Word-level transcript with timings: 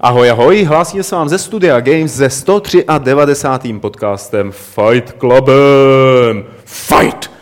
Ahoj, 0.00 0.30
ahoj, 0.30 0.64
hlásíme 0.64 1.02
se 1.02 1.14
vám 1.14 1.28
ze 1.28 1.38
Studia 1.38 1.80
Games 1.80 2.12
ze 2.12 2.30
193. 2.30 3.72
podcastem 3.80 4.52
Fight 4.52 5.12
Clubem. 5.18 6.44
Fight! 6.64 7.41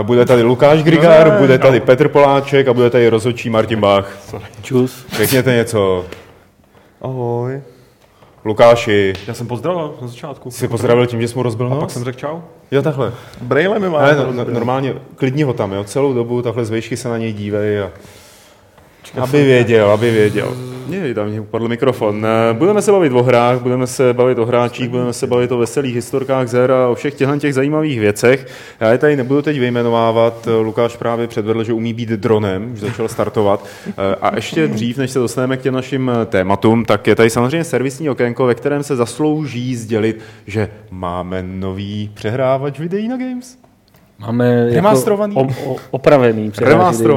Eh, 0.00 0.02
Bude 0.02 0.26
tady 0.26 0.42
Lukáš 0.42 0.82
Grigár, 0.82 1.38
bude 1.38 1.58
tady 1.58 1.80
Petr 1.80 2.08
Poláček 2.08 2.68
a 2.68 2.72
bude 2.72 2.90
tady 2.90 3.08
rozhodčí 3.08 3.50
Martin 3.50 3.80
Bach. 3.80 4.18
Čus. 4.62 5.06
Řekněte 5.12 5.52
něco. 5.52 6.04
Ahoj. 7.02 7.60
Lukáši, 8.44 9.12
Já 9.26 9.34
jsem 9.34 9.46
pozdravil 9.46 9.94
na 10.02 10.08
začátku. 10.08 10.50
jsi 10.50 10.68
pozdravil 10.68 11.06
tím, 11.06 11.20
že 11.20 11.28
jsi 11.28 11.34
mu 11.36 11.42
rozbil 11.42 11.68
nos? 11.68 11.78
Pak 11.80 11.90
jsem 11.90 12.04
řekl 12.04 12.18
čau. 12.18 12.40
Jo, 12.70 12.82
takhle. 12.82 13.12
Brejle 13.42 13.78
mi 13.78 13.88
má. 13.88 13.98
Ale 13.98 14.16
no, 14.16 14.32
no, 14.32 14.44
normálně, 14.44 14.94
klidni 15.16 15.42
ho 15.42 15.52
tam, 15.52 15.72
jo, 15.72 15.84
celou 15.84 16.12
dobu, 16.14 16.42
takhle 16.42 16.64
z 16.64 16.96
se 16.96 17.08
na 17.08 17.18
něj 17.18 17.32
dívej 17.32 17.80
a... 17.80 17.90
Aby 19.20 19.44
věděl, 19.44 19.90
aby 19.90 20.10
věděl. 20.10 20.56
Ne, 20.88 21.14
tam 21.14 21.28
mě 21.28 21.40
upadl 21.40 21.68
mikrofon. 21.68 22.26
Eh, 22.26 22.54
Budeme 22.54 22.82
se 22.82 22.92
bavit 22.92 23.12
o 23.12 23.22
hrách, 23.22 23.60
budeme 23.60 23.86
se 23.86 24.12
bavit 24.14 24.38
o 24.38 24.46
hráčích, 24.46 24.88
budeme 24.88 25.12
se 25.12 25.26
bavit 25.26 25.52
o 25.52 25.58
veselých 25.58 25.94
historkách 25.94 26.48
z 26.48 26.52
her 26.52 26.72
a 26.72 26.88
o 26.88 26.94
všech 26.94 27.14
těchto 27.14 27.38
těch 27.38 27.54
zajímavých 27.54 28.00
věcech. 28.00 28.46
Já 28.80 28.92
je 28.92 28.98
tady 28.98 29.16
nebudu 29.16 29.42
teď 29.42 29.58
vyjmenovávat. 29.58 30.48
Eh, 30.48 30.56
Lukáš 30.56 30.96
právě 30.96 31.26
předvedl, 31.26 31.64
že 31.64 31.72
umí 31.72 31.94
být 31.94 32.08
dronem, 32.08 32.72
už 32.72 32.80
začal 32.80 33.08
startovat. 33.08 33.66
Eh, 33.88 33.92
A 34.20 34.34
ještě 34.34 34.68
dřív, 34.68 34.98
než 34.98 35.10
se 35.10 35.18
dostaneme 35.18 35.56
k 35.56 35.60
těm 35.62 35.74
našim 35.74 36.10
tématům, 36.26 36.84
tak 36.84 37.06
je 37.06 37.14
tady 37.14 37.30
samozřejmě 37.30 37.64
servisní 37.64 38.10
okénko, 38.10 38.46
ve 38.46 38.54
kterém 38.54 38.82
se 38.82 38.96
zaslouží 38.96 39.76
sdělit, 39.76 40.20
že 40.46 40.68
máme 40.90 41.42
nový 41.42 42.10
přehrávač 42.14 42.78
videí 42.78 43.08
na 43.08 43.16
Games. 43.16 43.61
Máme 44.26 44.70
Remasterovaný? 44.70 45.36
Jako 45.38 45.70
o, 45.70 45.74
o, 45.74 45.76
opravený. 45.90 46.50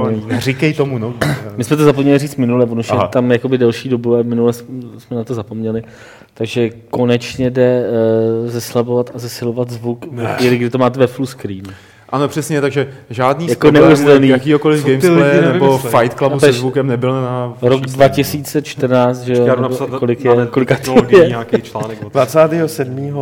dejný. 0.09 0.41
Říkej 0.41 0.73
tomu 0.73 0.97
nový. 0.97 1.15
My 1.57 1.63
jsme 1.63 1.77
to 1.77 1.83
zapomněli 1.83 2.19
říct 2.19 2.35
minule, 2.35 2.65
je 2.65 2.83
Aha. 2.89 3.07
tam 3.07 3.31
jakoby 3.31 3.57
delší 3.57 3.89
dobu 3.89 4.15
a 4.15 4.23
minule 4.23 4.53
jsme 4.53 5.17
na 5.17 5.23
to 5.23 5.33
zapomněli. 5.33 5.83
Takže 6.33 6.69
konečně 6.89 7.49
jde 7.49 7.83
uh, 8.43 8.49
zeslabovat 8.49 9.11
a 9.15 9.19
zesilovat 9.19 9.69
zvuk, 9.69 10.05
chvíli, 10.35 10.57
kdy 10.57 10.69
to 10.69 10.77
máte 10.77 10.99
ve 10.99 11.07
full 11.07 11.25
screen. 11.25 11.63
Ano, 12.09 12.27
přesně, 12.27 12.61
takže 12.61 12.87
žádný 13.09 13.47
Jako 13.47 13.71
neuvěřitelný. 13.71 14.27
jakýkoliv 14.27 14.85
gameplay 14.85 15.41
nebo? 15.53 15.77
Fight 15.77 16.17
Clubu 16.17 16.39
se 16.39 16.51
zvukem 16.53 16.87
nebyl 16.87 17.21
na 17.21 17.53
Rok 17.61 17.81
vaší 17.81 17.93
2014, 17.93 19.21
že 19.21 19.33
jo, 19.33 19.55
napsat 19.61 19.89
kolik 19.89 20.25
je, 20.25 20.31
kolika 20.49 20.75
to 20.85 20.95
je? 21.09 21.27
nějaký 21.27 21.61
článek. 21.61 21.97
o 21.97 22.01
tom. 22.01 22.09
27. 22.11 23.13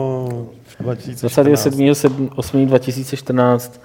2014. 0.79 1.67
27.8.2014 1.67 2.65
2014 2.65 3.81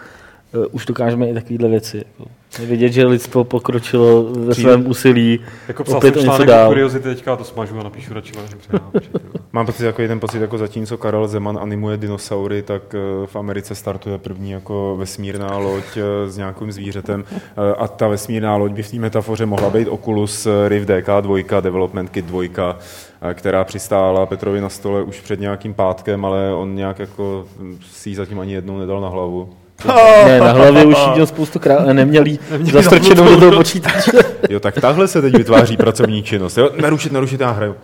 uh, 0.55 0.64
už 0.70 0.86
dokážeme 0.86 1.28
i 1.28 1.34
takovéhle 1.34 1.69
věci. 1.69 2.05
Jako. 2.19 2.31
Vidět, 2.67 2.92
že 2.92 3.06
lidstvo 3.06 3.44
pokročilo 3.44 4.25
ve 4.25 4.55
svém 4.55 4.86
úsilí 4.86 5.41
Jako 5.69 5.84
psal 5.84 5.97
opět 5.97 6.14
jsem 6.14 6.25
něco 6.25 6.44
dál. 6.44 6.69
kuriozity, 6.69 7.05
teďka 7.09 7.36
to 7.36 7.44
smažu 7.44 7.81
a 7.81 7.83
napíšu 7.83 8.14
radši 8.14 8.33
přehrávače. 8.59 9.11
Mám 9.53 9.67
pocit 9.67 9.83
takový 9.83 10.09
ten 10.09 10.21
pocit, 10.21 10.41
jako 10.41 10.59
zatímco 10.59 10.99
Karel 10.99 11.29
Zeman 11.29 11.59
animuje 11.59 11.97
dinosaury, 11.97 12.63
tak 12.63 12.83
eh, 12.95 13.27
v 13.27 13.37
Americe 13.37 13.75
startuje 13.75 14.19
první 14.19 14.51
jako 14.51 14.97
vesmírná 14.99 15.59
loď 15.59 15.85
eh, 15.97 16.31
s 16.31 16.37
nějakým 16.37 16.73
zvířetem 16.73 17.25
Eh, 17.59 17.75
a 17.75 17.89
ta 17.89 18.09
vesmírná 18.09 18.57
loď 18.57 18.73
by 18.73 18.83
v 18.83 18.91
té 18.91 18.97
metafoře 18.97 19.47
mohla 19.47 19.71
být 19.71 19.89
Oculus 19.89 20.49
Rift 20.69 20.89
DK2, 20.89 21.61
Development 21.61 22.11
Kit 22.11 22.25
2, 22.25 22.79
eh, 23.23 23.35
která 23.35 23.65
přistála 23.65 24.27
Petrovi 24.27 24.61
na 24.61 24.69
stole 24.69 25.03
už 25.03 25.21
před 25.21 25.41
nějakým 25.41 25.75
pátkem, 25.75 26.25
ale 26.25 26.55
on 26.55 26.75
nějak 26.75 26.99
jako 26.99 27.47
si 27.91 28.11
ji 28.11 28.17
zatím 28.17 28.41
ani 28.41 28.53
jednou 28.53 28.78
nedal 28.78 29.01
na 29.01 29.09
hlavu. 29.09 29.49
Ne, 29.87 30.41
na 30.41 30.53
hlavě 30.53 30.84
už 30.84 30.99
jí 30.99 31.11
měl 31.12 31.27
spoustu 31.27 31.59
krát, 31.59 31.87
neměl 31.93 32.27
jí 32.27 32.39
zastrčenou 32.72 33.25
do 33.25 33.37
toho 33.41 33.53
počítače. 33.53 34.11
Jo, 34.50 34.61
tak 34.61 34.75
tahle 34.81 35.09
se 35.09 35.22
teď 35.22 35.37
vytváří 35.37 35.77
pracovní 35.77 36.22
činnost. 36.22 36.59
Jo? 36.59 36.71
Narušit, 36.81 37.12
narušit, 37.12 37.41
já 37.41 37.50
hraju. 37.50 37.75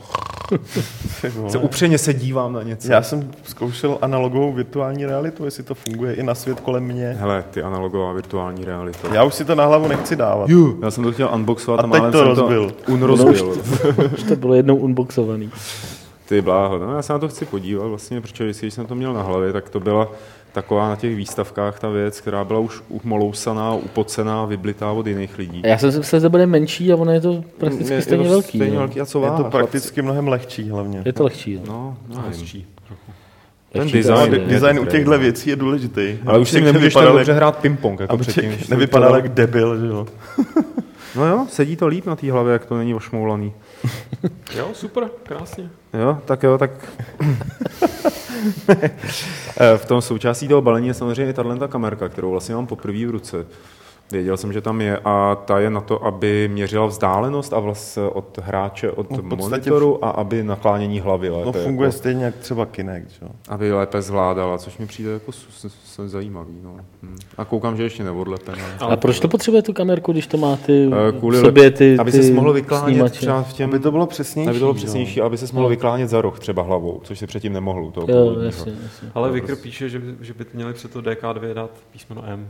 Se 1.49 1.59
upřeně 1.59 1.99
se 1.99 2.15
dívám 2.15 2.53
na 2.53 2.62
něco. 2.62 2.93
Já 2.93 3.03
jsem 3.03 3.31
zkoušel 3.44 3.99
analogovou 4.03 4.53
virtuální 4.53 5.06
realitu, 5.06 5.44
jestli 5.44 5.62
to 5.62 5.75
funguje 5.75 6.15
i 6.15 6.22
na 6.22 6.34
svět 6.34 6.60
kolem 6.60 6.84
mě. 6.84 7.16
Hele, 7.21 7.44
ty 7.50 7.62
analogová 7.62 8.12
virtuální 8.12 8.65
realita. 8.65 9.09
Já 9.12 9.25
už 9.25 9.34
si 9.34 9.44
to 9.44 9.55
na 9.55 9.66
hlavu 9.66 9.88
nechci 9.88 10.16
dávat. 10.16 10.49
Ju, 10.50 10.78
já 10.82 10.91
jsem 10.91 11.05
to 11.05 11.12
chtěl 11.12 11.31
unboxovat 11.34 11.81
A 11.81 11.88
a, 11.88 11.91
teď 11.91 12.12
to 12.12 12.25
rozbil. 12.25 12.71
to 12.71 12.93
un 12.93 13.03
rozbil. 13.03 13.55
Už 14.15 14.22
to 14.22 14.37
bylo 14.37 14.55
jednou 14.55 14.76
unboxovaný. 14.76 15.50
Ty 16.28 16.41
bláho, 16.43 16.78
no 16.78 16.97
já 16.97 17.03
se 17.03 17.12
na 17.12 17.19
to 17.19 17.28
chci 17.28 17.44
podívat 17.44 17.87
vlastně, 17.87 18.21
protože 18.21 18.44
když 18.44 18.75
jsem 18.75 18.87
to 18.87 18.94
měl 18.94 19.12
na 19.12 19.22
hlavě, 19.22 19.53
tak 19.53 19.69
to 19.71 19.81
byla 19.81 20.09
taková 20.54 20.88
na 20.88 20.97
těch 20.97 21.16
výstavkách 21.16 21.78
ta 21.81 21.88
věc, 21.88 22.20
která 22.20 22.44
byla 22.44 22.59
už 22.60 22.82
umolousaná, 22.88 23.75
upocená, 23.75 24.44
vyblitá 24.44 24.91
od 24.91 25.06
jiných 25.06 25.38
lidí. 25.38 25.62
Já 25.65 25.78
jsem 25.78 25.92
si 25.92 25.98
myslel, 25.98 26.20
že 26.20 26.22
to 26.22 26.31
bude 26.31 26.47
menší 26.47 26.92
a 26.92 26.97
ono 26.97 27.12
je 27.12 27.20
to 27.20 27.44
prakticky 27.59 27.92
Je- 27.92 27.98
je 27.98 28.03
stejně 28.03 28.25
to 28.25 28.31
velký. 28.31 28.59
Stejně 28.59 28.75
no. 28.75 28.78
velký. 28.81 29.00
A 29.00 29.06
co 29.06 29.19
Je 29.19 29.22
váha, 29.31 29.43
to 29.43 29.50
prakticky 29.50 30.03
mnohem 30.03 30.28
lehčí 30.28 30.70
hlavně. 30.70 31.03
Je 31.04 31.12
to 31.12 31.25
lehčí. 31.25 31.60
No. 31.66 31.97
No, 32.09 32.14
no. 32.16 32.22
Ten 33.72 33.82
Lehčí 33.82 33.93
to 33.93 33.98
design, 33.98 34.14
asi 34.19 34.31
No, 34.31 34.34
je. 34.37 34.41
de- 34.41 34.47
design 34.47 34.78
u 34.78 34.84
těchto 34.87 35.19
věcí 35.19 35.50
je 35.50 35.56
důležitý. 35.56 36.19
Ale 36.26 36.38
už 36.38 36.50
si 36.50 36.60
nemůžeš 36.60 36.94
tak 36.94 37.03
nevypadal 37.03 37.12
dobře 37.19 37.32
hrát 37.32 37.59
ping-pong, 37.64 38.00
jako 38.00 38.19
předtím. 38.19 38.53
nevypadal 38.70 39.14
jak 39.16 39.28
debil, 39.28 39.81
že 39.81 39.87
jo. 39.87 40.06
No 41.16 41.26
jo, 41.26 41.47
sedí 41.50 41.76
to 41.76 41.87
líp 41.87 42.06
na 42.06 42.16
té 42.16 42.32
hlavě, 42.32 42.53
jak 42.53 42.66
to 42.66 42.76
není 42.78 42.94
ošmoulaný. 42.94 43.53
Jo, 44.56 44.71
super, 44.72 45.11
krásně. 45.22 45.71
Jo, 45.95 46.19
tak 46.25 46.43
jo, 46.43 46.59
tak... 46.59 46.71
Eh, 49.61 49.78
v 49.78 49.84
tom 49.87 50.03
součástí 50.03 50.49
toho 50.49 50.62
balení 50.62 50.89
je 50.89 50.95
samozřejmě 50.95 51.33
tato 51.33 51.69
kamerka, 51.69 52.09
kterou 52.09 52.31
vlastně 52.31 52.55
mám 52.55 52.67
poprvé 52.67 53.06
v 53.06 53.11
ruce. 53.11 53.47
Věděl 54.12 54.37
jsem, 54.37 54.53
že 54.53 54.60
tam 54.60 54.81
je 54.81 54.98
a 55.04 55.34
ta 55.44 55.59
je 55.60 55.70
na 55.70 55.81
to, 55.81 56.04
aby 56.04 56.48
měřila 56.53 56.87
vzdálenost 56.87 57.53
a 57.53 57.59
vlastně 57.60 58.03
od 58.03 58.38
hráče, 58.42 58.91
od 58.91 59.10
No, 59.10 59.16
v 59.19 59.22
monitoru 59.22 60.04
a 60.04 60.10
aby 60.10 60.42
naklánění 60.42 61.00
hlavy 61.00 61.28
lépe, 61.31 61.44
No 61.47 61.53
funguje 61.53 61.87
jako, 61.87 61.98
stejně 61.98 62.25
jak 62.25 62.37
třeba 62.37 62.66
Kinect, 62.66 63.10
že 63.10 63.19
jo. 63.22 63.28
aby 63.48 63.72
lépe 63.72 64.03
zvládala, 64.03 64.59
což 64.59 64.78
mi 64.78 64.87
přijde 64.87 65.10
jako 65.10 65.32
zajímavý. 66.06 66.54
No. 66.62 66.76
Hm. 67.03 67.16
A 67.38 67.44
koukám, 67.44 67.76
že 67.76 67.82
ještě 67.82 68.04
neodlepené. 68.04 68.62
A 68.81 68.97
proč 68.97 69.20
to 69.20 69.28
potřebuje 69.28 69.62
tu 69.62 69.72
kamerku, 69.72 70.12
když 70.12 70.26
to 70.26 70.37
má 70.37 70.56
ty 70.56 70.91
Eh, 71.09 71.12
kvůli 71.19 71.38
v 71.38 71.41
sobě 71.41 71.70
ty, 71.70 71.97
aby 71.98 72.12
ty 72.12 72.22
se 72.22 72.32
mohl 72.32 72.53
vyklánět 72.53 72.88
snímače? 72.94 73.19
třeba 73.19 73.43
v 73.43 73.53
těm, 73.53 73.70
Aby 73.70 73.78
to 73.78 73.91
bylo 73.91 74.06
přesnější. 74.06 74.48
aby 74.50 74.59
to 74.59 74.64
bylo 74.64 74.70
jo. 74.70 74.75
přesnější, 74.75 75.20
aby 75.20 75.38
se 75.38 75.54
mohl 75.54 75.69
vyklánět 75.69 76.09
za 76.10 76.20
roh 76.20 76.38
třeba 76.38 76.62
hlavou, 76.62 77.00
což 77.04 77.19
se 77.19 77.26
předtím 77.26 77.53
nemohl 77.53 77.91
toho 77.91 78.06
Jo, 78.10 78.41
jasně, 78.41 78.72
jasně. 78.82 79.09
Ale 79.14 79.31
Vikr 79.32 79.56
píše, 79.56 79.88
že, 79.88 79.98
by- 79.98 80.14
že 80.20 80.34
by 80.34 80.47
měli 80.54 80.72
před 80.72 80.91
to 80.93 81.00
DK2 81.03 81.54
dát 81.54 81.70
písmeno 81.93 82.22
M. 82.26 82.48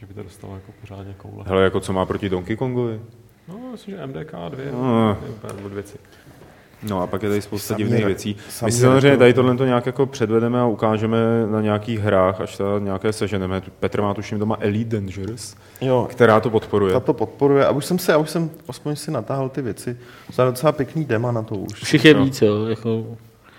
Že 0.00 0.06
by 0.06 0.14
to 0.14 0.22
dostalo 0.22 0.54
jako 0.54 0.72
pořádně 0.80 1.14
koule. 1.18 1.44
Hele, 1.46 1.62
jako 1.64 1.80
co 1.80 1.92
má 1.92 2.06
proti 2.06 2.28
Donkey 2.28 2.56
Kongovi? 2.56 3.00
No, 3.48 3.54
myslím, 3.72 3.96
že 3.96 4.02
MDK2 4.06 4.72
No. 4.72 5.16
je 5.24 5.30
úplně 5.30 5.64
od 5.66 5.72
věci. 5.72 5.98
No 6.82 7.02
a 7.02 7.06
pak 7.06 7.22
je 7.22 7.28
tady 7.28 7.42
spousta 7.42 7.74
Samý 7.74 7.84
divných 7.84 8.04
věcí. 8.04 8.36
My 8.64 8.72
si 8.72 8.80
samozřejmě 8.80 9.16
tady 9.16 9.34
tohle 9.34 9.54
nějak 9.54 9.86
jako 9.86 10.06
předvedeme 10.06 10.60
a 10.60 10.66
ukážeme 10.66 11.18
na 11.50 11.60
nějakých 11.60 12.00
hrách, 12.00 12.40
až 12.40 12.56
ta 12.56 12.64
nějaké 12.78 13.12
seženeme. 13.12 13.62
Petr 13.80 14.02
má 14.02 14.14
tuším 14.14 14.38
doma 14.38 14.56
Elite 14.60 14.96
Dangerous, 14.96 15.56
Jo, 15.80 16.06
která 16.10 16.40
to 16.40 16.50
podporuje. 16.50 16.92
ta 16.92 17.00
to 17.00 17.14
podporuje. 17.14 17.66
A 17.66 17.70
už 17.70 17.84
jsem 17.84 17.98
si, 17.98 18.10
já 18.10 18.16
už 18.16 18.30
jsem 18.30 18.50
aspoň 18.68 18.96
si 18.96 19.10
natáhl 19.10 19.48
ty 19.48 19.62
věci. 19.62 19.96
Jsou 20.30 20.44
docela 20.44 20.72
pěkný 20.72 21.04
dema 21.04 21.32
na 21.32 21.42
to 21.42 21.54
už. 21.54 21.82
Všich 21.84 22.04
je 22.04 22.14
víc, 22.14 22.42
jo. 22.42 22.64
Jako, 22.64 23.04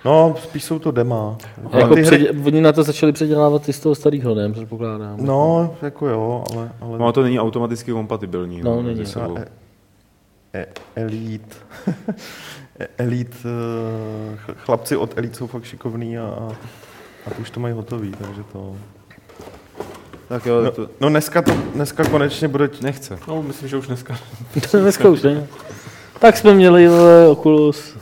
No, 0.05 0.35
spíš 0.43 0.63
jsou 0.63 0.79
to 0.79 0.91
dema. 0.91 1.37
Ale 1.71 1.81
jako 1.81 1.95
ty 1.95 2.01
hry, 2.01 2.17
předě, 2.25 2.45
oni 2.45 2.61
na 2.61 2.71
to 2.71 2.83
začali 2.83 3.11
předělávat 3.11 3.69
i 3.69 3.73
z 3.73 3.79
toho 3.79 3.95
starého, 3.95 4.35
ne? 4.35 4.51
Předpokládám. 4.51 5.25
no, 5.25 5.75
jako 5.81 6.07
jo, 6.07 6.43
ale... 6.53 6.71
ale 6.81 6.99
No 6.99 7.07
a 7.07 7.11
to 7.11 7.23
není 7.23 7.39
automaticky 7.39 7.91
kompatibilní. 7.91 8.61
No, 8.61 8.75
no, 8.75 8.81
není. 8.81 9.03
e, 9.37 9.45
e, 10.53 10.65
Elite. 10.95 11.55
E- 12.79 12.87
Elite, 12.97 13.37
ch- 14.35 14.55
chlapci 14.57 14.97
od 14.97 15.17
Elite 15.17 15.35
jsou 15.37 15.47
fakt 15.47 15.63
šikovní 15.63 16.17
a, 16.17 16.23
a, 16.23 16.51
a 17.27 17.29
to 17.35 17.41
už 17.41 17.49
to 17.49 17.59
mají 17.59 17.73
hotový, 17.73 18.11
takže 18.11 18.43
to... 18.51 18.75
Tak 20.27 20.45
jo, 20.45 20.61
No, 20.63 20.71
to 20.71 20.89
no 20.99 21.09
dneska, 21.09 21.41
to, 21.41 21.51
dneska 21.75 22.03
konečně 22.03 22.47
bude... 22.47 22.69
nechce. 22.81 23.19
No, 23.27 23.43
myslím, 23.43 23.69
že 23.69 23.77
už 23.77 23.87
dneska. 23.87 24.17
Dneska 24.71 25.09
už 25.09 25.21
ne. 25.23 25.47
Tak 26.19 26.37
jsme 26.37 26.53
měli 26.53 26.89
Oculus. 27.29 27.97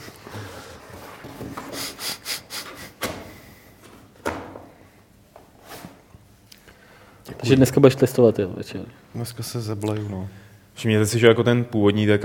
Takže 7.40 7.56
dneska 7.56 7.80
budeš 7.80 7.94
testovat, 7.94 8.38
jo, 8.38 8.50
večer. 8.56 8.80
Dneska 9.14 9.42
se 9.42 9.60
zeblaju, 9.60 10.08
no. 10.08 10.28
Všimněte 10.74 11.06
si, 11.06 11.18
že 11.18 11.26
jako 11.26 11.44
ten 11.44 11.64
původní 11.64 12.06
DK, 12.06 12.24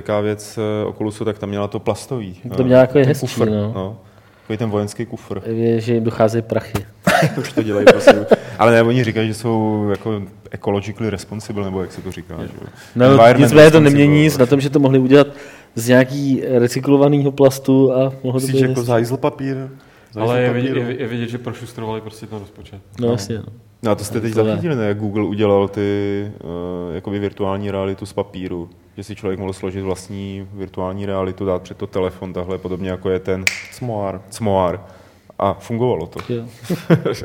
DK 0.00 0.08
věc 0.22 0.58
eh, 0.58 0.84
Oculusu, 0.86 1.24
tak 1.24 1.38
tam 1.38 1.48
měla 1.48 1.68
to 1.68 1.78
plastový. 1.78 2.40
To 2.56 2.64
měla 2.64 2.80
jako 2.80 2.98
je 2.98 3.06
hezčí, 3.06 3.26
kufr, 3.26 3.50
no. 3.50 3.72
no. 3.74 3.98
Takový 4.42 4.58
ten 4.58 4.70
vojenský 4.70 5.06
kufr. 5.06 5.40
Je, 5.46 5.80
že 5.80 5.94
jim 5.94 6.04
docházejí 6.04 6.42
prachy. 6.42 6.86
Už 7.38 7.52
to 7.52 7.62
dělají 7.62 7.86
prostě. 7.86 8.26
Ale 8.58 8.72
ne, 8.72 8.82
oni 8.82 9.04
říkají, 9.04 9.28
že 9.28 9.34
jsou 9.34 9.86
jako 9.90 10.22
ecologically 10.50 11.10
responsible, 11.10 11.64
nebo 11.64 11.80
jak 11.80 11.92
se 11.92 12.02
to 12.02 12.12
říká. 12.12 12.34
Že? 12.42 12.48
No, 12.96 13.32
nicméně 13.36 13.70
to 13.70 13.80
nemění 13.80 14.22
nic 14.22 14.38
na 14.38 14.46
tom, 14.46 14.60
že 14.60 14.70
to 14.70 14.78
mohli 14.78 14.98
udělat 14.98 15.26
z 15.74 15.88
nějaký 15.88 16.42
recyklovaného 16.44 17.32
plastu 17.32 17.92
a 17.94 18.12
mohlo 18.22 18.40
to 18.40 18.46
být 18.46 18.60
jako 18.60 18.82
zajzl 18.82 19.16
papír? 19.16 19.56
Ale 20.16 20.40
je 20.40 20.52
vidět, 20.52 20.76
je, 20.76 21.00
je 21.00 21.06
vidět, 21.06 21.28
že 21.28 21.38
prošustrovali 21.38 22.00
prostě 22.00 22.26
ten 22.26 22.38
rozpočet. 22.38 22.82
No 23.00 23.10
jasně, 23.10 23.38
no. 23.38 23.44
No 23.82 23.90
a 23.90 23.94
to 23.94 24.04
jste 24.04 24.20
teď 24.20 24.34
To 24.34 24.44
zachytili, 24.44 24.76
ne? 24.76 24.84
Jak 24.84 24.98
Google 24.98 25.24
udělal 25.24 25.68
ty 25.68 26.32
uh, 26.44 26.94
jakoby 26.94 27.18
virtuální 27.18 27.70
realitu 27.70 28.06
z 28.06 28.12
papíru. 28.12 28.70
Že 28.96 29.04
si 29.04 29.16
člověk 29.16 29.40
mohl 29.40 29.52
složit 29.52 29.82
vlastní 29.82 30.48
virtuální 30.52 31.06
realitu, 31.06 31.44
dát 31.46 31.62
před 31.62 31.76
to 31.76 31.86
telefon, 31.86 32.32
tahle 32.32 32.58
podobně 32.58 32.90
jako 32.90 33.10
je 33.10 33.18
ten 33.18 33.44
Smoár. 33.72 34.22
Cmoar. 34.30 34.80
A 35.38 35.54
fungovalo 35.54 36.06
to. 36.06 36.34
Jo. 36.34 36.44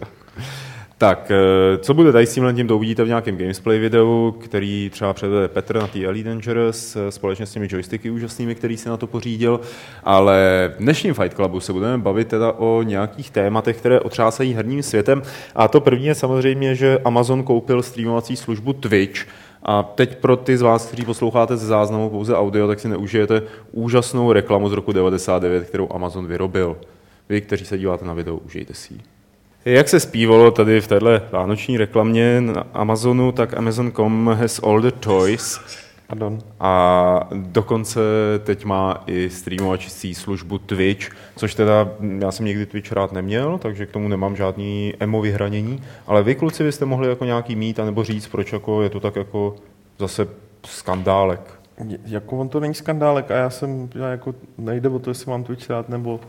Tak, 0.97 1.31
eh, 1.31 1.77
co 1.77 1.93
bude 1.93 2.11
tady 2.11 2.25
s 2.25 2.33
tímhle 2.33 2.53
tím, 2.53 2.67
to 2.67 2.75
uvidíte 2.75 3.03
v 3.03 3.07
nějakém 3.07 3.37
gamesplay 3.37 3.79
videu, 3.79 4.35
který 4.39 4.89
třeba 4.89 5.13
předvede 5.13 5.47
Petr 5.47 5.75
na 5.79 5.87
té 5.87 6.05
Elite 6.05 6.29
Dangerous 6.29 6.95
eh, 6.95 7.11
společně 7.11 7.45
s 7.45 7.51
těmi 7.51 7.67
joysticky 7.71 8.09
úžasnými, 8.09 8.55
který 8.55 8.77
si 8.77 8.89
na 8.89 8.97
to 8.97 9.07
pořídil. 9.07 9.59
Ale 10.03 10.71
v 10.75 10.79
dnešním 10.79 11.13
Fight 11.13 11.33
Clubu 11.35 11.59
se 11.59 11.73
budeme 11.73 11.97
bavit 11.97 12.27
teda 12.27 12.51
o 12.51 12.81
nějakých 12.83 13.31
tématech, 13.31 13.77
které 13.77 13.99
otřásají 13.99 14.53
herním 14.53 14.83
světem. 14.83 15.21
A 15.55 15.67
to 15.67 15.81
první 15.81 16.05
je 16.05 16.15
samozřejmě, 16.15 16.75
že 16.75 16.99
Amazon 17.05 17.43
koupil 17.43 17.83
streamovací 17.83 18.35
službu 18.35 18.73
Twitch, 18.73 19.25
a 19.67 19.83
teď 19.83 20.17
pro 20.17 20.37
ty 20.37 20.57
z 20.57 20.61
vás, 20.61 20.85
kteří 20.85 21.05
posloucháte 21.05 21.57
ze 21.57 21.67
záznamu 21.67 22.09
pouze 22.09 22.35
audio, 22.35 22.67
tak 22.67 22.79
si 22.79 22.87
neužijete 22.87 23.41
úžasnou 23.71 24.31
reklamu 24.31 24.69
z 24.69 24.73
roku 24.73 24.91
99, 24.91 25.67
kterou 25.67 25.87
Amazon 25.91 26.27
vyrobil. 26.27 26.77
Vy, 27.29 27.41
kteří 27.41 27.65
se 27.65 27.77
díváte 27.77 28.05
na 28.05 28.13
video, 28.13 28.37
užijte 28.37 28.73
si 28.73 28.93
ji. 28.93 29.14
Jak 29.67 29.89
se 29.89 29.99
zpívalo 29.99 30.51
tady 30.51 30.81
v 30.81 30.87
téhle 30.87 31.21
vánoční 31.31 31.77
reklamě 31.77 32.41
na 32.41 32.67
Amazonu, 32.73 33.31
tak 33.31 33.57
Amazon.com 33.57 34.37
has 34.39 34.59
all 34.63 34.81
the 34.81 34.91
toys 34.91 35.59
Pardon. 36.07 36.39
a 36.59 37.29
dokonce 37.33 37.99
teď 38.43 38.65
má 38.65 39.03
i 39.07 39.29
streamovací 39.29 40.15
službu 40.15 40.57
Twitch, 40.57 41.09
což 41.35 41.55
teda 41.55 41.89
hm, 41.99 42.21
já 42.21 42.31
jsem 42.31 42.45
nikdy 42.45 42.65
Twitch 42.65 42.91
rád 42.91 43.11
neměl, 43.11 43.57
takže 43.57 43.85
k 43.85 43.91
tomu 43.91 44.07
nemám 44.07 44.35
žádný 44.35 44.93
emo 44.99 45.21
vyhranění, 45.21 45.81
ale 46.07 46.23
vy 46.23 46.35
kluci 46.35 46.63
byste 46.63 46.85
mohli 46.85 47.09
jako 47.09 47.25
nějaký 47.25 47.55
mít, 47.55 47.79
anebo 47.79 48.03
říct, 48.03 48.27
proč 48.27 48.53
jako 48.53 48.81
je 48.81 48.89
to 48.89 48.99
tak 48.99 49.15
jako 49.15 49.55
zase 49.99 50.27
skandálek. 50.65 51.59
Jako 52.05 52.37
on 52.37 52.49
to 52.49 52.59
není 52.59 52.73
skandálek 52.73 53.31
a 53.31 53.35
já 53.35 53.49
jsem, 53.49 53.89
já 53.95 54.07
jako 54.07 54.35
nejde 54.57 54.89
o 54.89 54.99
to, 54.99 55.09
jestli 55.09 55.31
mám 55.31 55.43
Twitch 55.43 55.69
rád 55.69 55.89
nebo 55.89 56.19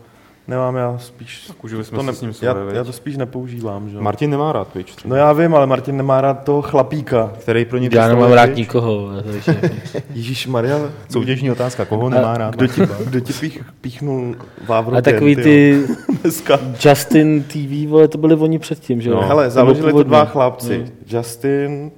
nemám, 0.47 0.75
já 0.75 0.97
spíš... 0.97 1.43
Tak 1.47 1.63
užili 1.63 1.83
jsme 1.83 1.97
to 1.97 2.03
si 2.13 2.17
s 2.17 2.21
ním 2.21 2.33
já, 2.41 2.55
já 2.73 2.83
to 2.83 2.93
spíš 2.93 3.17
nepoužívám, 3.17 3.89
že? 3.89 3.95
jo. 3.95 4.01
Martin 4.01 4.29
nemá 4.31 4.51
rád 4.51 4.67
Twitch, 4.67 4.95
třeba, 4.95 5.09
No 5.09 5.15
já 5.15 5.33
vím, 5.33 5.55
ale 5.55 5.67
Martin 5.67 5.97
nemá 5.97 6.21
rád 6.21 6.43
toho 6.43 6.61
chlapíka. 6.61 7.33
který 7.39 7.65
pro 7.65 7.77
něj 7.77 7.89
Já 7.93 8.07
nemám 8.07 8.31
rád 8.31 8.45
Twitch. 8.45 8.57
nikoho. 8.57 9.09
Takže... 9.31 9.61
Ježíš 10.13 10.47
Maria, 10.47 10.79
Soutěžní 11.09 11.51
otázka, 11.51 11.85
koho 11.85 12.09
nemá 12.09 12.37
rád? 12.37 12.55
kdo 12.55 12.67
ti, 12.67 12.81
kdo 13.05 13.19
ti 13.19 13.33
pích, 13.33 13.63
píchnul 13.81 14.35
Vávro 14.67 14.95
A 14.95 15.01
takový 15.01 15.35
ty? 15.35 15.83
Dneska. 16.21 16.59
Justin 16.85 17.43
TV, 17.43 17.89
vole, 17.89 18.07
to 18.07 18.17
byli 18.17 18.35
oni 18.35 18.59
předtím, 18.59 19.01
že 19.01 19.09
jo? 19.09 19.15
No. 19.15 19.27
Hele, 19.27 19.49
založili 19.49 19.93
to 19.93 20.03
dva 20.03 20.25
chlapci. 20.25 20.77
No. 20.77 21.17
Justin, 21.17 21.91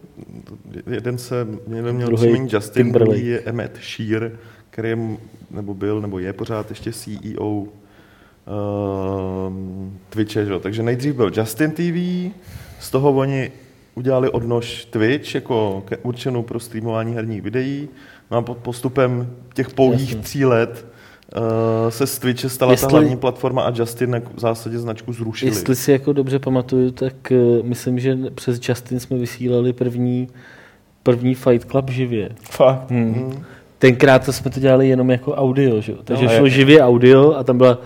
jeden 0.91 1.17
se, 1.17 1.47
jeden 1.75 1.95
měl 1.95 2.07
Druhý 2.07 2.47
Justin, 2.49 2.83
Timberlake. 2.83 3.09
druhý 3.11 3.27
je 3.27 3.39
Emmett 3.39 3.77
Shear, 3.81 4.31
který 4.69 4.89
je, 4.89 4.97
nebo 5.51 5.73
byl, 5.73 6.01
nebo 6.01 6.19
je 6.19 6.33
pořád 6.33 6.69
ještě 6.69 6.91
CEO 6.91 7.63
um, 8.49 9.99
Twitche, 10.09 10.45
že? 10.45 10.51
jo. 10.51 10.59
takže 10.59 10.83
nejdřív 10.83 11.15
byl 11.15 11.31
Justin 11.37 11.71
TV, 11.71 12.31
z 12.79 12.91
toho 12.91 13.11
oni 13.11 13.51
udělali 13.95 14.29
odnož 14.29 14.85
Twitch 14.85 15.35
jako 15.35 15.83
ke- 15.85 15.97
určenou 15.97 16.43
pro 16.43 16.59
streamování 16.59 17.13
herních 17.15 17.41
videí, 17.41 17.89
no 18.31 18.37
a 18.37 18.41
pod 18.41 18.57
postupem 18.57 19.27
těch 19.53 19.69
pouhých 19.69 20.09
Jasně. 20.09 20.21
tří 20.23 20.45
let 20.45 20.85
uh, 21.35 21.41
se 21.89 22.07
z 22.07 22.19
Twitche 22.19 22.49
stala 22.49 22.71
Jestli- 22.71 22.87
ta 22.87 22.91
hlavní 22.91 23.17
platforma 23.17 23.61
a 23.63 23.73
Justin 23.75 24.21
v 24.35 24.39
zásadě 24.39 24.79
značku 24.79 25.13
zrušili. 25.13 25.51
Jestli 25.51 25.75
si 25.75 25.91
jako 25.91 26.13
dobře 26.13 26.39
pamatuju, 26.39 26.91
tak 26.91 27.13
uh, 27.31 27.65
myslím, 27.65 27.99
že 27.99 28.17
přes 28.35 28.59
Justin 28.69 28.99
jsme 28.99 29.17
vysílali 29.17 29.73
první, 29.73 30.27
první 31.03 31.35
Fight 31.35 31.71
Club 31.71 31.89
živě. 31.89 32.29
Fakt. 32.51 32.91
Hmm. 32.91 33.13
Hmm. 33.13 33.43
Tenkrát 33.79 34.25
to 34.25 34.33
jsme 34.33 34.51
to 34.51 34.59
dělali 34.59 34.87
jenom 34.89 35.11
jako 35.11 35.33
audio, 35.33 35.81
že? 35.81 35.91
jo? 35.91 35.97
takže 36.03 36.25
No, 36.25 36.31
šlo 36.31 36.45
jak- 36.45 36.53
živě 36.53 36.83
audio 36.83 37.33
a 37.33 37.43
tam 37.43 37.57
byla 37.57 37.77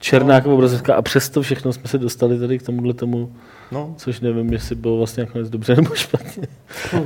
černá 0.00 0.34
jako 0.34 0.54
obrazovka 0.54 0.94
a 0.94 1.02
přesto 1.02 1.42
všechno 1.42 1.72
jsme 1.72 1.88
se 1.88 1.98
dostali 1.98 2.38
tady 2.38 2.58
k 2.58 2.62
tomuhle 2.62 2.94
tomu, 2.94 3.32
No, 3.72 3.94
což 3.96 4.20
nevím, 4.20 4.52
jestli 4.52 4.74
bylo 4.74 4.96
vlastně 4.96 5.24
nakonec 5.24 5.50
dobře 5.50 5.76
nebo 5.76 5.94
špatně. 5.94 6.42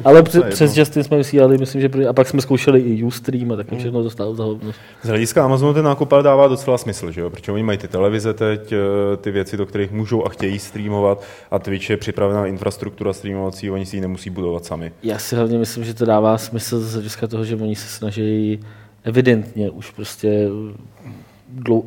Ale 0.04 0.22
to 0.22 0.28
pře- 0.28 0.40
přes. 0.40 0.76
Justin 0.76 1.04
jsme 1.04 1.16
vysílali, 1.16 1.58
myslím, 1.58 1.80
že 1.80 1.88
první, 1.88 2.06
a 2.06 2.12
pak 2.12 2.28
jsme 2.28 2.42
zkoušeli 2.42 2.80
i 2.80 3.02
Ustream 3.02 3.52
a 3.52 3.56
taky 3.56 3.76
všechno 3.76 4.02
to 4.02 4.10
stálo 4.10 4.34
za 4.34 4.44
hovno. 4.44 4.72
Z 5.02 5.08
hlediska 5.08 5.44
Amazonu 5.44 5.74
ten 5.74 5.84
nákup 5.84 6.12
ale 6.12 6.22
dává 6.22 6.48
docela 6.48 6.78
smysl, 6.78 7.10
že 7.10 7.20
jo? 7.20 7.30
protože 7.30 7.52
oni 7.52 7.62
mají 7.62 7.78
ty 7.78 7.88
televize 7.88 8.34
teď, 8.34 8.72
eh, 8.72 9.16
ty 9.16 9.30
věci, 9.30 9.56
do 9.56 9.66
kterých 9.66 9.90
můžou 9.92 10.26
a 10.26 10.28
chtějí 10.28 10.58
streamovat 10.58 11.22
a 11.50 11.58
Twitch 11.58 11.90
je 11.90 11.96
připravená 11.96 12.46
infrastruktura 12.46 13.12
streamovací, 13.12 13.70
oni 13.70 13.86
si 13.86 13.96
ji 13.96 14.00
nemusí 14.00 14.30
budovat 14.30 14.64
sami. 14.64 14.92
Já 15.02 15.18
si 15.18 15.36
hlavně 15.36 15.58
myslím, 15.58 15.84
že 15.84 15.94
to 15.94 16.04
dává 16.04 16.38
smysl 16.38 16.80
z 16.80 16.92
hlediska 16.92 17.26
toho, 17.26 17.44
že 17.44 17.56
oni 17.56 17.76
se 17.76 17.88
snaží 17.88 18.60
evidentně 19.04 19.70
už 19.70 19.90
prostě 19.90 20.48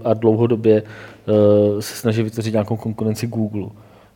a 0.04 0.14
dlouhodobě 0.14 0.84
uh, 0.84 1.80
se 1.80 1.96
snaží 1.96 2.24
vytvořit 2.24 2.54
nějakou 2.54 2.76
konkurenci 2.76 3.28
Google. 3.28 3.68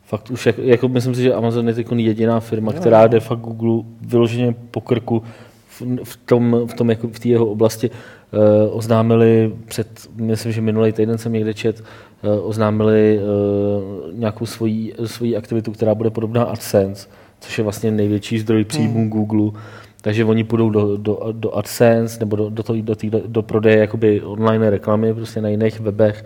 Fakt 0.04 0.32
už, 0.32 0.46
jako, 0.46 0.62
jako 0.62 0.88
myslím 0.88 1.16
si, 1.16 1.22
že 1.22 1.34
Amazon 1.34 1.68
je 1.68 1.74
teď 1.74 1.88
jediná 1.96 2.40
firma, 2.40 2.74
která 2.74 3.08
jde 3.08 3.20
fakt 3.20 3.40
Google 3.40 3.84
vyloženě 4.02 4.56
po 4.72 4.82
krku 4.82 5.24
v, 5.68 5.82
v 6.04 6.18
tom, 6.26 6.62
v 6.66 6.74
tom 6.74 6.90
jako 6.90 7.08
v 7.08 7.20
té 7.20 7.30
jeho 7.30 7.46
oblasti. 7.46 7.90
Uh, 7.90 8.78
oznámili 8.78 9.54
před, 9.66 9.88
myslím, 10.16 10.52
že 10.52 10.62
minulý 10.62 10.92
týden 10.92 11.18
jsem 11.18 11.34
někde 11.34 11.54
čet, 11.54 11.84
uh, 12.24 12.50
oznámili 12.50 13.20
uh, 13.20 14.14
nějakou 14.14 14.46
svoji, 14.46 14.94
svoji 15.06 15.38
aktivitu, 15.38 15.72
která 15.72 15.96
bude 15.96 16.10
podobná 16.10 16.44
AdSense, 16.44 17.08
což 17.40 17.58
je 17.58 17.64
vlastně 17.64 17.92
největší 17.92 18.40
zdroj 18.40 18.64
příjmů 18.64 19.00
hmm. 19.00 19.10
Google. 19.10 19.62
Takže 20.02 20.26
oni 20.26 20.44
půjdou 20.44 20.70
do, 20.70 20.98
do, 20.98 21.20
do 21.32 21.58
AdSense 21.58 22.20
nebo 22.20 22.36
do, 22.36 22.50
do, 22.50 22.64
toho- 22.64 22.82
do, 22.82 22.96
tý, 22.96 23.12
do 23.28 23.42
prodeje 23.42 23.78
jakoby 23.78 24.22
online 24.22 24.70
reklamy 24.70 25.14
prostě 25.14 25.42
na 25.42 25.50
jiných 25.50 25.80
webech 25.80 26.24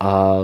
a 0.00 0.36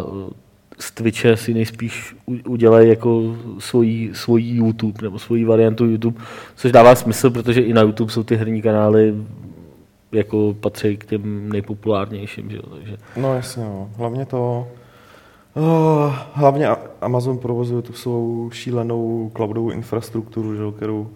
z 0.79 0.91
Twitche 0.91 1.37
si 1.37 1.55
nejspíš 1.55 2.17
udělají 2.49 2.89
jako 2.89 3.23
svojí, 3.59 4.11
svojí 4.15 4.57
YouTube 4.57 4.99
nebo 5.03 5.19
svoji 5.19 5.45
variantu 5.45 5.85
YouTube, 5.85 6.21
což 6.57 6.73
dává 6.73 6.95
smysl, 6.95 7.31
protože 7.31 7.61
i 7.61 7.73
na 7.73 7.83
YouTube 7.83 8.13
jsou 8.13 8.23
ty 8.23 8.37
herní 8.37 8.63
kanály 8.63 9.15
jako 10.13 10.55
patří 10.61 10.97
k 10.97 11.05
těm 11.05 11.49
nejpopulárnějším, 11.49 12.51
že 12.51 12.59
takže 12.75 12.97
No 13.17 13.35
jasně, 13.35 13.65
no. 13.65 13.91
hlavně 13.97 14.27
to, 14.27 14.69
oh, 15.55 16.15
hlavně 16.33 16.69
Amazon 17.01 17.39
provozuje 17.39 17.83
tu 17.83 17.93
svou 17.93 18.51
šílenou 18.53 19.31
cloudovou 19.37 19.71
infrastrukturu, 19.71 20.57
že, 20.57 20.77
kterou, 20.77 21.09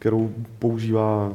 kterou 0.00 0.30
používá 0.58 1.32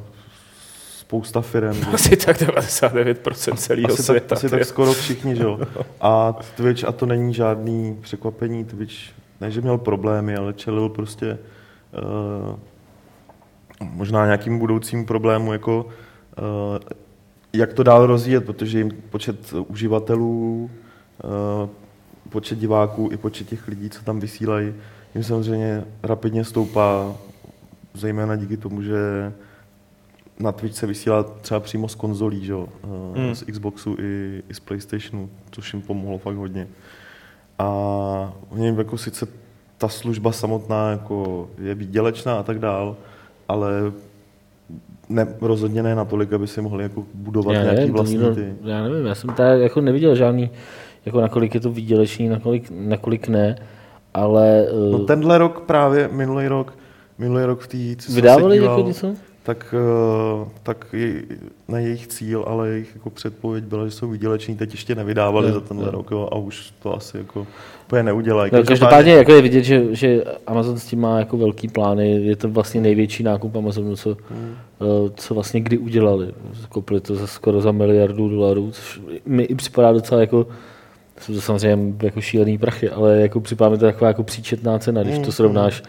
spousta 1.00 1.42
firm. 1.42 1.78
Asi 1.94 2.18
tak 2.18 2.42
99% 2.42 3.56
celého 3.56 3.88
Asi 3.88 3.98
tak, 3.98 4.06
světa. 4.06 4.36
asi 4.36 4.50
ty 4.50 4.56
jo. 4.56 4.60
tak 4.60 4.68
skoro 4.68 4.94
všichni, 4.94 5.36
že 5.36 5.44
jo. 5.44 5.60
A 6.02 6.36
Twitch, 6.56 6.84
a 6.84 6.92
to 6.92 7.06
není 7.06 7.34
žádný 7.34 7.98
překvapení, 8.02 8.66
Twitch, 8.66 8.94
ne, 9.42 9.52
že 9.52 9.62
měl 9.62 9.78
problémy, 9.78 10.36
ale 10.36 10.54
čelil 10.54 10.90
prostě 10.90 11.38
uh, 12.52 12.60
možná 13.82 14.26
nějakým 14.26 14.60
budoucím 14.60 15.06
problému, 15.06 15.54
jako 15.54 15.86
uh, 15.86 16.78
jak 17.54 17.74
to 17.74 17.84
dál 17.84 18.06
rozvíjet, 18.06 18.46
protože 18.46 18.78
jim 18.78 18.92
počet 19.10 19.54
uživatelů, 19.68 20.70
uh, 21.24 21.70
počet 22.30 22.60
diváků 22.60 23.10
i 23.12 23.18
počet 23.18 23.50
těch 23.50 23.68
lidí, 23.68 23.90
co 23.90 24.04
tam 24.04 24.20
vysílají, 24.20 24.74
jim 25.16 25.24
samozřejmě 25.24 25.84
rapidně 26.04 26.44
stoupá, 26.44 27.16
zejména 27.96 28.36
díky 28.36 28.58
tomu, 28.58 28.82
že 28.82 29.34
na 30.40 30.52
Twitch 30.52 30.76
se 30.76 30.88
vysílá 30.88 31.24
třeba 31.24 31.60
přímo 31.60 31.88
z 31.88 31.96
konzolí, 31.96 32.46
že? 32.46 32.54
eh, 33.16 33.20
Hmm. 33.20 33.36
z 33.36 33.44
Xboxu 33.44 33.96
i, 34.00 34.44
i 34.50 34.54
z 34.54 34.60
Playstationu, 34.60 35.30
což 35.52 35.74
jim 35.74 35.82
pomohlo 35.82 36.18
fakt 36.18 36.36
hodně. 36.36 36.68
A 37.60 37.66
oni 38.50 38.68
jako 38.78 38.98
sice 38.98 39.28
ta 39.78 39.88
služba 39.88 40.32
samotná 40.32 40.92
jako 40.92 41.50
je 41.62 41.76
výdělečná 41.76 42.40
a 42.40 42.44
tak 42.44 42.60
dál, 42.60 42.96
ale 43.48 43.72
ne, 45.10 45.28
rozhodně 45.42 45.84
ne 45.84 45.96
natolik, 45.96 46.34
aby 46.34 46.48
si 46.48 46.62
mohli 46.62 46.84
jako 46.84 47.04
budovat 47.14 47.54
já 47.54 47.62
nějaký 47.62 47.80
nevím, 47.80 47.94
vlastní 47.94 48.18
nikdo, 48.18 48.36
ty. 48.36 48.54
já 48.64 48.84
nevím, 48.84 49.06
já 49.06 49.16
jsem 49.16 49.30
tady 49.30 49.62
jako 49.62 49.82
neviděl 49.82 50.16
žádný, 50.16 50.50
jako 51.06 51.22
nakolik 51.22 51.54
je 51.56 51.60
to 51.60 51.72
výdělečný, 51.72 52.30
nakolik, 52.30 52.72
nakolik 52.76 53.28
ne, 53.28 53.56
ale 54.14 54.66
No 54.92 54.98
uh, 54.98 55.06
tenhle 55.06 55.38
rok 55.38 55.62
právě, 55.62 56.10
minulý 56.12 56.48
rok, 56.48 56.78
minulý 57.18 57.44
rok 57.44 57.60
v 57.62 57.68
té, 57.68 57.78
co 58.02 58.06
jsem 58.06 58.16
se 58.16 58.22
vydávali 58.22 58.58
díval, 58.58 58.78
jako 58.78 58.88
něco? 58.88 59.14
tak, 59.44 59.76
eh, 59.78 60.50
tak 60.64 60.86
je, 60.94 61.14
na 61.68 61.80
jejich 61.80 62.08
cíl, 62.08 62.44
ale 62.48 62.70
jejich 62.70 62.92
jako 62.96 63.10
předpověď 63.10 63.64
byla, 63.64 63.86
že 63.86 63.92
jsou 63.92 64.10
výděleční, 64.10 64.56
teď 64.56 64.72
ještě 64.72 64.96
nevydávali 64.96 65.48
Jo, 65.48 65.54
za 65.54 65.60
tenhle 65.62 65.86
jo. 65.86 65.92
rok 65.92 66.12
jo, 66.12 66.30
a 66.32 66.36
už 66.36 66.74
to 66.84 66.96
asi 66.96 67.18
jako 67.18 67.48
úplně 67.86 68.04
neudělají. 68.04 68.52
No, 68.54 68.64
každopádně 68.64 69.14
jako 69.14 69.32
je 69.34 69.42
vidět, 69.42 69.64
že, 69.64 69.96
že 69.96 70.24
Amazon 70.48 70.80
s 70.80 70.86
tím 70.86 71.02
má 71.02 71.20
jako 71.20 71.38
velký 71.38 71.68
plány. 71.68 72.12
Je 72.12 72.36
to 72.36 72.50
vlastně 72.50 72.82
největší 72.82 73.24
nákup 73.24 73.56
Amazonu, 73.56 73.96
co, 73.96 74.18
Hmm. 74.30 74.56
eh, 74.82 74.86
co 75.16 75.34
vlastně 75.34 75.62
kdy 75.62 75.78
udělali. 75.78 76.34
Koupili 76.70 77.02
to 77.02 77.16
za 77.16 77.28
skoro 77.28 77.62
za 77.62 77.72
miliardu 77.72 78.30
dolarů, 78.30 78.72
což 78.72 79.02
mi 79.26 79.44
i 79.44 79.56
připadá 79.56 79.92
docela 79.92 80.22
jako 80.22 80.48
jsou 81.22 81.34
to 81.34 81.42
samozřejmě 81.42 81.94
jako 82.04 82.22
šílený 82.22 82.58
prachy, 82.58 82.90
ale 82.90 83.18
jako 83.22 83.40
připadá 83.42 83.70
mi 83.70 83.78
to 83.78 83.86
taková 83.86 84.08
jako 84.08 84.24
příčetná 84.24 84.80
cena, 84.80 85.04
když 85.04 85.16
to 85.20 85.26
Mm, 85.26 85.32
srovnáš 85.32 85.84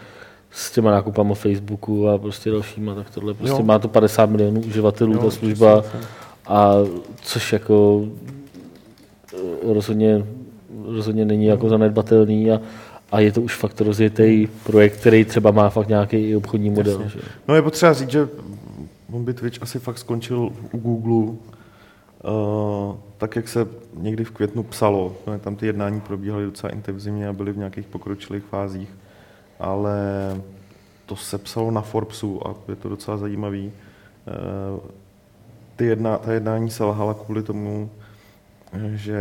s 0.57 0.71
těma 0.71 0.91
nákupama 0.91 1.35
Facebooku 1.35 2.09
a 2.09 2.17
prostě 2.17 2.51
dalšíma, 2.51 2.95
tak 2.95 3.09
tohle 3.09 3.33
prostě 3.33 3.61
Jo. 3.61 3.63
má 3.63 3.79
to 3.79 3.87
50 3.87 4.29
milionů 4.29 4.61
uživatelů, 4.61 5.13
Jo, 5.13 5.19
ta 5.19 5.31
služba, 5.31 5.83
a 6.47 6.73
což 7.21 7.53
jako 7.53 8.05
eh, 9.33 9.73
rozhodně, 9.73 10.25
rozhodně 10.85 11.25
není 11.25 11.45
jako 11.45 11.69
zanedbatelný 11.69 12.51
a, 12.51 12.61
a 13.11 13.19
je 13.19 13.31
to 13.31 13.41
už 13.41 13.55
fakt 13.55 13.81
rozjetý 13.81 14.47
projekt, 14.63 14.97
který 14.99 15.25
třeba 15.25 15.51
má 15.51 15.69
fakt 15.69 15.87
nějaký 15.87 16.17
i 16.17 16.35
obchodní 16.35 16.69
model. 16.69 17.01
Jasně. 17.01 17.21
Že? 17.21 17.27
No 17.47 17.55
je 17.55 17.61
potřeba 17.61 17.93
říct, 17.93 18.09
že 18.11 18.27
on 19.11 19.25
by 19.25 19.33
Twitch 19.33 19.61
asi 19.61 19.79
fakt 19.79 19.97
skončil 19.97 20.49
u 20.71 20.77
Google, 20.77 21.15
uh, 21.23 22.95
tak 23.17 23.35
jak 23.35 23.47
se 23.47 23.67
někdy 23.97 24.23
v 24.23 24.31
květnu 24.31 24.63
psalo. 24.63 25.15
No, 25.27 25.39
tam 25.39 25.55
ty 25.55 25.65
jednání 25.65 26.01
probíhaly 26.01 26.45
docela 26.45 26.73
intenzivně 26.73 27.27
a 27.27 27.33
byly 27.33 27.51
v 27.51 27.57
nějakých 27.57 27.87
pokročilých 27.87 28.43
fázích, 28.43 28.89
ale 29.59 29.97
to 31.05 31.15
se 31.15 31.37
psalo 31.37 31.71
na 31.71 31.81
Forbesu 31.81 32.47
a 32.47 32.55
je 32.67 32.75
to 32.75 32.89
docela 32.89 33.17
zajímavý. 33.17 33.71
Uh, 34.27 34.79
ty 35.75 35.85
jedna, 35.85 36.17
ta 36.17 36.33
jednání 36.33 36.69
se 36.69 36.83
lahala 36.83 37.13
kvůli 37.13 37.43
tomu, 37.43 37.89
že 38.93 39.19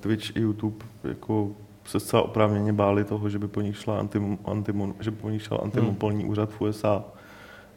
Twitch 0.00 0.36
i 0.36 0.40
YouTube 0.40 0.84
jako 1.04 1.50
se 1.84 2.00
zcela 2.00 2.22
oprávněně 2.22 2.72
báli 2.72 3.04
toho, 3.04 3.28
že 3.28 3.38
by 3.38 3.48
po 3.48 3.60
nich 3.60 3.76
šla 3.76 3.98
antim, 3.98 4.38
antimon, 4.44 4.94
že 5.00 5.10
by 5.10 5.16
po 5.16 5.30
nich 5.30 5.42
šel 5.42 5.60
antimonopolní 5.62 6.24
úřad 6.24 6.50
v 6.50 6.60
USA. 6.60 7.04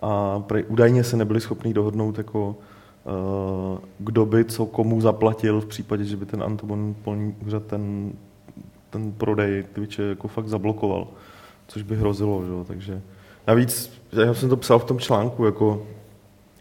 A 0.02 0.40
prej, 0.40 0.66
údajně 0.68 1.04
se 1.04 1.18
nebyli 1.18 1.42
schopni 1.42 1.74
dohodnout, 1.74 2.18
jako, 2.18 2.48
uh, 2.50 3.80
kdo 4.00 4.26
by 4.26 4.46
co 4.46 4.66
komu 4.66 5.02
zaplatil 5.02 5.62
v 5.62 5.66
případě, 5.66 6.06
že 6.06 6.18
by 6.18 6.26
ten 6.26 6.44
antimonopolní 6.44 7.36
úřad 7.46 7.64
ten, 7.64 8.14
ten 8.90 9.12
prodej 9.12 9.64
Twitche 9.74 10.04
jako 10.04 10.28
fakt 10.28 10.48
zablokoval, 10.48 11.08
což 11.68 11.82
by 11.82 11.96
hrozilo. 11.96 12.44
Že? 12.46 12.68
Takže 12.68 13.02
navíc, 13.48 13.92
já 14.12 14.34
jsem 14.34 14.50
to 14.50 14.58
psal 14.58 14.80
v 14.80 14.86
tom 14.86 15.00
článku, 15.00 15.46
jako, 15.46 15.88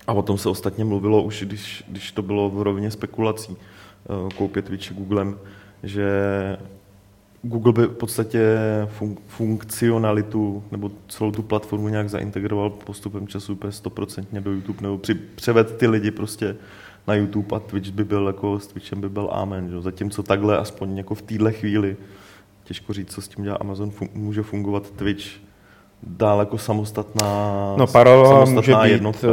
a 0.06 0.12
o 0.12 0.22
tom 0.22 0.38
se 0.38 0.48
ostatně 0.48 0.84
mluvilo 0.84 1.22
už, 1.22 1.42
když, 1.42 1.84
když 1.88 2.12
to 2.12 2.22
bylo 2.22 2.50
v 2.50 2.62
rovině 2.62 2.90
spekulací, 2.90 3.56
eh, 3.56 4.34
koupě 4.36 4.62
Twitche 4.62 4.94
Googlem, 4.94 5.38
že 5.82 6.08
Google 7.42 7.72
by 7.72 7.82
v 7.86 7.96
podstatě 7.96 8.56
fun- 8.98 9.16
funkcionalitu 9.26 10.62
nebo 10.70 10.90
celou 11.08 11.30
tu 11.30 11.42
platformu 11.42 11.88
nějak 11.88 12.10
zaintegroval 12.10 12.70
postupem 12.70 13.28
času 13.28 13.52
úplně 13.52 13.72
stoprocentně 13.72 14.40
do 14.40 14.52
YouTube 14.52 14.82
nebo 14.82 14.98
při, 14.98 15.14
převed 15.14 15.76
ty 15.76 15.86
lidi 15.86 16.10
prostě 16.10 16.56
na 17.06 17.14
YouTube 17.14 17.56
a 17.56 17.60
Twitch 17.60 17.90
by 17.90 18.04
byl 18.04 18.26
jako 18.26 18.60
s 18.60 18.66
Twitchem 18.66 19.00
by 19.00 19.08
byl 19.08 19.28
amen. 19.32 19.70
Že? 19.70 19.80
Zatímco 19.80 20.22
takhle 20.22 20.58
aspoň 20.58 20.98
jako 20.98 21.14
v 21.14 21.22
téhle 21.22 21.52
chvíli 21.52 21.96
těžko 22.66 22.92
říct, 22.92 23.14
co 23.14 23.22
s 23.22 23.28
tím 23.28 23.44
dělá 23.44 23.56
Amazon, 23.56 23.90
fun- 23.90 24.08
může 24.14 24.42
fungovat 24.42 24.90
Twitch 24.90 25.24
dál 26.02 26.38
jako 26.40 26.58
samostatná, 26.58 27.26
No 27.76 27.86
paralela 27.86 28.44
může 28.44 28.74
být 28.82 28.90
jednotka. 28.90 29.26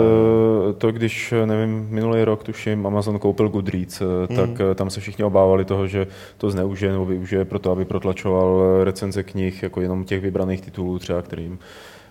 eh, 0.69 0.73
to, 0.73 0.91
když, 0.91 1.31
eh, 1.31 1.45
nevím, 1.45 1.87
minulý 1.89 2.23
rok 2.23 2.43
tuším 2.43 2.87
Amazon 2.87 3.19
koupil 3.19 3.49
Goodreads, 3.49 4.01
eh, 4.01 4.35
tak 4.35 4.49
eh, 4.71 4.75
tam 4.75 4.89
se 4.89 4.99
všichni 5.01 5.23
obávali 5.23 5.65
toho, 5.65 5.87
že 5.87 6.07
to 6.37 6.51
zneužije 6.51 6.91
nebo 6.91 7.05
využije 7.05 7.45
proto, 7.45 7.71
aby 7.71 7.85
protlačoval 7.85 8.61
recenze 8.83 9.23
knih, 9.23 9.63
jako 9.63 9.81
jenom 9.81 10.03
těch 10.03 10.21
vybraných 10.21 10.61
titulů 10.61 10.99
třeba, 10.99 11.21
kterým 11.21 11.59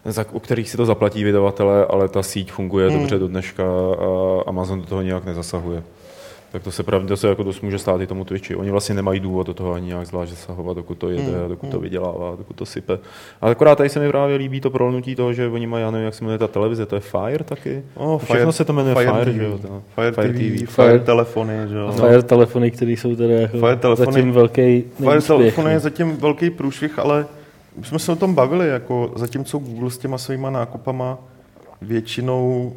za, 0.04 0.24
u 0.32 0.38
kterých 0.38 0.70
si 0.70 0.76
to 0.76 0.86
zaplatí 0.86 1.24
vydavatele, 1.24 1.86
ale 1.86 2.08
ta 2.08 2.22
síť 2.22 2.52
funguje 2.52 2.88
Hmm. 2.90 2.98
dobře 2.98 3.18
do 3.18 3.28
dneška 3.28 3.62
a 3.64 4.42
Amazon 4.46 4.80
do 4.80 4.86
toho 4.86 5.02
nějak 5.02 5.24
nezasahuje. 5.24 5.82
Tak 6.52 6.62
to 6.62 6.70
se 6.70 6.82
pravdě 6.82 7.08
to 7.08 7.16
se 7.16 7.28
jako 7.28 7.42
dost 7.42 7.60
může 7.60 7.78
stát 7.78 8.00
i 8.00 8.06
tomu 8.06 8.24
Twitchi. 8.24 8.56
Oni 8.56 8.70
vlastně 8.70 8.94
nemají 8.94 9.20
důvod 9.20 9.46
do 9.46 9.54
toho 9.54 9.72
ani 9.72 9.86
nějak 9.86 10.06
zvlášť 10.06 10.30
zasahovat, 10.30 10.76
dokud 10.76 10.98
to 10.98 11.08
jede, 11.08 11.22
Hmm, 11.22 11.48
dokud 11.48 11.70
to 11.70 11.80
vydělává, 11.80 12.36
dokud 12.38 12.56
to 12.56 12.66
sype. 12.66 12.98
Ale 13.40 13.52
akorát 13.52 13.76
tady 13.76 13.88
se 13.88 14.00
mi 14.00 14.08
právě 14.08 14.36
líbí 14.36 14.60
to 14.60 14.70
prolnutí 14.70 15.14
toho, 15.14 15.32
že 15.32 15.48
oni 15.48 15.66
mají, 15.66 15.82
já 15.84 15.90
nevím, 15.90 16.04
jak 16.04 16.14
se 16.14 16.24
jmenuje 16.24 16.38
ta 16.38 16.48
televize, 16.48 16.86
to 16.86 16.94
je 16.94 17.00
Fire 17.00 17.44
taky? 17.44 17.82
Oh, 17.94 18.22
Všechno 18.22 18.52
se 18.52 18.64
to 18.64 18.72
jmenuje 18.72 18.94
Fire, 18.94 19.24
TV, 19.24 19.28
že 19.34 19.44
jo, 19.44 19.58
Fire, 19.94 20.12
Fire 20.12 20.28
TV, 20.32 20.36
TV. 20.38 20.70
Fire, 20.74 20.92
Fire- 20.92 21.00
telefony, 21.04 21.54
že 21.68 21.76
jo. 21.76 21.86
A 21.88 21.92
Fire 21.92 22.22
telefony, 22.22 22.70
které 22.70 22.92
jsou 22.92 23.16
teda 23.16 23.34
jako 23.34 23.58
Fire 23.58 23.76
telefony- 23.76 24.12
zatím 24.12 24.32
velký 24.32 24.84
Fire 24.96 25.20
telefony 25.22 25.70
je 25.70 25.74
no. 25.74 25.80
zatím 25.80 26.16
velký 26.16 26.50
průšvih, 26.50 26.98
ale 26.98 27.26
my 27.76 27.84
jsme 27.84 27.98
se 27.98 28.12
o 28.12 28.16
tom 28.16 28.34
bavili, 28.34 28.68
jako 28.68 29.12
zatímco 29.16 29.58
Google 29.58 29.90
s 29.90 29.98
těma 29.98 30.18
svýma 30.18 30.50
nákupama 30.50 31.18
většinou 31.82 32.72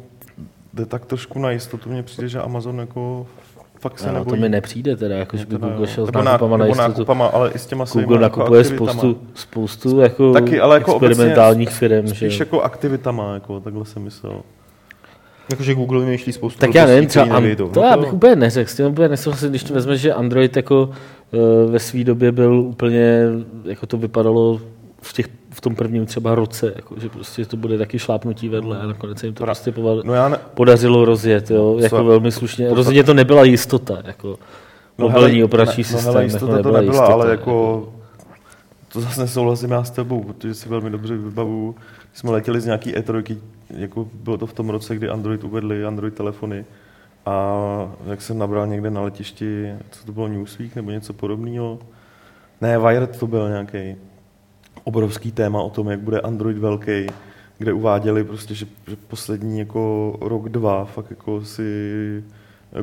jde 0.74 0.86
tak 0.86 1.04
trošku 1.06 1.38
na 1.38 1.50
jistotu, 1.50 1.90
mně 1.90 2.02
přijde, 2.02 2.28
že 2.28 2.40
Amazon 2.40 2.78
jako 2.80 3.26
fakt 3.88 3.98
se 3.98 4.06
No, 4.06 4.12
to 4.12 4.18
nebojí. 4.18 4.40
mi 4.40 4.48
nepřijde 4.48 4.96
teda, 4.96 5.16
jako, 5.16 5.36
že 5.36 5.46
by. 5.46 5.56
Google 5.56 5.86
šel 5.86 6.06
s 6.06 6.10
nákupama 6.12 6.56
na 6.56 6.64
nebo 6.64 6.76
nákupama, 6.76 7.26
ale 7.26 7.50
i 7.50 7.58
s 7.58 7.66
těma 7.66 7.84
Google 7.84 8.22
jako 8.22 8.40
nakupuje 8.40 8.60
aktivitama. 8.60 8.92
spoustu, 8.92 9.18
spoustu 9.34 10.00
jako 10.00 10.32
Taky, 10.32 10.60
ale 10.60 10.74
jako 10.76 10.92
experimentálních 10.92 11.70
firm. 11.70 12.06
Že 12.06 12.14
Spíš 12.14 12.38
jo. 12.38 12.42
jako 12.42 12.62
aktivitama, 12.62 13.34
jako 13.34 13.60
takhle 13.60 13.84
jsem 13.84 14.02
myslel. 14.02 14.32
Jakože 15.50 15.74
Google 15.74 16.00
vymýšlí 16.04 16.32
spoustu 16.32 16.58
Tak 16.60 16.74
já 16.74 16.86
nevím, 16.86 17.08
třeba 17.08 17.24
an, 17.24 17.32
nevyjdou. 17.42 17.68
to 17.68 17.80
No 17.80 17.86
já 17.86 17.96
bych 17.96 18.12
úplně 18.12 18.36
neřekl, 18.36 18.70
s 18.70 18.76
tím 18.76 18.86
úplně 18.86 19.08
nesouhlasím, 19.08 19.48
když 19.50 19.64
to 19.64 19.74
vezmeš, 19.74 20.00
že 20.00 20.12
Android 20.12 20.56
jako 20.56 20.90
uh, 21.32 21.70
ve 21.70 21.78
své 21.78 22.04
době 22.04 22.32
byl 22.32 22.60
úplně, 22.60 23.22
jako 23.64 23.86
to 23.86 23.96
vypadalo 23.98 24.60
v, 25.08 25.12
těch, 25.12 25.26
v 25.50 25.60
tom 25.60 25.74
prvním 25.74 26.06
třeba 26.06 26.34
roce, 26.34 26.72
jako, 26.76 26.94
že 27.00 27.08
prostě 27.08 27.44
to 27.44 27.56
bude 27.56 27.78
taky 27.78 27.98
šlápnutí 27.98 28.48
vedle 28.48 28.78
a 28.78 28.86
nakonec 28.86 29.18
se 29.18 29.26
jim 29.26 29.34
to 29.34 29.42
Pra- 29.44 29.46
prostě 29.46 29.72
povad, 29.72 30.04
No 30.04 30.14
já 30.14 30.28
ne, 30.28 30.38
podařilo 30.54 31.04
rozjet, 31.04 31.50
jo, 31.50 31.78
jako 31.80 32.04
velmi 32.04 32.32
slušně. 32.32 32.74
Rozhodně 32.74 33.04
to 33.04 33.14
nebyla 33.14 33.44
jistota, 33.44 33.98
jako 34.04 34.38
mobilní 34.98 35.34
hele, 35.34 35.44
operační 35.44 35.80
ne- 35.82 35.84
systém, 35.84 36.04
No 36.06 36.12
hele, 36.12 36.22
jako 36.22 36.34
jistota 36.34 36.52
to 36.52 36.56
nebyla 36.56 36.80
jistota, 36.82 37.12
ale 37.12 37.30
jako 37.30 37.88
to 38.92 39.00
zase 39.00 39.20
nesouhlasím 39.20 39.70
já 39.70 39.84
s 39.84 39.90
tebou, 39.90 40.22
protože 40.24 40.54
si 40.54 40.68
velmi 40.68 40.90
dobře 40.90 41.16
vybavu, 41.16 41.74
když 42.10 42.20
jsme 42.20 42.30
letěli 42.30 42.60
z 42.60 42.64
nějaký 42.66 42.92
E3, 42.94 43.36
jako 43.70 44.08
bylo 44.14 44.38
to 44.38 44.46
v 44.46 44.52
tom 44.52 44.70
roce, 44.70 44.96
kdy 44.96 45.08
Android 45.08 45.44
uvedli, 45.44 45.84
Android 45.84 46.14
telefony 46.14 46.64
a 47.26 47.56
jak 48.06 48.22
jsem 48.22 48.38
nabral 48.38 48.66
někde 48.66 48.90
na 48.90 49.00
letišti, 49.00 49.68
co 49.90 50.06
to 50.06 50.12
bylo 50.12 50.28
Newsweek 50.28 50.76
nebo 50.76 50.90
něco 50.90 51.12
podobného, 51.12 51.78
ne, 52.60 52.78
Wired 52.78 53.18
to 53.18 53.26
byl 53.26 53.48
nějaký 53.48 53.96
obrovský 54.86 55.32
téma 55.32 55.62
o 55.62 55.70
tom, 55.70 55.88
jak 55.88 56.00
bude 56.00 56.20
Android 56.20 56.58
velký, 56.58 57.06
kde 57.58 57.72
uváděli 57.72 58.24
prostě, 58.24 58.54
že, 58.54 58.66
že 58.88 58.96
poslední 59.08 59.58
jako 59.58 60.12
rok, 60.20 60.48
dva 60.48 60.84
fakt 60.84 61.10
jako 61.10 61.44
si 61.44 62.24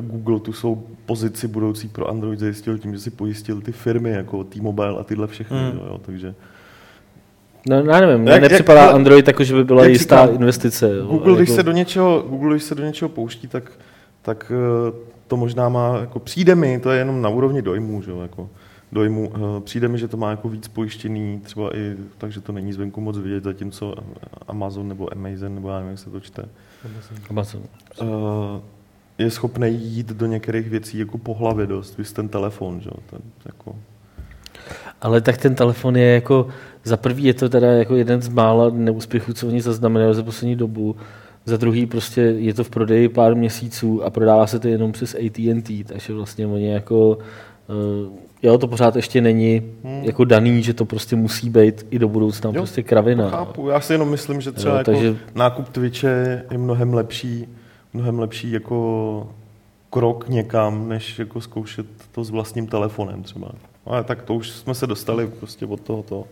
Google 0.00 0.40
tu 0.40 0.52
svou 0.52 0.86
pozici 1.06 1.48
budoucí 1.48 1.88
pro 1.88 2.08
Android 2.08 2.38
zajistil 2.38 2.78
tím, 2.78 2.92
že 2.92 3.00
si 3.00 3.10
pojistil 3.10 3.60
ty 3.60 3.72
firmy 3.72 4.10
jako 4.10 4.44
T-Mobile 4.44 5.00
a 5.00 5.04
tyhle 5.04 5.26
všechny, 5.26 5.58
hmm. 5.58 5.78
jo, 5.86 6.00
takže 6.06 6.34
No, 7.68 7.76
já 7.76 8.00
nevím, 8.00 8.18
mně 8.18 8.32
Jak- 8.32 8.42
jak- 8.42 8.52
nepřipadá 8.52 8.82
ale- 8.84 8.92
Android 8.92 9.26
jako, 9.26 9.44
že 9.44 9.54
by 9.54 9.64
byla 9.64 9.82
jak 9.82 9.92
jistá 9.92 10.22
říkám, 10.26 10.40
investice. 10.40 10.90
Jo, 10.96 11.06
Google, 11.06 11.36
když 11.36 11.48
jako, 11.48 11.56
se 11.56 11.62
do 11.62 11.72
něčeho, 11.72 12.24
Google, 12.28 12.50
když 12.54 12.62
se 12.62 12.74
do 12.74 12.84
něčeho 12.84 13.08
pouští, 13.08 13.48
tak, 13.48 13.72
tak 14.22 14.52
eh, 14.54 14.92
to 15.26 15.36
možná 15.36 15.68
má, 15.68 15.98
jako 16.00 16.18
přijde 16.18 16.54
mi, 16.54 16.80
to 16.80 16.90
je 16.90 16.98
jenom 16.98 17.22
na 17.22 17.28
úrovni 17.28 17.62
dojmů, 17.62 18.02
že 18.02 18.10
jo, 18.10 18.20
jako 18.20 18.48
dojmu, 18.94 19.32
eh, 19.34 19.60
přijde 19.60 19.88
mi, 19.88 19.98
že 19.98 20.08
to 20.08 20.16
má 20.16 20.30
jako 20.30 20.48
víc 20.48 20.68
pojištěný, 20.68 21.40
třeba 21.44 21.76
i 21.76 21.96
tak, 22.18 22.32
že 22.32 22.40
to 22.40 22.52
není 22.52 22.72
zvenku 22.72 23.00
moc 23.00 23.18
vidět, 23.18 23.44
zatímco 23.44 23.94
Amazon 24.48 24.88
nebo 24.88 25.12
Amazon, 25.12 25.54
nebo 25.54 25.68
já 25.70 25.74
nevím, 25.76 25.90
jak 25.90 25.98
se 25.98 26.10
to 26.10 26.20
čte, 26.20 26.48
Amazon. 27.30 27.62
eh, 28.02 28.04
je 29.18 29.30
schopný 29.30 29.68
jít 29.74 30.06
do 30.06 30.26
některých 30.26 30.68
věcí 30.70 30.98
jako 30.98 31.18
po 31.18 31.34
hlavě 31.34 31.66
dost, 31.66 31.98
vys 31.98 32.12
ten 32.12 32.28
telefon, 32.28 32.80
že 32.80 32.88
jo, 32.88 32.96
ten, 33.10 33.20
jako, 33.46 33.76
Ale 35.00 35.20
tak 35.20 35.36
ten 35.38 35.54
telefon 35.54 35.96
je 35.96 36.14
jako, 36.14 36.48
za 36.84 36.96
prvý 36.96 37.24
je 37.24 37.34
to 37.34 37.48
teda 37.48 37.72
jako 37.72 37.96
jeden 37.96 38.22
z 38.22 38.28
mála 38.28 38.70
neúspěchů, 38.70 39.32
co 39.32 39.46
oni 39.46 39.60
zaznamenali 39.60 40.14
za 40.14 40.22
poslední 40.22 40.56
dobu. 40.56 40.96
Za 41.44 41.56
druhý 41.56 41.86
prostě 41.86 42.20
je 42.20 42.54
to 42.54 42.64
v 42.64 42.70
prodeji 42.70 43.08
pár 43.08 43.34
měsíců 43.34 44.04
a 44.04 44.10
prodává 44.10 44.46
se 44.46 44.58
to 44.58 44.68
jenom 44.68 44.92
přes 44.92 45.14
AT&T, 45.14 45.84
takže 45.84 46.12
vlastně 46.12 46.46
oni 46.46 46.72
jako, 46.72 47.18
uh, 47.68 48.12
jo, 48.44 48.58
to 48.58 48.68
pořád 48.68 48.96
ještě 48.96 49.20
není 49.20 49.62
Hmm. 49.84 50.04
jako 50.04 50.24
daný, 50.24 50.62
že 50.62 50.74
to 50.74 50.84
prostě 50.84 51.16
musí 51.16 51.50
být 51.50 51.86
i 51.90 51.98
do 51.98 52.08
budoucna 52.08 52.50
Jo, 52.50 52.54
prostě 52.62 52.82
kravina. 52.82 53.30
chápu, 53.30 53.68
já 53.68 53.80
si 53.80 53.92
jenom 53.92 54.10
myslím, 54.10 54.40
že 54.40 54.52
třeba 54.52 54.74
Jo, 54.74 54.78
jako 54.78 54.90
takže- 54.90 55.16
nákup 55.34 55.68
Twitche 55.68 56.42
je 56.50 56.58
mnohem 56.58 56.94
lepší, 56.94 57.48
mnohem 57.92 58.18
lepší 58.18 58.50
jako 58.52 59.28
krok 59.90 60.28
někam, 60.28 60.88
než 60.88 61.18
jako 61.18 61.40
zkoušet 61.40 61.86
to 62.12 62.24
s 62.24 62.30
vlastním 62.30 62.66
telefonem 62.66 63.22
třeba. 63.22 63.48
Ale 63.86 64.04
tak 64.04 64.22
to 64.22 64.34
už 64.34 64.50
jsme 64.50 64.74
se 64.74 64.86
dostali 64.86 65.26
prostě 65.40 65.66
od 65.66 65.80
tohoto 65.80 66.24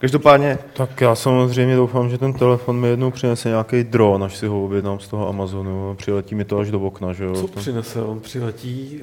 Každopádně, 0.00 0.58
Tak 0.72 1.00
já 1.00 1.14
samozřejmě 1.14 1.76
doufám, 1.76 2.10
že 2.10 2.18
ten 2.18 2.32
telefon 2.32 2.80
mi 2.80 2.88
jednou 2.88 3.10
přinese 3.10 3.48
nějaký 3.48 3.84
dron, 3.84 4.24
až 4.24 4.36
si 4.36 4.46
ho 4.46 4.64
objednám 4.64 4.98
z 5.00 5.08
toho 5.08 5.28
Amazonu 5.28 5.90
a 5.90 5.94
přiletí 5.94 6.34
mi 6.34 6.44
to 6.44 6.58
až 6.58 6.70
do 6.70 6.80
okna, 6.80 7.12
že 7.12 7.24
jo. 7.24 7.34
Co 7.34 7.48
To- 7.48 7.60
přinese? 7.60 8.02
On 8.02 8.20
přiletí, 8.20 9.00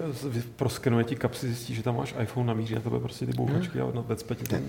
proskenuje 0.56 1.04
ti 1.04 1.16
kapsy, 1.16 1.48
zjistí, 1.48 1.76
že 1.76 1.84
tam 1.84 1.98
máš 1.98 2.16
iPhone 2.24 2.48
na 2.48 2.54
míři 2.54 2.76
a 2.76 2.80
tebe 2.80 3.00
prostě 3.00 3.26
ty 3.26 3.32
bouchačky 3.34 3.82
a 3.82 3.88
na 3.96 4.04
vecpe 4.08 4.36
ti 4.36 4.44
ten 4.44 4.64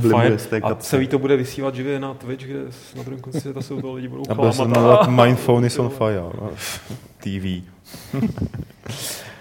fire 0.00 0.38
z 0.38 0.46
té 0.46 0.60
a 0.60 0.74
celý 0.74 1.08
to 1.08 1.18
bude 1.18 1.36
vysílat 1.36 1.74
živě 1.74 2.00
na 2.00 2.14
Twitch, 2.14 2.44
kde 2.44 2.60
na 2.96 3.02
druhém 3.02 3.20
konci 3.20 3.40
světa 3.40 3.62
se 3.62 3.74
u 3.74 3.80
toho 3.80 3.94
lidi 3.94 4.08
budou 4.08 4.22
A 4.28 4.34
bude 4.34 4.52
se 4.52 4.56
klámat. 4.56 4.76
jmenovat 4.76 5.00
a- 5.08 5.10
My 5.10 5.34
phone 5.36 5.66
is 5.66 5.78
on 5.78 5.88
fire. 5.90 6.22
TV. 7.18 7.62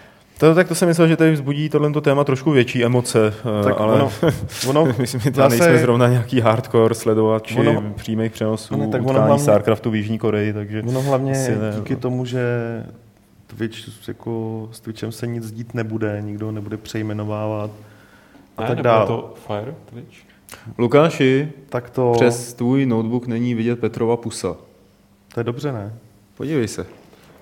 To, 0.42 0.56
tak 0.56 0.68
to 0.68 0.76
jsem 0.76 0.88
myslel, 0.88 1.08
že 1.08 1.18
tady 1.18 1.32
vzbudí 1.32 1.70
tohle 1.70 2.02
téma 2.02 2.24
trošku 2.24 2.52
větší 2.52 2.86
emoce, 2.86 3.34
eh, 3.60 3.64
Tak 3.64 3.74
ale 3.82 3.94
ono, 3.96 4.12
ono, 4.70 4.86
myslím, 5.00 5.22
že 5.22 5.32
zase- 5.32 5.50
nejsme 5.50 5.78
zrovna 5.78 6.08
nějaký 6.08 6.40
hardcore 6.40 6.96
sledovači 6.96 7.56
Ono- 7.60 7.94
přímých 7.96 8.32
přenosů 8.32 8.74
ono, 8.74 8.88
tak 8.88 9.02
ono 9.02 9.10
utkání 9.10 9.28
hlavně- 9.28 9.44
StarCraftu 9.44 9.92
v 9.92 9.96
Jižní 9.96 10.20
Koreji, 10.20 10.54
takže 10.54 10.84
ono 10.88 11.02
hlavně 11.02 11.32
Asi 11.32 11.52
ne, 11.56 11.74
díky 11.76 11.94
no. 11.94 12.00
tomu, 12.00 12.26
že 12.26 12.42
Twitch, 13.48 14.08
jako, 14.08 14.70
s 14.72 14.80
Twitchem 14.80 15.12
se 15.12 15.28
nic 15.28 15.52
dít 15.52 15.74
nebude, 15.74 16.22
nikdo 16.26 16.52
nebude 16.52 16.78
přejmenovávat 16.78 17.72
a 18.58 18.62
Ne, 18.62 18.68
tak 18.68 18.82
dále. 18.82 19.08
to 19.08 19.34
Fire 19.48 19.74
Twitch? 19.90 20.18
Lukáši, 20.78 21.52
Tak 21.70 21.90
to, 21.90 22.12
přes 22.16 22.54
tvůj 22.54 22.86
notebook 22.86 23.28
není 23.28 23.54
vidět 23.54 23.80
Petrova 23.80 24.18
pusa. 24.18 24.56
to 25.34 25.40
je 25.40 25.44
dobře, 25.44 25.72
ne? 25.72 25.94
Podívej 26.38 26.68
se. 26.68 26.86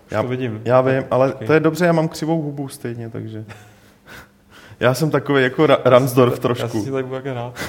Už 0.09 0.13
Já- 0.13 0.21
to 0.21 0.27
vidím. 0.27 0.61
Já 0.65 0.81
vím, 0.81 1.03
ale 1.11 1.29
Počkej. 1.29 1.47
to 1.47 1.53
je 1.53 1.59
dobře, 1.59 1.85
já 1.85 1.91
mám 1.91 2.07
křivou 2.07 2.41
hubu 2.41 2.67
stejně, 2.67 3.09
takže... 3.09 3.45
Já 4.79 4.93
jsem 4.93 5.11
takový 5.11 5.43
jako 5.43 5.63
Ra- 5.63 5.81
Ransdorf 5.85 6.31
Já 6.31 6.35
si 6.35 6.41
trošku. 6.41 6.83
budu 6.83 7.15
jak 7.15 7.25
rád. 7.25 7.59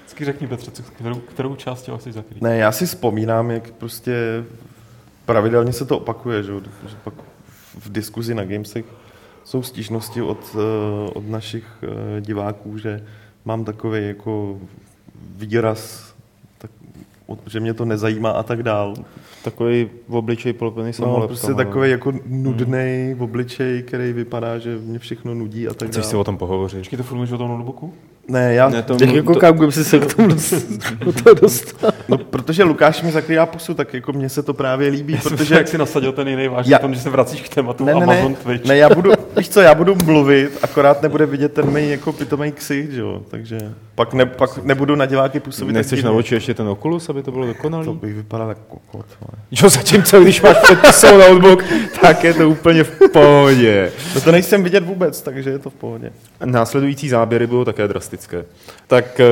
Vždycky 0.00 0.24
řekni 0.24 0.46
Petře, 0.46 0.70
kterou, 0.96 1.14
kterou 1.14 1.56
část 1.56 1.82
těla 1.82 1.98
chceš 1.98 2.14
zakrýt. 2.14 2.42
Ne, 2.42 2.56
já 2.56 2.72
si 2.72 2.86
vzpomínám, 2.86 3.50
jak 3.50 3.70
prostě 3.70 4.44
pravidelně 5.26 5.72
se 5.72 5.84
to 5.84 5.96
opakuje, 5.98 6.42
že, 6.42 6.52
že 6.88 6.96
pak 7.04 7.14
v 7.78 7.92
diskuzi 7.92 8.34
na 8.34 8.44
Gamesech 8.44 8.84
jsou 9.44 9.62
stížnosti 9.62 10.22
od, 10.22 10.38
eh, 10.54 11.10
od 11.14 11.28
našich 11.28 11.64
eh, 11.82 12.20
diváků, 12.20 12.78
že 12.78 13.04
mám 13.44 13.64
takový 13.64 14.06
jako 14.08 14.58
výraz, 15.36 16.04
tak, 16.08 16.15
že 17.46 17.60
mě 17.60 17.74
to 17.74 17.84
nezajímá 17.84 18.30
a 18.30 18.42
tak 18.42 18.62
dál. 18.62 18.94
Takový 19.44 19.88
v 20.08 20.16
obličej 20.16 20.52
polopený 20.52 20.86
No, 20.86 20.92
samolepkama. 20.92 21.26
prostě 21.26 21.54
takový 21.54 21.90
jako 21.90 22.12
nudný 22.26 23.14
v 23.16 23.22
obličeji, 23.22 23.82
který 23.82 24.12
vypadá, 24.12 24.58
že 24.58 24.78
mě 24.78 24.98
všechno 24.98 25.34
nudí 25.34 25.68
a 25.68 25.74
tak 25.74 25.88
Chceš 25.88 26.04
si 26.04 26.12
dále. 26.12 26.20
o 26.20 26.24
tom 26.24 26.36
pohovořit? 26.38 26.78
Počkej, 26.80 26.96
to 26.96 27.02
furt 27.02 27.32
o 27.32 27.38
tom 27.38 27.48
notebooku? 27.48 27.94
Ne, 28.28 28.54
já, 28.54 28.68
Ne, 28.68 28.82
to- 28.82 28.96
Jak 29.00 29.14
jako 29.14 29.32
koukám, 29.34 29.72
si 29.72 29.84
se 29.84 29.98
k 29.98 30.14
tomu 30.14 30.28
dost- 30.28 30.54
do 31.04 31.12
toho 31.12 31.34
dostal. 31.34 31.92
no, 32.08 32.18
protože 32.18 32.64
Lukáš 32.64 33.02
mi 33.02 33.12
zakrývá 33.12 33.46
pusu, 33.46 33.74
tak 33.74 33.94
jako 33.94 34.12
mně 34.12 34.28
se 34.28 34.42
to 34.42 34.54
právě 34.54 34.88
líbí, 34.90 35.12
Já 35.12 35.20
protože... 35.20 35.54
jak 35.54 35.68
si 35.68 35.78
nasadil 35.78 36.12
ten 36.12 36.28
jiný 36.28 36.48
vážný 36.48 36.72
Já- 36.72 36.78
tom, 36.78 36.94
že 36.94 37.00
se 37.00 37.10
vracíš 37.10 37.40
k 37.40 37.54
tématu 37.54 37.84
Ne, 37.84 37.94
ne, 37.94 38.02
Amazon 38.02 38.32
ne, 38.32 38.36
Twitch. 38.44 38.64
ne, 38.66 38.76
já 38.76 38.94
budu, 38.94 39.12
víš 39.36 39.48
co, 39.48 39.60
já 39.60 39.74
budu 39.74 39.96
mluvit, 40.04 40.58
akorát 40.62 41.02
nebude 41.02 41.26
vidět 41.26 41.52
ten 41.52 41.70
mý 41.70 41.90
jako 41.90 42.12
pitomý 42.12 42.52
ksicht, 42.52 42.90
že 42.92 43.00
jo, 43.00 43.22
takže 43.30 43.58
pak, 43.94 44.14
ne, 44.14 44.26
pak 44.26 44.64
nebudu 44.64 44.94
na 44.96 45.06
diváky 45.06 45.40
působit. 45.40 45.72
Nechceš 45.72 46.02
na 46.02 46.10
oči 46.12 46.34
ještě 46.34 46.54
ten 46.54 46.68
Oculus, 46.68 47.08
aby 47.08 47.22
to 47.22 47.30
bylo 47.32 47.46
dokonalý? 47.46 47.84
To 47.84 47.94
bych 47.94 48.14
vypadal 48.14 48.48
jako 48.48 48.60
kokot, 48.68 49.06
vole. 49.20 49.42
Jo, 49.50 49.68
zatímco 49.68 50.20
když 50.20 50.42
máš 50.42 50.56
před 50.62 50.78
pusou 50.80 51.18
notebook, 51.18 51.64
tak 52.00 52.24
je 52.24 52.34
to 52.34 52.50
úplně 52.50 52.84
v 52.84 53.00
pohodě. 53.12 53.92
No 54.14 54.20
to 54.20 54.32
nejsem 54.32 54.62
vidět 54.62 54.84
vůbec, 54.84 55.22
takže 55.22 55.50
je 55.50 55.58
to 55.58 55.70
v 55.70 55.74
pohodě. 55.74 56.12
Následující 56.44 57.08
záběry 57.08 57.46
budou 57.46 57.64
také 57.64 57.88
drastické. 57.88 58.15
Tak 58.86 59.20
eh, 59.20 59.26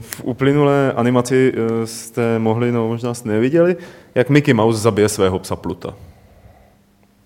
v 0.00 0.24
uplynulé 0.24 0.92
animaci 0.96 1.52
eh, 1.56 1.86
jste 1.86 2.38
mohli, 2.38 2.72
no 2.72 2.88
možná 2.88 3.14
jste 3.14 3.28
neviděli, 3.28 3.76
jak 4.14 4.28
Mickey 4.30 4.54
Mouse 4.54 4.78
zabije 4.80 5.08
svého 5.08 5.38
psa 5.38 5.56
Pluta. 5.56 5.94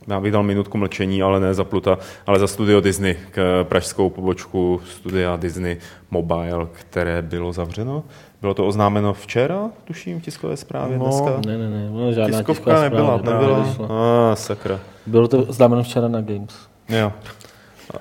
Já 0.08 0.20
bych 0.20 0.32
dal 0.32 0.42
minutku 0.42 0.78
mlčení, 0.78 1.22
ale 1.22 1.40
ne 1.40 1.54
za 1.54 1.64
Pluta, 1.64 1.98
ale 2.26 2.38
za 2.38 2.46
studio 2.46 2.80
Disney, 2.80 3.16
k 3.30 3.64
pražskou 3.68 4.10
pobočku 4.10 4.80
studia 4.90 5.36
Disney 5.36 5.76
Mobile, 6.10 6.66
které 6.72 7.22
bylo 7.22 7.52
zavřeno. 7.52 8.04
Bylo 8.40 8.54
to 8.54 8.66
oznámeno 8.66 9.12
včera, 9.14 9.70
tuším, 9.84 10.20
v 10.20 10.22
tiskové 10.22 10.56
zprávě 10.56 10.98
No, 10.98 11.04
dneska. 11.04 11.40
Ne, 11.46 11.58
ne, 11.58 11.70
ne, 11.70 11.90
no, 11.90 12.12
žádná 12.12 12.38
Tiskovka 12.38 12.52
tisková 12.70 12.82
nebyla, 12.82 13.18
zpráva 13.18 13.40
nebyla. 13.40 13.58
nevyšla. 13.58 13.86
A, 13.86 14.32
ah, 14.32 14.36
sakra. 14.36 14.80
Bylo 15.06 15.28
to 15.28 15.42
známeno 15.52 15.82
včera 15.82 16.08
na 16.08 16.20
Games. 16.20 16.56
Jo. 16.88 17.12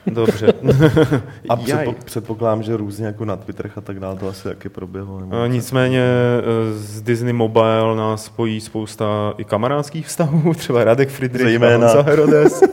Dobře. 0.07 0.53
A 1.49 1.55
předpo, 1.63 1.93
předpokládám, 2.05 2.63
že 2.63 2.77
různě 2.77 3.05
jako 3.05 3.25
na 3.25 3.35
Twitterech 3.35 3.77
a 3.77 3.81
tak 3.81 3.99
dále 3.99 4.15
to 4.15 4.27
asi 4.27 4.43
taky 4.43 4.69
proběhlo. 4.69 5.19
nebo 5.19 5.35
něco. 5.35 5.45
Nicméně 5.45 6.01
eh, 6.01 6.73
z 6.73 7.01
Disney 7.01 7.33
Mobile 7.33 7.95
nás 7.95 8.25
spojí 8.25 8.61
spousta 8.61 9.33
i 9.37 9.43
kamarádských 9.43 10.07
vztahů, 10.07 10.53
třeba 10.57 10.83
Radek 10.83 11.09
Friedrich 11.09 11.47
Zejména. 11.47 11.91
a 11.91 12.01
Herodes. 12.01 12.63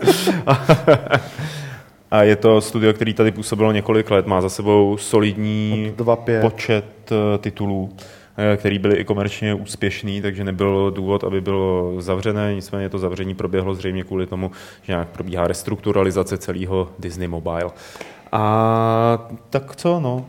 a, 2.11 2.23
je 2.23 2.37
to 2.37 2.61
studio, 2.61 2.93
který 2.93 3.15
tady 3.15 3.31
působilo 3.33 3.73
několik 3.73 4.11
let, 4.11 4.27
má 4.27 4.41
za 4.41 4.49
sebou 4.49 4.97
solidní 4.97 5.93
Dva 5.97 6.17
pět. 6.17 6.41
počet 6.41 6.85
eh, 7.11 7.39
titulů, 7.39 7.91
eh, 7.99 8.03
který 8.57 8.79
byly 8.79 8.97
i 8.97 9.05
komerčně 9.05 9.55
úspěšný, 9.55 10.23
takže 10.23 10.45
nebyl 10.45 10.91
důvod, 10.91 11.25
aby 11.25 11.41
bylo 11.41 11.95
zavřené, 11.99 12.55
nicméně 12.55 12.89
to 12.89 12.99
zavření 12.99 13.35
proběhlo 13.35 13.75
zřejmě 13.75 14.05
kvůli 14.05 14.27
tomu, 14.27 14.51
že 14.83 14.93
nějak 14.93 15.09
probíhá 15.09 15.47
restrukturalizace 15.47 16.39
celého 16.39 16.89
Disney 16.99 17.29
Mobile. 17.29 17.71
A 18.33 19.31
tak 19.51 19.77
co, 19.77 20.01
no, 20.01 20.25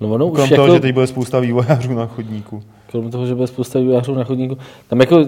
No 0.00 0.08
ono 0.08 0.30
Krom 0.30 0.44
už 0.44 0.48
toho, 0.48 0.66
jako, 0.66 0.74
že 0.74 0.80
teď 0.80 0.94
bude 0.94 1.06
spousta 1.06 1.40
vývojářů 1.40 1.94
na 1.94 2.06
chodníku. 2.06 2.62
kromě 2.90 3.10
toho, 3.10 3.26
že 3.26 3.34
bude 3.34 3.46
spousta 3.46 3.78
vývojářů 3.78 4.14
na 4.14 4.24
chodníku, 4.24 4.58
tam 4.88 5.00
jako 5.00 5.18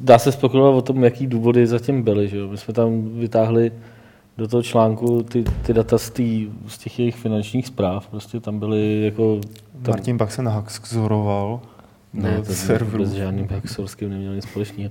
dá 0.00 0.18
se 0.18 0.32
spekulovat 0.32 0.74
o 0.74 0.82
tom, 0.82 1.04
jaký 1.04 1.26
důvody 1.26 1.66
zatím 1.66 2.02
byly. 2.02 2.28
Že 2.28 2.36
jo? 2.36 2.48
My 2.48 2.56
jsme 2.56 2.74
tam 2.74 3.08
vytáhli 3.18 3.72
do 4.38 4.48
toho 4.48 4.62
článku 4.62 5.22
ty, 5.22 5.44
ty 5.62 5.74
data 5.74 5.98
z, 5.98 6.10
tý, 6.10 6.48
z 6.66 6.78
těch 6.78 6.98
jejich 6.98 7.16
finančních 7.16 7.66
zpráv. 7.66 8.08
Prostě 8.08 8.40
tam 8.40 8.58
byly 8.58 9.04
jako... 9.04 9.40
Tam, 9.82 9.92
Martin 9.92 10.18
pak 10.18 10.32
se 10.32 10.42
nahaxzoroval 10.42 11.60
ne, 12.12 12.42
to 12.42 12.52
serveru. 12.52 13.04
s 13.04 13.12
žádným 13.12 13.48
Hexorským 13.50 14.10
neměl 14.10 14.34
nic 14.34 14.44
společného. 14.44 14.90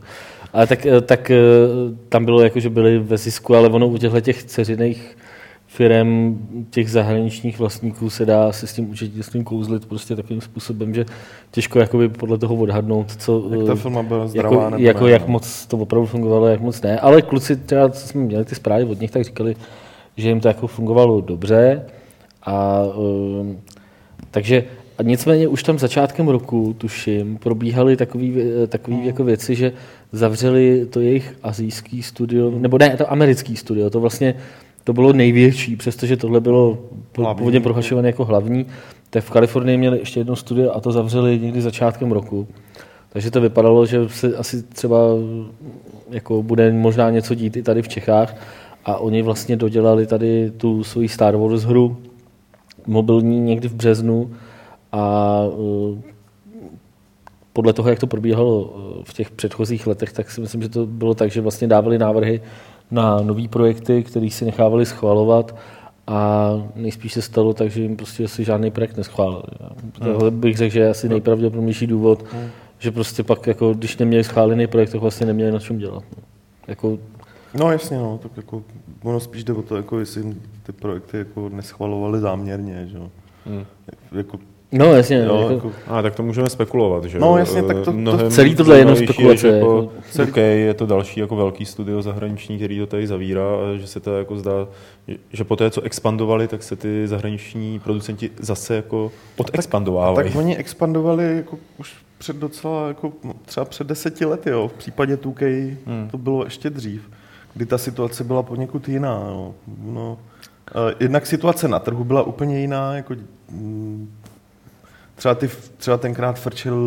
Ale 0.54 0.68
tak, 0.68 0.86
eh, 0.86 1.02
tak 1.02 1.32
eh, 1.32 1.38
tam 2.10 2.26
bylo 2.26 2.42
jako, 2.42 2.60
že 2.60 2.70
byli 2.70 3.00
ve 3.00 3.18
zisku, 3.18 3.56
ale 3.56 3.70
ono 3.70 3.88
u 3.88 3.98
těchto 3.98 4.22
těch 4.22 4.44
ceřiných 4.44 5.18
firm 5.78 6.38
těch 6.70 6.92
zahraničních 6.92 7.60
vlastníků 7.60 8.10
se 8.10 8.26
dá 8.26 8.52
se 8.52 8.68
s 8.68 8.74
tím 8.74 8.90
účetnictvím 8.90 9.44
kouzlit 9.44 9.86
prostě 9.86 10.16
takovým 10.16 10.42
způsobem, 10.42 10.94
že 10.94 11.06
těžko 11.52 11.80
jakoby 11.80 12.10
podle 12.10 12.38
toho 12.38 12.56
odhadnout, 12.56 13.16
co, 13.16 13.50
Jak 13.52 13.66
ta 13.66 13.74
eh, 13.74 13.76
firma 13.76 14.04
byla 14.04 14.28
zdravá 14.28 14.56
jako, 14.56 14.70
nebo 14.70 14.84
jako 14.84 15.06
ne, 15.06 15.12
jak 15.12 15.22
no. 15.22 15.28
moc 15.28 15.66
to 15.66 15.78
opravdu 15.78 16.08
fungovalo, 16.08 16.48
jak 16.48 16.62
moc 16.62 16.82
ne. 16.82 17.00
Ale 17.00 17.22
kluci, 17.22 17.56
třeba, 17.56 17.90
co 17.90 18.08
jsme 18.08 18.22
měli 18.22 18.46
ty 18.46 18.56
zprávy 18.56 18.84
od 18.84 19.02
nich, 19.02 19.12
tak 19.12 19.24
říkali, 19.24 19.56
že 20.18 20.30
jim 20.30 20.40
to 20.40 20.48
jako 20.48 20.68
fungovalo 20.68 21.22
dobře. 21.22 21.86
A, 22.44 22.84
um, 22.84 23.58
takže 24.32 24.64
a 24.98 25.04
nicméně 25.04 25.48
už 25.48 25.64
tam 25.64 25.80
začátkem 25.80 26.28
roku, 26.28 26.76
tuším, 26.78 27.38
probíhaly 27.38 27.98
takové 27.98 28.26
takový 28.68 29.06
jako 29.06 29.24
věci, 29.24 29.56
že 29.56 29.72
zavřeli 30.12 30.86
to 30.90 31.00
jejich 31.00 31.36
azijský 31.44 32.04
studio, 32.04 32.52
nebo 32.52 32.78
ne, 32.78 32.98
to 32.98 33.12
americký 33.12 33.56
studio, 33.56 33.90
to 33.90 34.00
vlastně 34.00 34.36
to 34.88 34.94
bylo 34.94 35.14
největší, 35.14 35.76
přestože 35.76 36.18
tohle 36.18 36.40
bylo 36.40 36.78
Hlavní. 37.18 37.38
původně 37.38 37.60
prohlašované 37.60 38.08
jako 38.08 38.26
hlavní, 38.26 38.66
tak 39.10 39.24
v 39.24 39.30
Kalifornii 39.30 39.78
měli 39.78 40.00
ještě 40.00 40.20
jedno 40.20 40.36
studio 40.36 40.72
a 40.72 40.80
to 40.80 40.92
zavřeli 40.92 41.40
někdy 41.40 41.62
začátkem 41.62 42.12
roku. 42.12 42.48
Takže 43.10 43.32
to 43.32 43.42
vypadalo, 43.42 43.86
že 43.86 44.10
se 44.10 44.36
asi 44.36 44.64
třeba 44.64 44.98
jako 46.10 46.44
bude 46.44 46.72
možná 46.72 47.10
něco 47.10 47.36
dít 47.36 47.58
i 47.58 47.64
tady 47.64 47.82
v 47.82 47.88
Čechách 47.88 48.36
a 48.86 48.98
oni 48.98 49.22
vlastně 49.22 49.56
dodělali 49.56 50.08
tady 50.08 50.52
tu 50.52 50.84
svoji 50.84 51.10
Star 51.10 51.36
Wars 51.36 51.64
hru 51.64 51.98
mobilní 52.86 53.40
někdy 53.40 53.68
v 53.68 53.74
březnu 53.74 54.32
a 54.92 55.42
eh, 55.98 56.02
podle 57.54 57.74
toho, 57.74 57.90
jak 57.90 58.00
to 58.00 58.08
probíhalo 58.08 58.76
eh, 58.76 59.04
v 59.04 59.14
těch 59.14 59.32
předchozích 59.32 59.88
letech, 59.88 60.14
tak 60.14 60.32
si 60.32 60.42
myslím, 60.42 60.62
že 60.62 60.70
to 60.70 60.86
bylo 60.86 61.14
tak, 61.14 61.32
že 61.32 61.42
vlastně 61.42 61.68
dávali 61.68 61.98
návrhy 61.98 62.42
na 62.92 63.22
nové 63.22 63.48
projekty, 63.48 64.04
které 64.04 64.30
si 64.30 64.46
nechávali 64.46 64.86
schvalovat 64.86 65.56
a 66.08 66.50
nejspíš 66.76 67.14
se 67.14 67.22
stalo 67.22 67.54
tak, 67.54 67.72
že 67.72 67.82
jim 67.82 67.96
prostě 67.96 68.24
asi 68.24 68.44
žádný 68.44 68.72
projekt 68.72 68.98
neschválili. 68.98 69.44
Tohle 70.00 70.32
bych 70.32 70.58
řekl, 70.58 70.74
že 70.74 70.80
je 70.80 70.90
asi 70.90 71.10
nejpravděpodobnější 71.10 71.88
důvod, 71.88 72.26
že 72.80 72.92
prostě 72.92 73.24
pak, 73.24 73.48
jako, 73.48 73.74
když 73.74 73.98
neměli 73.98 74.24
schválený 74.24 74.68
projekt, 74.68 74.92
tak 74.92 75.02
vlastně 75.02 75.26
neměli 75.26 75.52
na 75.52 75.60
čem 75.60 75.78
dělat. 75.78 76.04
No. 76.18 76.24
Jako, 76.68 76.98
No 77.54 77.72
jasně, 77.72 77.98
no, 77.98 78.20
tak 78.24 78.32
jako 78.38 78.64
ono 79.04 79.20
spíš 79.20 79.44
jde 79.44 79.54
o 79.54 79.62
to, 79.62 79.76
jako 79.76 80.00
jestli 80.00 80.36
ty 80.64 80.72
projekty 80.72 81.18
jako 81.18 81.50
neschvalovaly 81.50 82.20
záměrně, 82.20 82.88
že. 82.88 82.98
Hmm. 83.46 83.66
Jako 84.12 84.40
No 84.72 84.86
jasně, 84.94 85.18
Jo, 85.18 85.40
jako, 85.42 85.54
jako, 85.54 85.72
A 85.88 86.02
tak 86.02 86.16
to 86.16 86.24
můžeme 86.24 86.50
spekulovat, 86.50 87.06
že? 87.06 87.20
No, 87.20 87.28
jo? 87.28 87.38
jasně, 87.38 87.64
tak 87.64 87.78
to- 87.78 87.84
to 87.86 87.92
Mnohem 87.92 88.32
celý 88.32 88.56
tohle 88.56 88.76
je 88.76 88.80
jenom 88.82 88.96
spekulace, 88.96 89.48
Je, 89.48 89.54
že 89.54 89.58
jako- 89.58 89.92
jako, 90.20 90.30
OK, 90.32 90.38
je 90.38 90.74
to 90.74 90.86
další 90.86 91.20
jako 91.20 91.36
velký 91.36 91.66
studio 91.66 92.02
zahraniční, 92.02 92.58
který 92.58 92.80
to 92.80 92.86
tady 92.88 93.08
zavírá, 93.08 93.44
a 93.44 93.78
že 93.78 93.88
se 93.88 94.00
to 94.00 94.18
jako 94.18 94.38
zdá, 94.38 94.52
že- 95.34 95.44
po 95.44 95.56
té, 95.56 95.70
co 95.72 95.82
expandovali, 95.82 96.48
tak 96.48 96.64
se 96.64 96.76
ty 96.76 97.08
zahraniční 97.08 97.80
producenti 97.80 98.30
zase 98.40 98.76
jako 98.76 99.12
odexpandovávají. 99.38 100.28
tak 100.30 100.38
oni 100.38 100.58
expandovali 100.58 101.36
jako 101.38 101.58
už 101.78 101.96
před 102.18 102.36
docela, 102.36 102.88
jako 102.88 103.12
no, 103.24 103.34
třeba 103.46 103.66
před 103.66 103.88
deseti 103.88 104.26
lety, 104.26 104.50
jo. 104.50 104.68
V 104.68 104.74
případě 104.74 105.16
2K 105.18 105.78
Hmm. 105.86 106.08
to 106.12 106.18
bylo 106.18 106.44
ještě 106.44 106.70
dřív, 106.70 107.10
kdy 107.54 107.66
ta 107.66 107.78
situace 107.78 108.24
byla 108.24 108.44
poněkud 108.44 108.90
jiná, 108.90 109.20
no. 109.20 109.54
no 109.86 110.18
eh, 110.76 110.96
jednak 111.00 111.26
situace 111.26 111.68
na 111.68 111.80
trhu 111.80 112.04
byla 112.04 112.24
úplně 112.24 112.60
jiná, 112.60 112.96
jako 112.96 113.14
mm, 113.52 114.10
třeba, 115.18 115.36
ty, 115.36 115.50
třeba 115.78 115.98
tenkrát 115.98 116.40
frčel, 116.40 116.78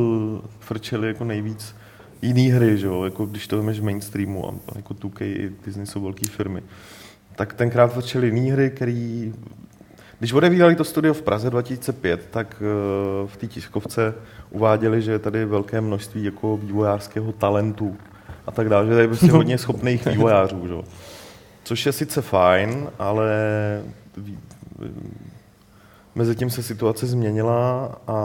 frčeli 0.61 1.09
jako 1.09 1.25
nejvíc 1.25 1.77
jiný 2.23 2.49
hry, 2.49 2.79
že 2.79 2.87
jo, 2.87 3.05
jako 3.05 3.27
když 3.27 3.47
to 3.47 3.57
vemeš 3.57 3.81
v 3.81 3.85
mainstreamu 3.85 4.49
a 4.49 4.55
jako 4.77 4.95
2K 4.95 5.25
i 5.25 5.53
Disney 5.67 5.87
jsou 5.87 6.01
velké 6.01 6.29
firmy. 6.29 6.63
Tak 7.37 7.55
tenkrát 7.55 7.93
frčeli 7.93 8.27
jiný 8.27 8.51
hry, 8.51 8.71
který 8.71 9.33
když 10.19 10.33
odevírali 10.33 10.77
to 10.77 10.85
studio 10.85 11.15
v 11.15 11.23
Praze 11.23 11.51
2005, 11.51 12.29
tak 12.31 12.63
eh, 12.63 13.27
v 13.27 13.37
té 13.37 13.47
tiskovce 13.47 14.15
uváděli, 14.51 15.03
že 15.03 15.13
je 15.13 15.19
tady 15.19 15.45
velké 15.45 15.81
množství 15.81 16.25
jako 16.25 16.57
vývojářského 16.57 17.33
talentu 17.33 17.97
a 18.47 18.51
tak 18.51 18.69
dále, 18.69 18.87
že 18.87 18.91
tady 18.91 19.03
je 19.03 19.09
prostě 19.09 19.31
hodně 19.31 19.59
schopných 19.59 20.07
vývojářů. 20.07 20.67
Že? 20.67 20.73
jo. 20.73 20.85
Což 21.65 21.87
je 21.87 21.93
sice 21.93 22.23
fajn, 22.23 22.89
ale 22.99 23.33
ví- 26.15 26.19
mezi 26.19 26.37
tím 26.37 26.51
se 26.51 26.63
situace 26.63 27.07
změnila 27.07 27.97
a 28.07 28.17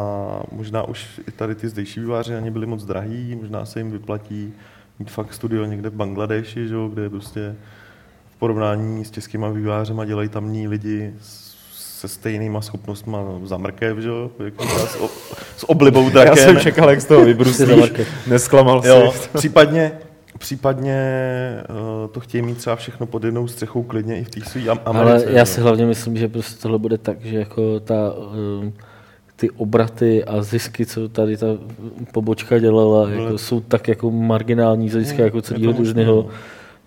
možná 0.52 0.84
už 0.84 1.22
i 1.28 1.32
tady 1.32 1.56
ty 1.56 1.70
zdejší 1.70 2.00
vývojáři 2.00 2.34
na 2.34 2.40
ně 2.40 2.52
byli 2.52 2.66
moc 2.66 2.86
drahý, 2.86 3.36
možná 3.42 3.66
se 3.66 3.80
jim 3.80 3.92
vyplatí 3.92 4.54
mít 5.00 5.12
fakt 5.12 5.34
studio 5.34 5.66
někde 5.66 5.90
v 5.90 5.94
Bangladeši, 5.94 6.68
že? 6.68 6.74
jo, 6.74 6.88
kde 6.94 7.02
je 7.04 7.10
prostě 7.10 7.56
v 8.36 8.40
porovnání 8.40 9.06
s 9.06 9.12
českýma 9.12 9.50
vývojářema 9.50 10.06
dělají 10.06 10.30
tamní 10.30 10.68
lidi 10.68 11.14
se 11.74 12.08
stejnýma 12.08 12.62
schopnostma 12.62 13.20
za 13.44 13.58
mrkev, 13.58 13.98
že 13.98 14.08
jo? 14.10 14.32
Jako 14.46 14.64
s, 14.68 14.96
o, 14.96 15.10
s 15.58 15.70
oblibou 15.70 16.04
Já 16.10 16.10
drakem. 16.10 16.36
jsem 16.44 16.60
čekal, 16.60 16.90
jak 16.90 17.02
z 17.02 17.06
toho 17.06 17.26
market. 17.80 18.08
Nesklamal 18.28 18.82
Jo, 18.86 19.14
si. 19.16 19.30
případně, 19.38 19.92
případně 20.40 21.00
uh, 21.70 22.12
to 22.12 22.20
chtějí 22.20 22.42
mít 22.42 22.58
třeba 22.58 22.76
všechno 22.76 23.06
pod 23.06 23.24
jednou 23.24 23.48
střechou 23.48 23.84
klidně 23.84 24.20
i 24.20 24.24
v 24.24 24.30
té 24.30 24.42
své 24.50 24.62
Am- 24.70 24.80
Americe. 24.86 25.26
ale 25.28 25.36
já 25.38 25.46
si 25.46 25.62
hlavně 25.62 25.86
myslím, 25.86 26.18
že 26.18 26.28
prostě 26.28 26.62
tohle 26.62 26.80
bude 26.80 26.98
tak, 26.98 27.22
že 27.26 27.38
jako 27.38 27.80
ta, 27.80 28.14
um, 28.62 28.74
ty 29.36 29.50
obraty 29.50 30.24
a 30.24 30.42
zisky, 30.44 30.86
co 30.86 31.10
tady 31.10 31.38
ta 31.38 31.48
pobočka 32.14 32.60
dělala, 32.60 33.08
Byly- 33.08 33.24
jako, 33.24 33.38
jsou 33.38 33.60
tak 33.60 33.88
jako 33.88 34.12
marginální 34.12 34.90
z 34.90 34.92
hlediska 34.92 35.16
Hmm, 35.18 35.26
jako 35.26 35.42
celého 35.42 35.74
Disneyho, 35.74 36.16
no. 36.16 36.28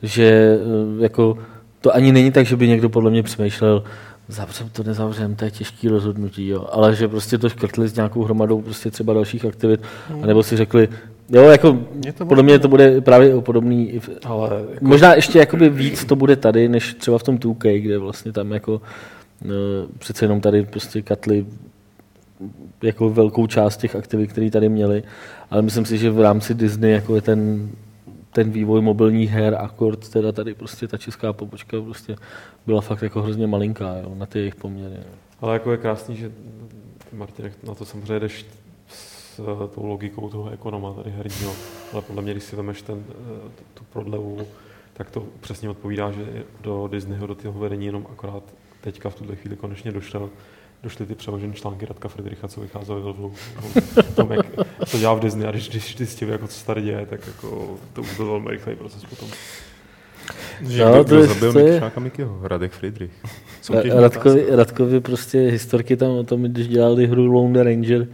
že 0.02 0.58
uh, 0.96 1.02
jako 1.02 1.38
to 1.80 1.94
ani 1.94 2.12
není 2.12 2.30
tak, 2.32 2.46
že 2.46 2.56
by 2.56 2.68
někdo 2.68 2.88
podle 2.88 3.10
mě 3.10 3.22
přemýšlel, 3.22 3.82
zavřem 4.28 4.68
to, 4.72 4.82
nezavřem, 4.82 5.34
to 5.36 5.44
je 5.44 5.50
těžký 5.50 5.88
rozhodnutí, 5.88 6.48
jo. 6.48 6.66
ale 6.72 6.94
že 6.94 7.08
prostě 7.08 7.38
to 7.38 7.48
škrtli 7.48 7.88
s 7.88 7.94
nějakou 7.96 8.24
hromadou 8.24 8.62
prostě 8.62 8.90
třeba 8.90 9.12
dalších 9.14 9.44
aktivit, 9.44 9.80
Hmm. 10.08 10.22
anebo 10.24 10.42
si 10.42 10.56
řekli, 10.56 10.88
jo, 11.30 11.42
jako 11.42 11.78
Je 12.06 12.12
to 12.12 12.26
podle 12.26 12.42
mě 12.42 12.58
to 12.58 12.68
bude 12.68 13.00
právě 13.00 13.40
podobný, 13.40 14.00
Ale 14.24 14.50
jako, 14.70 14.84
Možná 14.84 15.14
ještě 15.14 15.38
jakoby 15.38 15.68
víc 15.68 16.04
to 16.04 16.16
bude 16.16 16.36
tady, 16.36 16.68
než 16.68 16.94
třeba 16.94 17.18
v 17.18 17.22
tom 17.22 17.38
2K, 17.38 17.78
kde 17.80 17.98
vlastně 17.98 18.32
tam 18.32 18.52
jako 18.52 18.80
e, 19.44 19.48
přece 19.98 20.24
jenom 20.24 20.40
tady 20.40 20.62
prostě 20.62 21.02
katli 21.02 21.46
jako 22.82 23.10
velkou 23.10 23.46
část 23.46 23.76
těch 23.76 23.96
aktivit, 23.96 24.32
které 24.32 24.50
tady 24.50 24.68
měli, 24.68 25.02
ale 25.50 25.62
myslím 25.62 25.84
si, 25.84 25.98
že 25.98 26.10
v 26.10 26.20
rámci 26.20 26.54
Disney 26.54 26.92
jako 26.92 27.14
je 27.14 27.22
ten, 27.22 27.70
ten 28.32 28.50
vývoj 28.50 28.80
mobilních 28.80 29.30
her, 29.30 29.56
akord, 29.60 30.08
teda 30.08 30.32
tady 30.32 30.54
prostě 30.54 30.88
ta 30.88 30.96
česká 30.96 31.32
pobočka 31.32 31.80
prostě 31.80 32.16
byla 32.66 32.80
fakt 32.80 33.02
jako 33.02 33.22
hrozně 33.22 33.46
malinká 33.46 33.96
jo, 34.02 34.14
na 34.14 34.26
ty 34.26 34.38
jejich 34.38 34.54
poměry. 34.54 34.94
Jo. 34.94 35.12
ale 35.40 35.52
jako 35.52 35.72
je 35.72 35.78
krásný, 35.78 36.16
že 36.16 36.30
Martin, 37.12 37.52
na 37.66 37.74
to 37.74 37.84
samozřejmě 37.84 38.20
jdeš 38.20 38.46
s 39.38 39.40
eh, 39.40 39.74
tou 39.74 39.86
logikou 39.86 40.28
toho 40.28 40.50
ekonoma 40.50 40.92
tady 40.92 41.10
herního, 41.10 41.52
ale 41.92 42.02
podle 42.02 42.22
mě, 42.22 42.32
když 42.32 42.44
si 42.44 42.56
vemeš 42.56 42.82
ten, 42.82 43.04
eh, 43.10 43.48
tu 43.74 43.84
prodlevu, 43.92 44.38
tak 44.92 45.10
to 45.10 45.24
přesně 45.40 45.70
odpovídá, 45.70 46.12
že 46.12 46.24
do 46.60 46.88
Disneyho, 46.92 47.26
do 47.26 47.34
toho 47.34 47.58
vedení 47.60 47.86
jenom 47.86 48.06
akorát 48.12 48.42
teďka 48.80 49.10
v 49.10 49.14
tuhle 49.14 49.36
chvíli 49.36 49.56
konečně 49.56 49.92
došel, 49.92 50.30
došly 50.82 51.06
ty 51.06 51.14
přeložené 51.14 51.52
články 51.54 51.86
Radka 51.86 52.08
Friedricha, 52.08 52.48
co 52.48 52.60
vycházely 52.60 53.02
ve 53.02 53.12
vlohu. 53.12 53.34
o 54.10 54.12
tom, 54.14 54.32
jak 54.32 54.46
to 54.90 54.98
dělá 54.98 55.14
v 55.14 55.20
Disney 55.20 55.48
a 55.48 55.50
když, 55.50 55.68
když 55.68 55.96
zjistil, 55.96 56.28
jako 56.28 56.48
co 56.48 56.54
se 56.58 56.66
tady 56.66 56.82
děje, 56.82 57.06
tak 57.06 57.26
jako 57.26 57.76
to 57.92 58.00
už 58.00 58.16
byl 58.16 58.26
velmi 58.26 58.50
rychlej 58.50 58.76
proces 58.76 59.04
potom. 59.04 59.28
Že 60.68 60.82
Jo, 60.82 61.04
kdo, 61.04 61.26
zabil 61.26 61.58
je- 61.58 61.72
Mikšáka 61.72 62.00
Mikyho? 62.00 62.38
Radek 62.42 62.72
Friedrich. 62.72 63.10
Radkovi, 63.70 63.92
otázka. 64.46 64.56
Radkovi 64.56 65.00
prostě 65.00 65.38
historky 65.38 65.96
tam 65.96 66.10
o 66.10 66.24
tom, 66.24 66.42
když 66.42 66.68
dělali 66.68 67.06
hru 67.06 67.26
Lone 67.26 67.62
Ranger, 67.62 68.06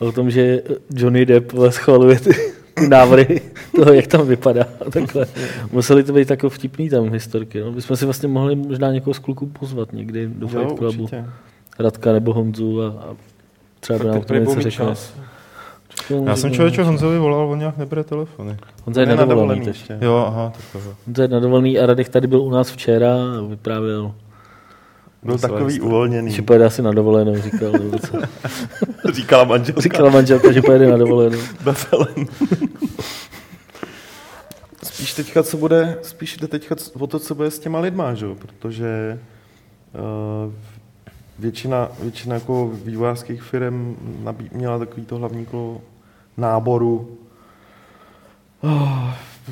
o 0.00 0.12
tom, 0.12 0.30
že 0.30 0.62
Johnny 0.94 1.26
Depp 1.26 1.52
schvaluje 1.68 2.20
ty, 2.20 2.30
ty 2.74 2.88
návrhy 2.88 3.40
toho, 3.76 3.92
jak 3.92 4.06
tam 4.06 4.26
vypadá. 4.26 4.64
Takhle. 4.92 5.26
Museli 5.72 6.02
to 6.04 6.12
být 6.12 6.28
takové 6.28 6.50
vtipný 6.50 6.88
tam 6.90 7.12
historky. 7.12 7.60
No. 7.60 7.72
Bychom 7.72 7.96
si 7.96 8.04
vlastně 8.04 8.28
mohli 8.28 8.56
možná 8.56 8.92
někoho 8.92 9.14
z 9.14 9.18
kluků 9.18 9.46
pozvat 9.46 9.92
někdy 9.92 10.26
do 10.26 10.46
Jo, 10.52 10.60
Fight 10.60 10.78
Clubu. 10.78 11.02
určitě. 11.02 11.24
Radka 11.78 12.12
nebo 12.12 12.32
Honzu 12.32 12.82
a, 12.82 12.86
a 12.88 13.16
třeba 13.80 13.98
by 13.98 14.04
nám 14.04 14.22
to 14.22 14.34
něco 14.34 14.60
řekne. 14.60 14.94
Já 16.26 16.36
jsem 16.36 16.50
člověče 16.52 16.82
Honzovi 16.82 17.18
volal, 17.18 17.50
on 17.50 17.58
nějak 17.58 17.76
nebere 17.78 18.04
telefony. 18.04 18.56
Honza 18.84 19.00
je 19.00 19.06
On 19.06 19.10
na 19.10 19.24
dovolený 19.24 19.30
dovolený 19.40 19.60
teď. 19.60 19.68
ještě. 19.68 19.98
Jo, 20.06 20.24
aha, 20.28 20.52
tak 20.56 20.64
tohle. 20.72 20.94
Honza 21.06 21.22
je 21.22 21.28
na 21.28 21.40
dovolený 21.40 21.78
a 21.78 21.86
Radek 21.86 22.08
tady 22.08 22.26
byl 22.26 22.40
u 22.42 22.50
nás 22.50 22.70
včera 22.70 23.14
a 23.14 23.40
vyprávěl. 23.48 24.12
Byl 25.22 25.38
takový 25.38 25.80
uvolněný. 25.80 26.32
Že 26.32 26.42
pojede 26.42 26.64
asi 26.64 26.82
na 26.82 26.92
dovolenou, 26.92 27.36
říkal. 27.36 27.72
Nebo 27.72 27.98
co. 27.98 28.18
Říkala 29.12 29.44
manželka. 29.44 29.80
Říkala 29.80 30.10
manželka, 30.10 30.52
že 30.52 30.62
pojede 30.62 30.90
na 30.90 30.96
dovolenou. 30.96 31.38
Befelen. 31.64 32.26
spíš 34.82 35.14
teďka, 35.14 35.42
co 35.42 35.56
bude, 35.56 35.98
spíš 36.02 36.36
jde 36.36 36.48
teďka 36.48 36.74
o 36.98 37.06
to, 37.06 37.18
co 37.18 37.34
bude 37.34 37.50
s 37.50 37.58
těma 37.58 37.80
lidma, 37.80 38.14
že? 38.14 38.26
protože 38.34 39.20
uh, 40.46 40.52
většina, 41.38 41.88
většina 42.02 42.34
jako 42.34 42.70
vývojářských 42.84 43.42
firm 43.42 43.96
nabí, 44.24 44.50
měla 44.52 44.78
takový 44.78 45.06
to 45.06 45.16
hlavní 45.16 45.46
kolo 45.46 45.80
náboru 46.36 47.18
uh, 48.62 49.10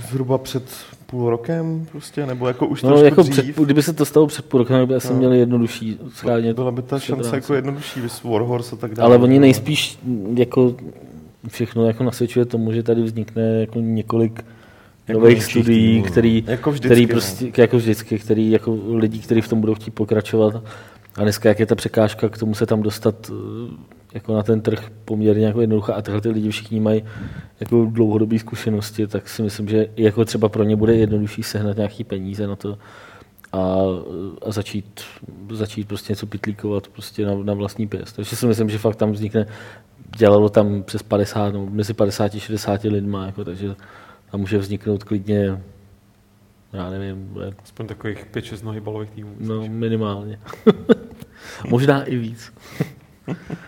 zhruba 0.09 0.39
před 0.39 0.65
půl 1.11 1.31
rokem 1.31 1.87
prostě, 1.93 2.27
nebo 2.27 2.49
jako 2.49 2.67
už 2.67 2.83
No, 2.83 2.89
trošku 2.89 3.05
jako 3.05 3.23
dřív. 3.23 3.55
před, 3.55 3.65
kdyby 3.65 3.83
se 3.83 3.93
to 3.93 4.05
stalo 4.05 4.27
před 4.27 4.45
půl 4.45 4.59
rokem, 4.59 4.87
by 4.89 4.95
asi 4.95 5.13
No. 5.13 5.19
měli 5.19 5.39
jednodušší 5.39 5.99
schánět. 6.15 6.55
Byla 6.57 6.71
by 6.71 6.83
ta 6.83 6.99
šance 6.99 7.37
jako 7.37 7.55
jednodušší, 7.55 8.01
vys 8.01 8.23
Warhorse 8.23 8.75
a 8.75 8.79
tak 8.79 8.95
dále. 8.95 9.07
Ale 9.15 9.19
oni 9.25 9.39
nejspíš 9.39 9.99
jako 10.35 10.75
všechno 11.49 11.87
jako 11.87 12.05
nasvědčuje 12.05 12.45
tomu, 12.45 12.73
že 12.73 12.83
tady 12.83 13.03
vznikne 13.03 13.43
jako 13.61 13.81
několik 13.81 14.45
Jako 15.09 15.21
nových 15.21 15.45
studií, 15.45 15.93
týmů, 15.93 16.05
no. 16.05 16.11
který, 16.11 16.45
Jako 16.47 16.71
vždycky, 16.71 16.89
který 16.89 17.07
no. 17.07 17.09
prostě, 17.13 17.53
jako 17.57 17.77
vždycky, 17.77 18.19
který 18.19 18.51
jako 18.51 18.79
lidí, 18.89 19.21
kteří 19.21 19.41
v 19.41 19.49
tom 19.49 19.61
budou 19.61 19.75
chtít 19.75 19.91
pokračovat. 19.91 20.63
A 21.17 21.23
dneska, 21.23 21.49
jak 21.49 21.61
je 21.61 21.67
ta 21.67 21.75
překážka 21.75 22.29
k 22.29 22.39
tomu 22.39 22.55
se 22.55 22.67
tam 22.67 22.83
dostat 22.83 23.31
jako 24.15 24.35
na 24.35 24.43
ten 24.43 24.61
trh 24.61 24.91
poměrně 25.05 25.47
jako 25.47 25.61
jednoduchá 25.61 25.95
a 25.95 26.03
tyhle 26.03 26.21
ty 26.21 26.29
lidi 26.29 26.51
všichni 26.51 26.81
mají 26.81 27.05
jako 27.61 27.85
dlouhodobé 27.85 28.39
zkušenosti, 28.39 29.07
tak 29.07 29.29
si 29.29 29.43
myslím, 29.43 29.69
že 29.69 29.87
jako 29.97 30.25
třeba 30.25 30.49
pro 30.49 30.63
ně 30.63 30.77
bude 30.77 30.95
jednodušší 30.95 31.43
sehnat 31.43 31.77
nějaký 31.77 32.05
peníze 32.05 32.47
na 32.47 32.57
to 32.57 32.79
a, 33.53 33.59
a 34.47 34.53
začít, 34.53 35.01
začít 35.51 35.89
prostě 35.89 36.13
něco 36.13 36.27
pitlíkovat 36.27 36.89
prostě 36.89 37.27
na, 37.27 37.35
na 37.35 37.55
vlastní 37.55 37.89
pěst. 37.89 38.17
Takže 38.17 38.37
si 38.37 38.47
myslím, 38.47 38.71
že 38.71 38.79
fakt 38.79 38.97
tam 38.97 39.13
vznikne, 39.13 39.47
dělalo 40.17 40.49
tam 40.49 40.83
přes 40.83 41.03
50, 41.03 41.55
no, 41.55 41.67
mezi 41.67 41.95
50 41.95 42.35
a 42.35 42.39
60 42.39 42.83
lidma, 42.85 43.27
jako, 43.27 43.45
takže 43.45 43.75
tam 44.31 44.41
může 44.41 44.59
vzniknout 44.59 45.05
klidně, 45.05 45.63
já 46.73 46.91
nevím, 46.91 47.29
bude, 47.29 47.55
Aspoň 47.63 47.87
takových 47.87 48.27
5-6 48.33 48.65
nohy 48.65 48.81
balových 48.81 49.11
týmů. 49.11 49.35
no 49.41 49.69
minimálně. 49.69 50.41
Možná 51.69 52.05
i 52.05 52.17
víc. 52.17 52.53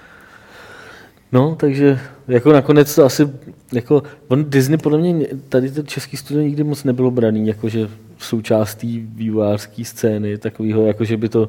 No, 1.33 1.55
takže 1.61 1.99
jako 2.29 2.53
nakonec 2.53 2.95
to 2.95 3.05
asi, 3.05 3.29
jako, 3.73 4.03
on 4.29 4.45
Disney 4.49 4.79
podle 4.79 4.99
mě, 4.99 5.27
tady 5.49 5.71
to 5.71 5.83
český 5.83 6.17
studio 6.17 6.43
nikdy 6.43 6.65
moc 6.65 6.85
nebylo 6.85 7.11
braný, 7.11 7.47
jakože 7.47 7.89
v 8.17 8.25
součástí 8.27 9.07
vývojářské 9.15 9.85
scény, 9.85 10.39
takového, 10.39 10.87
jako 10.87 11.05
že 11.05 11.17
by 11.17 11.29
to, 11.29 11.49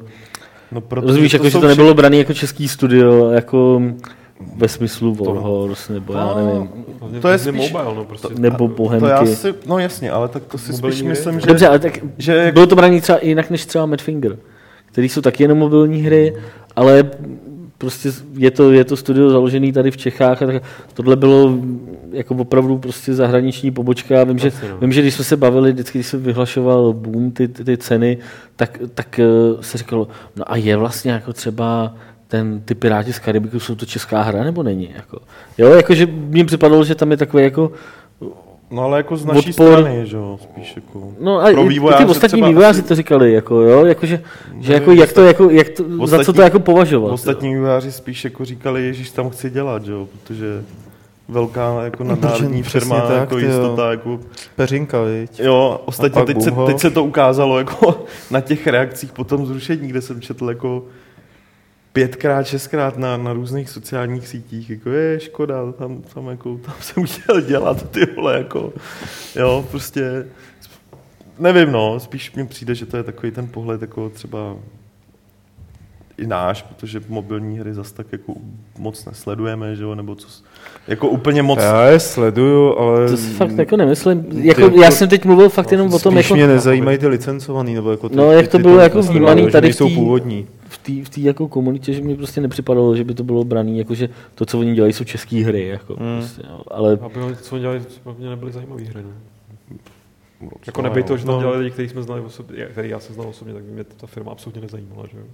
No, 0.72 0.80
protože 0.80 1.06
rozumíš, 1.06 1.32
jako, 1.32 1.44
že 1.44 1.50
jsou 1.50 1.60
to 1.60 1.66
nebylo 1.68 1.94
braný 1.94 2.18
jako 2.18 2.34
český 2.34 2.68
studio, 2.68 3.30
jako 3.30 3.82
ve 4.56 4.68
smyslu 4.68 5.14
Warhorse, 5.14 5.92
nebo 5.92 6.12
já 6.12 6.26
No, 6.26 6.46
nevím, 6.46 6.68
Hlavně 7.00 7.20
To 7.20 7.28
je 7.28 7.38
spíš- 7.38 7.52
Mobile, 7.72 7.94
no 7.94 8.04
prostě. 8.04 8.28
nebo 8.38 8.68
To 8.68 8.72
já 8.72 8.76
Bohemky. 8.76 9.26
si, 9.36 9.54
no 9.66 9.78
jasně, 9.78 10.10
ale 10.10 10.28
tak 10.28 10.42
to 10.44 10.58
si 10.58 10.72
Mobilní 10.72 10.96
spíš 10.96 11.08
myslím, 11.08 11.40
že... 11.40 11.46
Dobře, 11.46 11.68
ale 11.68 11.78
tak 11.78 11.98
že 12.18 12.32
jak- 12.34 12.54
bylo 12.54 12.66
to 12.66 12.76
braný 12.76 13.00
třeba 13.00 13.18
jinak 13.22 13.50
než 13.50 13.66
třeba 13.66 13.86
Madfinger, 13.86 14.36
který 14.86 15.08
jsou 15.08 15.20
taky 15.20 15.42
jenom 15.44 15.58
mobilní 15.58 16.02
hry, 16.02 16.36
ale 16.76 17.10
prostě 17.82 18.12
je 18.34 18.50
to, 18.50 18.72
je 18.72 18.84
to 18.84 18.96
studio 18.96 19.30
založené 19.30 19.72
tady 19.72 19.90
v 19.90 19.96
Čechách 19.96 20.42
a 20.42 20.46
tak, 20.46 20.62
tohle 20.94 21.16
bylo 21.16 21.58
jako 22.12 22.34
opravdu 22.34 22.78
prostě 22.78 23.14
zahraniční 23.14 23.70
pobočka. 23.70 24.24
Vím, 24.24 24.38
že, 24.38 24.52
no. 24.70 24.78
vím, 24.78 24.92
že 24.92 25.02
když 25.02 25.14
jsme 25.14 25.24
se 25.24 25.36
bavili, 25.36 25.72
vždycky, 25.72 25.98
když 25.98 26.06
se 26.06 26.18
vyhlašoval 26.18 26.92
boom, 26.92 27.30
ty, 27.30 27.48
ty, 27.48 27.64
ty 27.64 27.76
ceny, 27.76 28.18
tak, 28.56 28.78
tak 28.94 29.18
eh, 29.18 29.26
se 29.60 29.78
říkalo, 29.78 30.08
no 30.36 30.44
a 30.52 30.56
je 30.56 30.76
vlastně 30.76 31.12
jako 31.12 31.32
třeba 31.32 31.94
ten, 32.28 32.60
ty 32.64 32.74
Piráti 32.74 33.12
z 33.12 33.18
Karibiku, 33.18 33.60
jsou 33.60 33.74
to 33.74 33.86
česká 33.86 34.22
hra 34.22 34.44
nebo 34.44 34.62
není? 34.62 34.90
Jako, 34.96 35.18
jo, 35.58 35.72
jakože 35.72 36.06
mně 36.06 36.44
připadalo, 36.44 36.84
že 36.84 36.94
tam 36.94 37.10
je 37.10 37.16
takový 37.16 37.44
jako 37.44 37.72
No 38.72 38.82
ale 38.82 38.96
jako 38.96 39.16
z 39.16 39.24
naší 39.24 39.50
Odpor- 39.50 39.52
strany, 39.52 40.06
že 40.06 40.16
jo, 40.16 40.38
spíš 40.42 40.76
jako... 40.76 41.08
No 41.20 41.40
a 41.40 41.52
Pro 41.52 41.70
i- 41.70 41.80
ty 41.98 42.04
ostatní 42.04 42.28
třeba 42.38 42.48
vývojáři 42.48 42.78
asi- 42.80 42.88
to 42.88 42.94
říkali, 42.94 43.32
jako, 43.32 43.54
jo, 43.54 43.84
jakože, 43.86 44.20
že 44.60 44.72
No, 44.72 44.74
jako, 44.74 44.92
jak 44.92 45.12
to, 45.12 45.24
jako, 45.24 45.50
jak 45.50 45.68
to, 45.68 45.82
za 45.82 45.96
co 45.96 46.02
ostatní- 46.02 46.34
to 46.34 46.42
jako 46.42 46.60
považovat. 46.60 47.12
Ostatní 47.12 47.54
vývojáři 47.54 47.92
spíš 47.92 48.24
jako 48.24 48.44
říkali, 48.44 48.82
Ježíš 48.82 49.10
tam 49.10 49.30
chci 49.30 49.50
dělat, 49.50 49.84
že 49.84 49.92
jo, 49.92 50.08
protože 50.12 50.62
velká 51.28 51.84
jako 51.84 52.04
nadnárodní 52.04 52.62
přesně 52.62 52.80
firma, 52.80 53.00
tak, 53.00 53.16
jako 53.16 53.36
ty 53.36 53.42
jo. 53.42 53.48
jistota, 53.48 53.90
jako 53.90 54.20
Peřinka, 54.56 55.02
viď? 55.02 55.40
Jo, 55.40 55.80
ostatně 55.84 56.22
teď 56.24 56.42
se, 56.42 56.50
teď 56.66 56.78
se 56.78 56.90
to 56.90 57.04
ukázalo 57.04 57.58
jako 57.58 58.04
na 58.30 58.40
těch 58.40 58.66
reakcích 58.66 59.12
po 59.12 59.24
tom 59.24 59.46
zrušení, 59.46 59.88
kde 59.88 60.00
jsem 60.00 60.20
četl 60.20 60.48
jako 60.48 60.84
pětkrát, 61.92 62.46
šestkrát 62.46 62.98
na, 62.98 63.16
na 63.16 63.32
různých 63.32 63.70
sociálních 63.70 64.28
sítích, 64.28 64.70
jako 64.70 64.90
je 64.90 65.20
škoda, 65.20 65.72
tam, 65.72 66.02
tam, 66.14 66.28
jako, 66.28 66.58
tam 66.66 66.74
jsem 66.80 67.04
chtěl 67.04 67.40
dělat 67.40 67.90
ty 67.90 68.06
vole, 68.16 68.38
jako, 68.38 68.72
jo, 69.36 69.64
prostě, 69.70 70.26
nevím, 71.38 71.72
no, 71.72 72.00
spíš 72.00 72.32
mi 72.34 72.46
přijde, 72.46 72.74
že 72.74 72.86
to 72.86 72.96
je 72.96 73.02
takový 73.02 73.32
ten 73.32 73.46
pohled, 73.48 73.80
jako 73.82 74.08
třeba 74.08 74.56
i 76.18 76.26
náš, 76.26 76.62
protože 76.62 77.00
mobilní 77.08 77.58
hry 77.58 77.74
zas 77.74 77.92
tak 77.92 78.06
jako 78.12 78.34
moc 78.78 79.04
nesledujeme, 79.04 79.76
že 79.76 79.82
jo, 79.82 79.94
nebo 79.94 80.14
co, 80.14 80.28
jako 80.88 81.08
úplně 81.08 81.42
moc, 81.42 81.58
Já 81.58 81.84
je 81.86 82.00
sleduju, 82.00 82.78
ale 82.78 83.08
To 83.08 83.16
si 83.16 83.30
fakt 83.30 83.58
jako 83.58 83.76
nemyslím. 83.76 84.26
Jako, 84.32 84.60
jako- 84.60 84.80
já 84.80 84.90
jsem 84.90 85.08
teď 85.08 85.24
mluvil 85.24 85.48
fakt 85.48 85.72
jenom 85.72 85.94
o 85.94 85.98
tom, 85.98 86.14
spíš 86.14 86.24
jako, 86.26 86.34
mě 86.34 86.46
nezajímají 86.46 86.98
ty 86.98 87.06
licencovaný, 87.06 87.74
nebo 87.74 87.90
jako 87.90 88.08
ty, 88.08 88.16
No, 88.16 88.32
jak 88.32 88.48
to 88.48 88.58
bylo 88.58 88.78
jako 88.78 88.92
prostě, 88.92 89.12
vnímaný 89.12 89.50
tady 89.50 89.72
v 89.72 89.76
tý- 89.76 89.94
původní. 89.94 90.46
V 90.82 90.86
té 90.86 91.04
v 91.04 91.08
tý 91.14 91.22
jako 91.22 91.48
komunitě, 91.48 91.92
že 91.92 92.02
mi 92.02 92.16
prostě 92.16 92.40
nepřipadalo, 92.40 92.96
že 92.96 93.04
by 93.04 93.14
to 93.14 93.24
bylo 93.24 93.44
braný, 93.44 93.78
jako 93.78 93.94
že 93.94 94.08
to, 94.34 94.46
co 94.46 94.58
oni 94.60 94.74
dělají, 94.74 94.92
jsou 94.92 95.04
české 95.04 95.36
hry. 95.44 95.66
Jako, 95.68 95.94
Hmm. 95.94 96.18
prostě, 96.18 96.42
jo. 96.50 96.60
Ale 96.70 96.98
Aby 97.00 97.20
oni, 97.20 97.36
co 97.36 97.54
oni 97.54 97.60
dělali, 97.60 97.82
pro 98.02 98.14
mě 98.18 98.28
nebyly 98.28 98.52
zajímavé 98.52 98.82
hry. 98.82 99.02
No. 99.02 100.48
Jako 100.66 100.82
No, 100.82 100.88
neby 100.88 101.02
to, 101.02 101.16
že 101.16 101.24
tam 101.24 101.34
no. 101.34 101.40
dělali 101.40 101.58
lidi, 101.58 101.70
kteří 101.70 101.88
jsme 101.88 102.02
znali 102.02 102.20
osobně, 102.20 102.64
který 102.64 102.88
já 102.88 103.00
jsem 103.00 103.14
znal 103.14 103.28
osobně, 103.28 103.54
tak 103.54 103.62
by 103.62 103.72
mě 103.72 103.84
ta 103.84 104.06
firma 104.06 104.32
absolutně 104.32 104.60
nezajímala. 104.62 105.04
Že? 105.12 105.18
jo. 105.18 105.24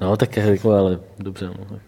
no, 0.00 0.16
tak 0.16 0.36
jako, 0.36 0.72
ale 0.72 0.98
dobře. 1.18 1.46
No. 1.46 1.54
tak. 1.70 1.80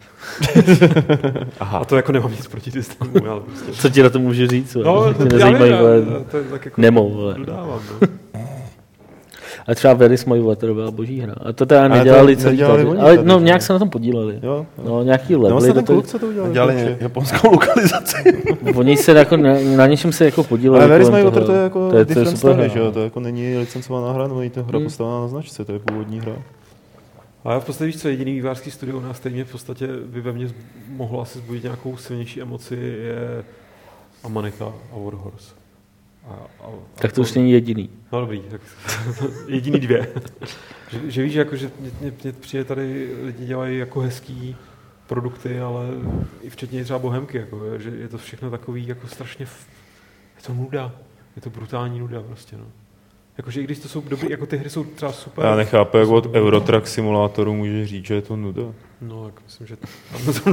A 1.61 1.85
to 1.85 1.97
jako 1.97 2.13
nemám 2.13 2.31
nic 2.31 2.47
proti 2.47 2.71
systému, 2.71 3.31
ale 3.31 3.41
prostě. 3.41 3.73
Co 3.73 3.91
ti 3.91 4.03
na 4.03 4.11
to 4.11 4.19
můžu 4.19 4.47
říct? 4.47 4.75
No, 4.75 4.83
No, 4.83 5.05
to, 5.05 5.13
tě 5.15 5.23
já 5.23 5.29
nezajímají, 5.51 5.73
vím, 5.73 5.81
vole, 5.81 5.97
já- 6.19 6.25
to 6.31 6.37
je 6.37 6.45
tak 6.45 6.65
jako 6.65 6.81
Nemo, 6.81 7.09
vole. 7.11 7.35
dodávám, 7.35 7.81
no. 8.01 8.09
A 9.69 9.75
třeba 9.75 9.95
Very 9.95 10.19
Smile 10.19 10.41
Water 10.41 10.69
to 10.69 10.75
byla 10.75 10.91
boží 10.91 11.21
hra. 11.21 11.35
A 11.43 11.53
to 11.53 11.67
teda 11.67 11.81
Ale 11.81 11.89
to 11.89 11.95
nedělali 11.97 12.37
celý 12.37 12.51
nedělali 12.51 12.79
tady. 12.79 12.91
oni 12.91 13.01
Ale 13.01 13.17
tady, 13.17 13.29
no, 13.29 13.41
nějak 13.41 13.63
se 13.63 13.73
na 13.73 13.79
tom 13.79 13.91
podíleli. 13.91 14.39
Jo, 14.43 14.67
jo. 14.79 14.85
No, 14.85 15.03
nějaký 15.03 15.35
kluk, 15.95 16.07
co 16.07 16.19
to 16.19 16.27
udělal? 16.27 16.53
dělali 16.53 16.75
kluče? 16.75 16.97
japonskou 17.01 17.51
lokalizaci. 17.53 18.17
Oni 18.75 18.97
se 18.97 19.13
jako 19.13 19.37
na, 19.37 19.55
na 19.77 19.87
něčem 19.87 20.13
se 20.13 20.25
jako 20.25 20.45
podíleli. 20.45 20.81
Ale 20.85 20.89
Very 20.89 21.05
toho. 21.05 21.25
Water 21.25 21.45
to 21.45 21.53
je 21.53 21.63
jako 21.63 21.91
to 21.91 21.97
je, 21.99 22.05
to 22.05 22.11
je 22.11 22.15
different 22.15 22.39
super 22.39 22.53
story, 22.53 22.69
hra. 22.69 22.75
že 22.75 22.79
jo? 22.79 22.93
To 22.93 23.05
jako 23.05 23.21
není 23.21 23.57
licencovaná 23.59 24.13
hra, 24.13 24.27
nebo 24.27 24.39
není 24.39 24.51
to 24.51 24.63
hra 24.63 24.79
Hmm. 24.79 24.87
postavená 24.87 25.21
na 25.21 25.29
značce, 25.29 25.65
to 25.65 25.73
je 25.73 25.79
původní 25.79 26.21
hra. 26.21 26.33
A 27.45 27.53
já 27.53 27.61
v 27.61 27.65
podstatě 27.65 27.87
víš, 27.87 27.97
co 28.01 28.09
jediný 28.09 28.33
vývářský 28.33 28.71
studio 28.71 28.99
u 28.99 29.01
nás, 29.01 29.21
mě 29.31 29.45
v 29.45 29.53
podstatě 29.53 29.89
by 30.07 30.21
ve 30.21 30.33
mně 30.33 30.49
mohlo 30.89 31.21
asi 31.21 31.39
zbudit 31.39 31.63
nějakou 31.63 31.97
silnější 31.97 32.43
emoci, 32.43 32.75
je 33.05 33.45
Amanita 34.25 34.65
a 34.65 34.99
Warhorse. 35.05 35.58
A, 36.29 36.33
a, 36.65 36.71
Tak 36.95 37.13
to 37.13 37.21
už 37.21 37.33
není 37.35 37.53
jediný. 37.53 37.91
No 38.13 38.21
dobrý, 38.21 38.41
tak 38.51 38.61
jediný 39.49 39.81
dvě. 39.81 40.09
že, 40.91 41.11
že 41.11 41.23
víš, 41.23 41.35
jako, 41.35 41.57
že 41.57 41.71
mě, 41.81 41.91
mě, 42.01 42.13
mě 42.23 42.33
přijde 42.33 42.65
tady 42.65 43.11
lidi 43.23 43.47
dělají 43.47 43.79
jako 43.79 44.01
hezký 44.01 44.57
produkty, 45.07 45.61
ale 45.61 45.87
i 46.43 46.51
včetně 46.51 46.85
třeba 46.85 46.99
Bohemky, 46.99 47.39
jako, 47.39 47.79
že 47.79 47.91
je 47.91 48.09
to 48.09 48.19
všechno 48.19 48.51
takový 48.51 48.87
jako 48.87 49.07
strašně, 49.07 49.45
f- 49.45 49.67
je 50.37 50.43
to 50.47 50.53
nuda, 50.55 50.93
je 51.37 51.43
to 51.43 51.51
brutální 51.51 51.99
nuda 51.99 52.23
prostě, 52.23 52.57
no. 52.57 52.65
Jakože 53.39 53.61
i 53.61 53.65
když 53.65 53.79
to 53.79 53.89
jsou 53.89 54.01
dobrý, 54.01 54.31
jako 54.31 54.47
ty 54.47 54.57
hry 54.57 54.71
jsou 54.71 54.85
třeba 54.85 55.13
super. 55.13 55.45
Já 55.47 55.57
nechápu, 55.57 55.97
jak 55.97 56.09
od 56.09 56.25
dobrý. 56.25 56.41
Eurotrack 56.41 56.87
simulátoru 56.87 57.55
můžeš 57.55 57.89
říct, 57.89 58.05
že 58.07 58.15
je 58.15 58.23
to 58.23 58.37
nuda. 58.37 58.63
No, 59.01 59.25
tak 59.25 59.43
myslím, 59.45 59.67
že 59.67 59.77
tam 59.77 60.35
to 60.45 60.51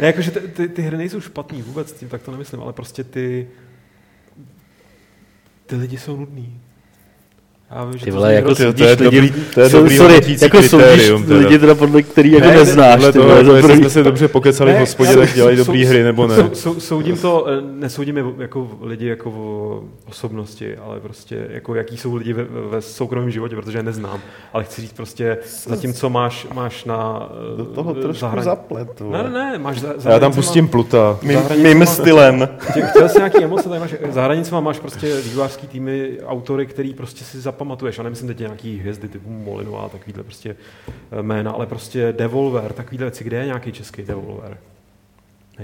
ne, 0.00 0.06
jakože 0.06 0.30
ty, 0.30 0.40
ty, 0.48 0.68
ty, 0.68 0.82
hry 0.82 0.96
nejsou 0.96 1.20
špatný 1.20 1.62
vůbec, 1.62 1.92
tím 1.92 2.08
tak 2.08 2.22
to 2.22 2.30
nemyslím, 2.30 2.60
ale 2.60 2.72
prostě 2.72 3.04
ty, 3.04 3.48
ty 5.72 5.76
lidi 5.76 5.98
jsou 5.98 6.16
nudný. 6.16 6.60
Já 7.74 7.84
vím, 7.84 7.98
že 7.98 8.04
Ty 8.04 8.10
to 8.10 8.16
vole, 8.16 8.34
jako 8.34 8.48
to, 8.48 8.54
to 8.54 8.62
je 8.62 8.66
soudíš 8.68 8.86
lidi- 8.98 9.04
dobrý, 9.04 9.32
to 9.54 9.60
je 9.60 9.70
Jsou- 9.70 9.76
dobrý 9.78 9.96
sorry, 9.96 10.14
jako 10.42 10.62
soudíš 10.62 11.10
lidi 11.28 11.58
teda 11.58 11.74
podle 11.74 12.02
kterých 12.02 12.32
jako 12.32 12.46
Ne, 12.46 12.56
neznáš. 12.56 12.94
podle 12.94 13.12
ty 13.12 13.18
vole, 13.18 13.34
jako 13.36 13.50
za 13.50 13.56
jestli 13.56 13.76
jsme 13.76 13.90
se 13.90 14.02
dobře 14.02 14.28
pokecali 14.28 14.72
v 14.72 14.78
hospodě, 14.78 15.10
Ne, 15.10 15.16
tak 15.16 15.34
dělají 15.34 15.56
dobrý 15.56 15.84
hry, 15.84 16.02
nebo 16.02 16.26
ne. 16.26 16.36
Sou, 16.36 16.50
sou, 16.52 16.80
soudím 16.80 17.16
to, 17.16 17.46
eh, 17.48 17.60
nesoudím 17.72 18.34
jako 18.38 18.70
lidi 18.82 19.06
jako 19.06 19.30
v 19.30 20.08
osobnosti, 20.08 20.76
ale 20.76 21.00
prostě 21.00 21.46
jako 21.50 21.74
jaký 21.74 21.96
jsou 21.96 22.14
lidi 22.16 22.32
ve, 22.32 22.44
ve 22.70 22.80
soukromém 22.82 23.30
životě, 23.30 23.56
protože 23.56 23.78
je 23.78 23.82
neznám. 23.82 24.20
Ale 24.52 24.64
chci 24.64 24.82
říct 24.82 24.92
prostě, 24.92 25.38
zatímco 25.66 26.10
máš, 26.10 26.46
máš 26.54 26.84
na 26.84 27.28
eh, 27.54 27.56
Do 27.56 27.64
toho 27.64 27.94
trošku 27.94 28.20
zahran- 28.26 28.42
zaplet. 28.44 29.00
Ne, 29.10 29.22
ne, 29.22 29.30
ne, 29.30 29.58
máš 29.58 29.80
za, 29.80 29.88
za 29.96 30.10
Já 30.10 30.18
tam 30.18 30.32
pustím 30.32 30.68
pluta. 30.68 31.18
Mým, 31.22 31.86
stylem. 31.86 32.48
Tě- 32.74 32.82
Chtěl 32.82 33.08
jsi 33.08 33.18
nějaký 33.18 33.44
emoce, 33.44 33.68
tady 33.68 33.80
máš, 33.80 33.94
za 34.10 34.24
hranicema 34.24 34.60
máš 34.60 34.78
prostě 34.78 35.20
vývojářský 35.20 35.66
týmy, 35.66 36.18
autory, 36.26 36.66
který 36.66 36.94
prostě 36.94 37.24
si 37.24 37.40
zapamatuješ, 37.62 37.98
a 37.98 38.02
nemyslím 38.02 38.28
teď 38.28 38.38
nějaký 38.38 38.78
hvězdy 38.78 39.08
typu 39.08 39.30
Molinová, 39.30 39.88
takovýhle 39.88 40.22
prostě 40.22 40.56
eh, 41.12 41.22
jména, 41.22 41.50
ale 41.50 41.66
prostě 41.66 42.12
Devolver, 42.12 42.72
takovýhle 42.72 43.04
věci, 43.04 43.24
kde 43.24 43.36
je 43.36 43.46
nějaký 43.46 43.72
český 43.72 44.02
Devolver? 44.02 44.58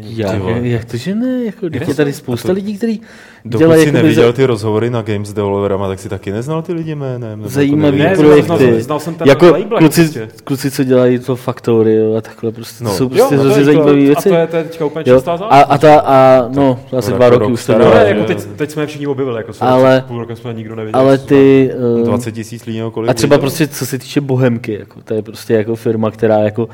Není. 0.01 0.19
Já, 0.19 0.33
jak 0.63 0.85
to, 0.85 0.97
že 0.97 1.15
ne? 1.15 1.45
Jako, 1.45 1.67
je 1.89 1.95
tady 1.95 2.13
spousta 2.13 2.49
A 2.49 2.51
to- 2.51 2.55
lidí, 2.55 2.77
kteří 2.77 3.01
Dokud 3.45 3.59
dělají 3.59 3.81
si 3.83 3.87
jakoby 3.89 4.03
neviděl 4.03 4.27
za- 4.27 4.33
ty 4.33 4.45
rozhovory 4.47 4.91
na 4.91 5.03
Games 5.03 5.33
developerama, 5.33 5.89
tak 5.89 5.99
si 5.99 6.09
taky 6.09 6.33
neznal 6.33 6.63
ty 6.63 6.73
lidi 6.73 6.95
jménem. 6.95 7.39
nebo 7.39 7.49
Zajímavý 7.49 7.99
jako 7.99 8.23
Ne, 8.23 8.29
nevěděl? 8.29 8.45
znal, 8.45 8.59
projekty. 8.59 8.73
znal, 8.83 8.85
znal 8.85 9.01
jsem 9.01 9.15
ten 9.15 9.29
jako 9.29 9.47
label, 9.47 9.79
kluci, 9.79 10.01
prostě. 10.03 10.29
kluci, 10.45 10.71
co 10.71 10.85
dělají 10.85 11.19
to 11.19 11.37
Factory 11.37 11.95
jo, 11.95 12.15
a 12.17 12.21
takhle 12.21 12.53
prostě, 12.53 12.85
No. 12.85 12.91
to 12.91 12.97
jsou 12.97 13.05
Jo, 13.05 13.09
prostě 13.09 13.37
to 13.37 13.43
hrozně 13.43 13.65
zajímavé 13.65 13.91
A 13.91 13.95
věci. 13.95 14.29
to 14.29 14.35
je, 14.35 14.47
to 14.47 14.57
je 14.57 14.65
teďka 14.65 14.85
úplně 14.85 15.05
Jo, 15.07 15.17
čistá 15.17 15.33
a, 15.33 15.37
záležitost. 15.37 15.73
a, 15.73 15.79
ta, 15.79 15.99
a 16.01 16.49
no, 16.55 16.81
to 16.91 16.97
asi 16.97 17.11
jako 17.11 17.17
dva 17.19 17.29
roky 17.29 17.41
rok 17.41 17.51
už 17.53 17.67
to 17.67 17.73
jako 17.73 17.85
jo. 18.19 18.25
teď, 18.27 18.45
teď 18.57 18.71
jsme 18.71 18.87
všichni 18.87 19.07
objevili, 19.07 19.37
jako 19.37 19.53
Ale- 19.61 19.73
ale, 19.73 20.05
půl 20.09 20.19
rokem 20.21 20.37
jsme 20.37 20.55
nikdo 20.55 20.75
nevěděli. 20.75 21.03
Ale 21.05 21.19
ty, 21.19 21.71
eh, 22.01 22.05
20 22.05 22.33
tisíc 22.33 22.67
lidí 22.67 22.81
kolik? 22.93 23.11
a 23.11 23.15
třeba 23.15 23.39
prostě 23.39 23.67
co 23.67 23.87
se 23.87 23.99
týče 23.99 24.21
Bohemky, 24.21 24.77
jako, 24.79 25.01
to 25.05 25.15
je 25.15 25.23
prostě 25.23 25.55
jako 25.55 25.77
firma, 25.77 26.11
která 26.11 26.39
jako 26.39 26.69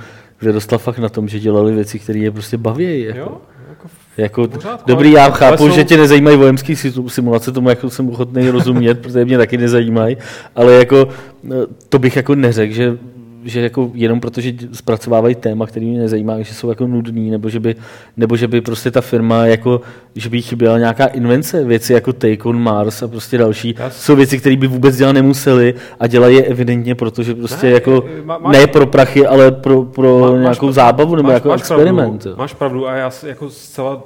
vyrostla 0.45 0.79
fakt 0.79 0.99
na 0.99 1.09
tom, 1.09 1.29
že 1.29 1.41
dělali 1.41 1.73
věci, 1.75 1.99
které 1.99 2.19
je 2.19 2.31
prostě 2.31 2.57
baví. 2.57 3.03
Jako. 3.03 3.19
Jo, 3.19 3.39
jako 3.69 3.89
Jako, 4.17 4.49
pořádku, 4.49 4.85
dobrý, 4.87 5.13
já 5.13 5.31
chápu, 5.31 5.69
jsou- 5.69 5.75
že 5.75 5.85
tě 5.85 5.97
nezajímají 5.97 6.37
vojenský 6.37 6.77
si- 6.77 6.93
simulace, 7.09 7.53
tomu 7.53 7.69
jako 7.69 7.91
jsem 7.91 8.09
ochotný 8.09 8.51
rozumět, 8.51 8.95
protože 8.95 9.25
mě 9.25 9.39
taky 9.39 9.59
nezajímají, 9.59 10.17
ale 10.57 10.73
jako 10.73 11.09
eh, 11.47 11.55
to 11.89 11.99
bych 11.99 12.17
jako 12.17 12.35
neřekl, 12.35 12.75
že 12.75 12.99
že 13.45 13.61
jako 13.61 13.91
jenom 13.95 14.21
protože 14.21 14.53
zpracovávají 14.73 15.35
téma, 15.35 15.67
který 15.67 15.87
mě 15.91 15.99
nezajímá, 16.01 16.43
že 16.43 16.55
jsou 16.55 16.69
jako 16.69 16.87
nudný, 16.87 17.31
nebo 17.31 17.49
že 17.49 17.61
by, 17.61 17.75
nebo 18.17 18.37
že 18.37 18.49
by 18.49 18.61
prostě 18.61 18.91
ta 18.91 19.01
firma 19.01 19.47
jako, 19.47 19.81
že 20.15 20.29
by 20.29 20.37
jí 20.37 20.43
chyběla 20.43 20.79
nějaká 20.79 21.07
invence, 21.07 21.65
věci 21.65 21.93
jako 21.93 22.13
Take 22.13 22.45
on 22.45 22.63
Mars 22.63 23.03
a 23.03 23.09
prostě 23.09 23.39
další, 23.39 23.75
Já- 23.79 23.91
jsou 23.91 24.17
věci, 24.17 24.39
které 24.39 24.57
by 24.57 24.67
vůbec 24.67 24.97
dělat 24.97 25.13
nemuseli 25.13 25.75
a 26.01 26.07
dělají 26.07 26.37
je 26.37 26.45
evidentně, 26.45 26.95
protože 26.95 27.35
prostě 27.35 27.67
Ne, 27.67 27.73
jako 27.73 28.05
má- 28.25 28.39
máš- 28.39 28.57
ne 28.59 28.67
pro 28.67 28.87
prachy, 28.87 29.27
ale 29.27 29.53
pro, 29.53 29.83
pro 29.83 30.19
Má- 30.19 30.31
máš 30.31 30.41
nějakou 30.41 30.59
pravdu, 30.59 30.73
zábavu 30.73 31.17
nebo 31.17 31.27
máš- 31.29 31.35
jako 31.35 31.49
máš 31.49 31.61
experiment. 31.61 32.23
Pravdu, 32.23 32.39
máš 32.39 32.55
pravdu 32.55 32.89
a 32.89 32.95
já 32.95 33.11
jako 33.27 33.51
zcela 33.51 33.95
uh, 33.95 34.05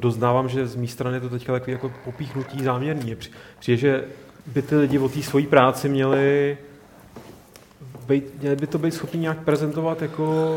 doznávám, 0.00 0.48
že 0.48 0.66
z 0.66 0.76
mé 0.76 0.86
strany 0.86 1.16
je 1.16 1.20
to 1.20 1.28
teďka 1.28 1.52
takový 1.52 1.72
jako 1.72 1.90
popíchnutí 2.04 2.64
záměrný. 2.64 3.14
Při- 3.14 3.30
Přijde, 3.60 3.76
že 3.76 4.04
by 4.54 4.62
ty 4.62 4.76
lidi 4.76 4.98
o 4.98 5.08
té 5.08 5.22
svojí 5.22 5.46
práci 5.46 5.88
měli, 5.88 6.56
být, 8.08 8.24
měli 8.40 8.56
by 8.56 8.66
to 8.66 8.78
být 8.78 8.94
schopni 8.94 9.20
nějak 9.20 9.38
prezentovat 9.44 10.02
jako 10.02 10.56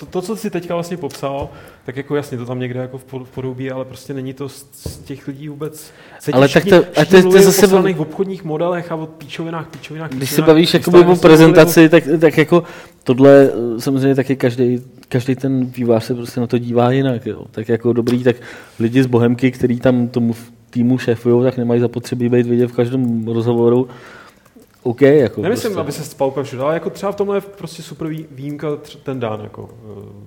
to, 0.00 0.06
to, 0.06 0.22
co 0.22 0.36
jsi 0.36 0.50
teďka 0.50 0.74
vlastně 0.74 0.96
popsal, 0.96 1.48
tak 1.86 1.96
jako 1.96 2.16
jasně 2.16 2.38
to 2.38 2.46
tam 2.46 2.58
někde 2.60 2.80
jako 2.80 2.98
v 2.98 3.04
pod- 3.04 3.26
v 3.26 3.30
podobí, 3.30 3.70
ale 3.70 3.84
prostě 3.84 4.14
není 4.14 4.34
to 4.34 4.48
z, 4.48 4.66
z 4.72 4.98
těch 4.98 5.28
lidí 5.28 5.48
vůbec. 5.48 5.92
Se 6.20 6.32
Ale 6.32 6.48
tak 6.48 6.64
to- 6.64 6.84
a 6.96 7.04
to 7.04 7.10
to 7.10 7.16
je 7.16 7.22
zase- 7.22 7.66
zase 7.66 7.66
v 7.92 8.00
obchodních 8.00 8.44
modelech 8.44 8.92
a 8.92 8.94
o 8.94 9.06
píčovinách, 9.06 9.68
píčovinách, 9.68 10.10
Když 10.10 10.30
se 10.30 10.42
bavíš 10.42 10.74
vystavení 10.74 11.12
o 11.12 11.16
prezentaci, 11.16 11.88
tak, 11.88 12.04
tak 12.20 12.38
jako 12.38 12.62
tohle 13.04 13.50
eh, 13.76 13.80
samozřejmě 13.80 14.14
taky 14.14 14.36
každý, 14.36 14.78
každý 15.08 15.34
ten 15.36 15.66
vývář 15.66 16.04
se 16.04 16.14
prostě 16.14 16.40
na 16.40 16.46
to 16.46 16.58
dívá 16.58 16.92
jinak. 16.92 17.26
Jo. 17.26 17.44
Tak 17.50 17.68
jako 17.68 17.92
dobrý, 17.92 18.24
tak 18.24 18.36
lidi 18.78 19.02
z 19.02 19.06
Bohemky, 19.06 19.50
který 19.50 19.80
tam 19.80 20.08
tomu 20.08 20.34
týmu 20.70 20.98
šéfují, 20.98 21.44
tak 21.44 21.56
nemají 21.56 21.80
zapotřebí 21.80 22.28
být 22.28 22.46
vidět 22.46 22.66
v 22.66 22.72
každém 22.72 23.26
rozhovoru. 23.26 23.88
OK, 24.82 25.00
jako 25.02 25.40
Nemyslím, 25.42 25.72
prostě. 25.72 25.80
aby 25.80 25.92
se 25.92 26.04
úplně 26.26 26.44
všude, 26.44 26.62
ale 26.62 26.74
jako 26.74 26.90
třeba 26.90 27.12
v 27.12 27.16
tomhle 27.16 27.36
je 27.36 27.40
prostě 27.40 27.82
super 27.82 28.08
vý- 28.08 28.26
výjimka 28.30 28.68
ten 29.02 29.20
dán 29.20 29.40
jako 29.40 29.62
uh, 29.62 29.68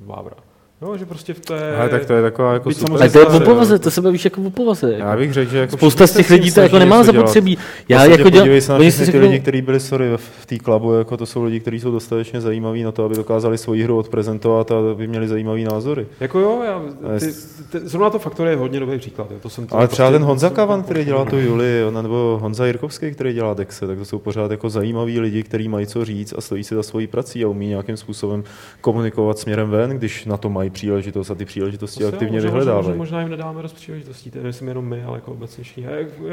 Vávra. 0.05 0.35
Jo, 0.83 0.97
že 0.97 1.05
prostě 1.05 1.33
v 1.33 1.39
té... 1.39 1.75
Ale 1.75 1.89
tak 1.89 2.05
to 2.05 2.13
je 2.13 2.21
taková 2.21 2.53
jako 2.53 2.71
super. 2.73 3.11
to 3.11 3.19
je 3.19 3.25
o 3.25 3.39
povaze, 3.39 3.73
jo. 3.73 3.79
to 3.79 3.91
se 3.91 4.01
bavíš 4.01 4.25
jako 4.25 4.41
o 4.41 4.49
povaze. 4.49 4.91
Jako. 4.93 5.05
Já 5.07 5.17
bych 5.17 5.33
řekl, 5.33 5.51
že 5.51 5.57
jako 5.57 5.77
Spousta 5.77 6.07
z 6.07 6.11
těch 6.13 6.27
se 6.27 6.33
lidí 6.33 6.51
to 6.51 6.61
jako 6.61 6.79
nemá 6.79 7.03
zapotřebí. 7.03 7.57
Já 7.89 8.05
jako 8.05 8.17
dělám, 8.17 8.31
podívej 8.31 8.61
se 8.61 8.71
na 8.71 8.79
všechny 8.79 9.05
ty 9.05 9.11
řeknou, 9.11 9.21
lidi, 9.21 9.39
kteří 9.39 9.61
byli 9.61 9.79
sorry 9.79 10.05
v- 10.17 10.45
té 10.45 10.57
klubu, 10.57 10.93
jako 10.93 11.17
to 11.17 11.25
jsou 11.25 11.43
lidi, 11.43 11.59
kteří 11.59 11.79
jsou 11.79 11.91
dostatečně 11.91 12.41
zajímaví 12.41 12.83
na 12.83 12.91
to, 12.91 13.05
aby 13.05 13.15
dokázali 13.15 13.57
svoji 13.57 13.83
hru 13.83 13.97
odprezentovat 13.97 14.71
a 14.71 14.75
aby 14.91 15.07
měli 15.07 15.27
zajímavý 15.27 15.63
názory. 15.63 16.07
Jako 16.19 16.39
jo, 16.39 16.61
já, 16.65 16.81
ty, 17.19 17.25
ty, 17.71 17.87
zrovna 17.87 18.09
to 18.09 18.19
Faktory 18.19 18.49
je 18.49 18.55
hodně 18.55 18.79
dobrý 18.79 18.97
příklad. 18.97 19.31
Jo. 19.31 19.37
To 19.41 19.49
jsem 19.49 19.67
to 19.67 19.75
Ale 19.75 19.87
třeba 19.87 20.07
prostě- 20.07 20.19
ten 20.19 20.27
Honza 20.27 20.49
Kavan, 20.49 20.83
který 20.83 21.05
dělá 21.05 21.25
tu 21.25 21.37
Juli, 21.39 21.81
nebo 22.01 22.37
Honza 22.41 22.65
Jirkovský, 22.65 23.11
který 23.11 23.33
dělá 23.33 23.53
Dexe, 23.53 23.87
tak 23.87 23.97
to 23.97 24.05
jsou 24.05 24.19
pořád 24.19 24.51
jako 24.51 24.69
zajímaví 24.69 25.19
lidi, 25.19 25.43
kteří 25.43 25.67
mají 25.67 25.87
co 25.87 26.05
říct 26.05 26.33
a 26.37 26.41
stojí 26.41 26.63
si 26.63 26.75
za 26.75 26.83
svojí 26.83 27.07
prací 27.07 27.43
a 27.43 27.47
umí 27.47 27.67
nějakým 27.67 27.97
způsobem 27.97 28.43
komunikovat 28.81 29.39
směrem 29.39 29.69
ven, 29.69 29.89
když 29.89 30.25
na 30.25 30.37
to 30.37 30.49
mají 30.49 30.69
příležitost 30.73 31.31
a 31.31 31.35
ty 31.35 31.45
příležitosti 31.45 32.03
jo, 32.03 32.09
aktivně 32.09 32.33
možná- 32.37 32.49
vyhledávají. 32.49 32.87
Možná, 32.87 32.97
možná 32.97 33.21
jim 33.21 33.29
nedáme 33.29 33.61
dost 33.61 33.73
příležitostí, 33.73 34.31
to 34.31 34.39
myslím 34.39 34.67
jenom 34.67 34.85
my, 34.85 35.03
ale 35.03 35.17
jako 35.17 35.31
obecně 35.31 35.63
všichni. 35.63 35.85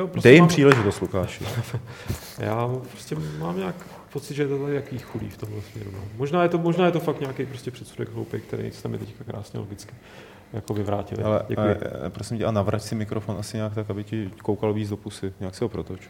Prostě 0.07 0.29
Dej 0.29 0.35
jim 0.35 0.43
mám, 0.43 0.49
příležitost, 0.49 1.01
Lukáši. 1.01 1.45
Já 2.39 2.69
prostě 2.91 3.17
mám 3.39 3.59
nějak 3.59 3.75
pocit, 4.13 4.35
že 4.35 4.43
je 4.43 4.49
to 4.49 4.59
tady 4.59 4.75
jaký 4.75 4.99
chudý 4.99 5.29
v 5.29 5.37
tomhle 5.37 5.61
směru. 5.73 5.91
No. 5.93 5.99
Možná, 6.17 6.43
je 6.43 6.49
to, 6.49 6.59
možná 6.59 6.87
je 6.87 6.93
to 6.93 7.01
fakt 7.01 7.21
nějaký 7.21 7.47
prostě 7.47 7.71
předsudek 7.71 8.15
hloupý, 8.15 8.41
který 8.41 8.71
jste 8.71 8.89
mi 8.89 8.99
teďka 8.99 9.25
krásně 9.25 9.61
logicky 9.61 9.95
jako 10.53 10.75
vyvrátili. 10.75 11.23
Ale, 11.23 11.43
Děkuji. 11.49 11.61
ale, 11.61 11.77
prosím 12.11 12.39
tě, 12.39 12.45
a 12.45 12.51
navrať 12.51 12.83
si 12.83 12.95
mikrofon 12.95 13.37
asi 13.39 13.57
nějak 13.57 13.75
tak, 13.75 13.91
aby 13.91 14.05
ti 14.05 14.31
koukal 14.43 14.73
víc 14.73 14.91
do 14.91 14.97
pusy. 14.97 15.33
Nějak 15.41 15.55
si 15.55 15.65
ho 15.65 15.69
protoč. 15.69 16.01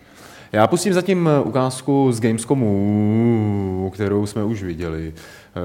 Já 0.52 0.66
pustím 0.66 0.92
zatím 0.92 1.28
eh, 1.28 1.40
ukázku 1.40 2.12
z 2.12 2.20
Gamescomu, 2.20 3.90
kterou 3.94 4.26
jsme 4.26 4.44
už 4.44 4.62
viděli, 4.62 5.12
eh, 5.16 5.20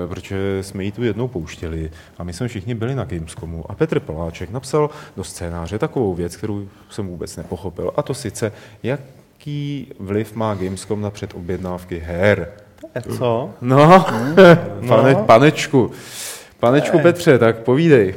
protože 0.07 0.63
jsme 0.63 0.83
ji 0.83 0.91
tu 0.91 1.03
jednou 1.03 1.27
pouštěli 1.27 1.91
a 2.17 2.23
my 2.23 2.33
jsme 2.33 2.47
všichni 2.47 2.75
byli 2.75 2.95
na 2.95 3.03
Gamescomu 3.03 3.71
a 3.71 3.75
Petr 3.75 3.99
Poláček 3.99 4.51
napsal 4.51 4.89
do 5.17 5.23
scénáře 5.23 5.79
takovou 5.79 6.13
věc, 6.13 6.35
kterou 6.35 6.67
jsem 6.89 7.07
vůbec 7.07 7.37
nepochopil 7.37 7.91
a 7.95 8.01
to 8.01 8.13
sice, 8.13 8.51
jaký 8.83 9.87
vliv 9.99 10.35
má 10.35 10.53
Gamescom 10.53 11.01
na 11.01 11.09
předobjednávky 11.09 11.99
her. 11.99 12.51
Co? 13.17 13.49
No, 13.61 14.05
pane, 14.87 15.15
panečku. 15.15 15.91
Panečku 16.59 16.99
Petře, 16.99 17.39
tak 17.39 17.57
povídej. 17.57 18.15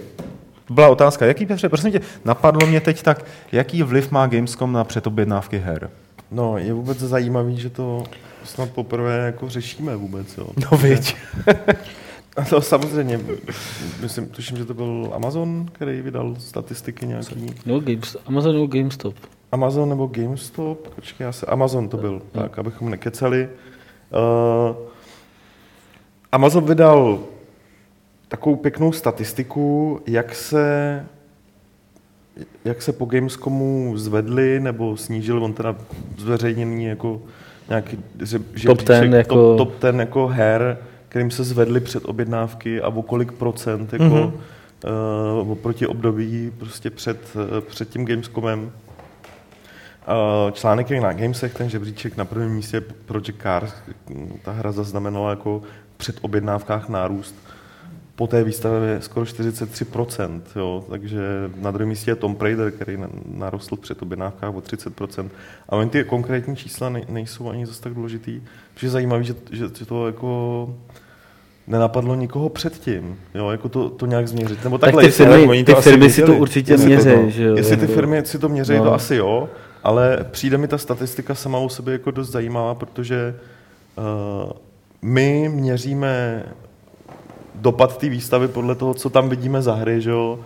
To 0.64 0.74
byla 0.74 0.88
otázka. 0.88 1.26
Jaký, 1.26 1.46
Petře, 1.46 1.68
prosím 1.68 1.92
tě, 1.92 2.00
napadlo 2.24 2.66
mě 2.66 2.80
teď 2.80 3.02
tak, 3.02 3.24
jaký 3.52 3.82
vliv 3.82 4.10
má 4.10 4.26
Gamescom 4.26 4.72
na 4.72 4.84
předobjednávky 4.84 5.58
her? 5.58 5.90
No, 6.30 6.58
je 6.58 6.72
vůbec 6.72 6.98
zajímavý, 6.98 7.56
že 7.60 7.70
to 7.70 8.04
snad 8.48 8.70
poprvé 8.70 9.18
jako 9.18 9.48
řešíme 9.48 9.96
vůbec, 9.96 10.36
jo. 10.38 10.46
No 10.70 10.78
viď. 10.78 11.16
A 12.36 12.44
to 12.44 12.60
samozřejmě, 12.60 13.20
myslím, 14.00 14.26
tuším, 14.28 14.56
že 14.56 14.64
to 14.64 14.74
byl 14.74 15.10
Amazon, 15.14 15.66
který 15.72 16.02
vydal 16.02 16.36
statistiky 16.38 17.06
nějaký. 17.06 17.54
no, 17.66 17.80
Games, 17.80 18.16
Amazon 18.26 18.52
nebo 18.54 18.66
GameStop. 18.66 19.14
Amazon 19.52 19.88
nebo 19.88 20.06
GameStop, 20.06 20.88
počkej, 20.94 21.24
já 21.24 21.32
se, 21.32 21.46
Amazon 21.46 21.88
to 21.88 21.96
byl, 21.96 22.22
tak, 22.32 22.58
abychom 22.58 22.90
nekecali. 22.90 23.48
Uh, 23.48 24.76
Amazon 26.32 26.64
vydal 26.64 27.18
takovou 28.28 28.56
pěknou 28.56 28.92
statistiku, 28.92 30.00
jak 30.06 30.34
se 30.34 31.06
jak 32.64 32.82
se 32.82 32.92
po 32.92 33.04
Gamescomu 33.04 33.92
zvedli 33.96 34.60
nebo 34.60 34.96
snížil, 34.96 35.44
on 35.44 35.52
teda 35.52 35.76
zveřejněný 36.18 36.84
jako 36.84 37.22
nějaký 37.68 37.98
že, 38.22 38.38
Top 38.66 38.78
10 38.82 39.12
jako- 39.12 39.34
top, 39.34 39.68
top 39.68 39.78
ten 39.78 40.00
jako 40.00 40.26
her, 40.26 40.78
kterým 41.08 41.30
se 41.30 41.44
zvedly 41.44 41.80
před 41.80 42.04
objednávky 42.04 42.80
a 42.80 42.88
o 42.88 43.02
kolik 43.02 43.32
procent 43.32 43.92
jako 43.92 44.04
Mhm. 44.04 44.14
mm-hmm. 44.14 44.32
uh, 45.42 45.50
oproti 45.50 45.86
období 45.86 46.52
prostě 46.58 46.90
před, 46.90 47.18
uh, 47.34 47.60
před 47.60 47.88
tím 47.88 48.06
Gamescomem. 48.06 48.60
Uh, 48.62 50.50
článek 50.50 50.90
je 50.90 51.00
na 51.00 51.12
Gamesech, 51.12 51.54
ten 51.54 51.68
žebříček 51.70 52.16
na 52.16 52.24
prvním 52.24 52.50
místě 52.50 52.76
je 52.76 52.80
Project 52.80 53.42
Cars. 53.42 53.74
Ta 54.42 54.52
hra 54.52 54.72
zaznamenala 54.72 55.30
jako 55.30 55.60
v 55.94 55.98
předobjednávkách 55.98 56.88
nárůst. 56.88 57.34
Po 58.18 58.26
té 58.26 58.44
výstavě 58.44 58.88
je 58.88 59.00
skoro 59.02 59.26
43%, 59.26 60.40
jo, 60.56 60.84
takže 60.90 61.20
na 61.56 61.70
druhém 61.70 61.88
místě 61.88 62.10
je 62.10 62.14
Tom 62.14 62.36
Raider, 62.40 62.70
který 62.70 62.96
na- 62.96 63.08
narostl 63.26 63.76
v 63.76 63.80
předobjednávkách 63.80 64.54
o 64.54 64.60
30%. 64.60 65.28
A 65.68 65.76
oni 65.76 65.90
ty 65.90 66.04
konkrétní 66.04 66.56
čísla 66.56 66.88
nej, 66.88 67.04
nejsou 67.08 67.50
ani 67.50 67.66
zase 67.66 67.82
tak 67.82 67.94
důležitý, 67.94 68.40
protože 68.74 68.86
je 68.86 68.90
zajímavé, 68.90 69.24
že, 69.24 69.34
že, 69.50 69.64
že 69.78 69.86
to 69.86 70.06
jako 70.06 70.74
nenapadlo 71.66 72.14
nikoho 72.14 72.48
předtím, 72.48 73.16
jo, 73.34 73.50
jako 73.50 73.68
to, 73.68 73.90
to 73.90 74.06
nějak 74.06 74.28
změřit. 74.28 74.64
Nebo 74.64 74.78
Tak 74.78 74.86
takhle, 74.88 75.02
ty 75.02 75.08
jestli- 75.08 75.26
ale 75.26 75.36
firmy, 75.36 75.50
oni 75.50 75.64
ty 75.64 75.72
to 75.72 75.78
asi 75.78 75.90
firmy 75.90 76.10
si 76.10 76.22
to 76.22 76.34
určitě 76.36 76.76
měří, 76.76 77.30
že 77.30 77.44
jo. 77.44 77.56
Jestli 77.56 77.76
ty 77.76 77.82
jako- 77.82 77.94
firmy 77.94 78.22
si 78.24 78.38
to 78.38 78.48
měří, 78.48 78.74
No. 78.76 78.84
to 78.84 78.94
asi 78.94 79.14
jo, 79.16 79.48
ale 79.84 80.26
přijde 80.30 80.58
mi 80.58 80.68
ta 80.68 80.78
statistika 80.78 81.34
sama 81.34 81.58
o 81.58 81.68
sobě 81.68 81.92
jako 81.92 82.10
dost 82.10 82.30
zajímavá, 82.30 82.74
protože 82.74 83.34
uh, 83.96 84.52
my 85.02 85.48
měříme 85.54 86.42
dopad 87.60 87.98
té 87.98 88.08
výstavy 88.08 88.48
podle 88.48 88.74
toho, 88.74 88.94
co 88.94 89.10
tam 89.10 89.28
vidíme 89.28 89.62
za 89.62 89.74
hry, 89.74 90.00
že 90.00 90.10
jo, 90.10 90.38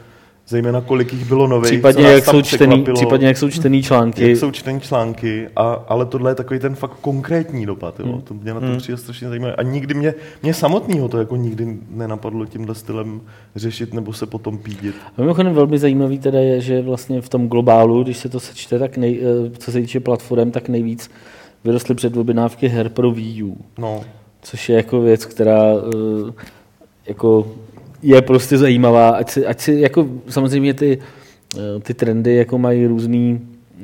zejména 0.48 0.80
kolik 0.80 1.12
jich 1.12 1.24
bylo 1.24 1.46
nových, 1.46 1.70
Případně 1.70 2.04
jak, 2.04 2.24
jsou 2.24 2.42
čtený, 2.42 2.84
případně 2.94 3.26
jak 3.26 3.36
jsou 3.38 3.50
čtený 3.50 3.82
články. 3.82 4.28
jak 4.28 4.38
jsou 4.38 4.50
čtení 4.50 4.80
články, 4.80 5.48
a, 5.56 5.62
ale 5.88 6.06
tohle 6.06 6.30
je 6.30 6.34
takový 6.34 6.60
ten 6.60 6.74
fakt 6.74 6.96
konkrétní 7.00 7.66
dopad, 7.66 8.00
jo. 8.00 8.06
Hmm. 8.06 8.20
To 8.20 8.34
mě 8.34 8.54
na 8.54 8.60
to 8.60 8.66
Hmm. 8.66 8.76
přijde 8.78 8.96
strašně 8.98 9.28
zajímavé. 9.28 9.54
A 9.56 9.62
nikdy 9.62 9.94
mě, 9.94 10.14
mě 10.42 10.54
samotného 10.54 11.08
to 11.08 11.18
jako 11.18 11.36
nikdy 11.36 11.78
nenapadlo 11.90 12.46
tímhle 12.46 12.74
stylem 12.74 13.20
řešit 13.56 13.94
nebo 13.94 14.12
se 14.12 14.26
potom 14.26 14.58
pídit. 14.58 14.94
A 15.18 15.20
mimochodem 15.20 15.54
velmi 15.54 15.78
zajímavý 15.78 16.18
teda 16.18 16.38
je, 16.38 16.60
že 16.60 16.82
vlastně 16.82 17.20
v 17.20 17.28
tom 17.28 17.48
globálu, 17.48 18.02
když 18.02 18.16
se 18.18 18.28
to 18.28 18.40
sečte, 18.40 18.78
tak 18.78 18.96
nej, 18.96 19.20
eh, 19.22 19.50
co 19.58 19.72
se 19.72 19.80
týče 19.80 20.00
platform, 20.00 20.50
tak 20.50 20.68
nejvíc 20.68 21.10
vyrostly 21.64 21.94
předobjednávky 21.94 22.68
her 22.68 22.88
pro 22.88 23.10
Wii 23.10 23.42
U. 23.42 23.56
No, 23.78 24.00
což 24.42 24.68
je 24.68 24.76
jako 24.76 25.00
věc, 25.00 25.24
která 25.26 25.62
eh, 26.28 26.32
jako 27.06 27.46
je 28.02 28.22
prostě 28.22 28.58
zajímavá, 28.58 29.10
ať 29.10 29.30
si, 29.30 29.46
ať 29.46 29.60
si 29.60 29.72
jako 29.80 30.06
samozřejmě 30.28 30.74
ty, 30.74 30.98
eh, 31.56 31.80
ty 31.80 31.94
trendy 31.94 32.36
jako 32.36 32.58
mají 32.58 32.86
různý, 32.86 33.40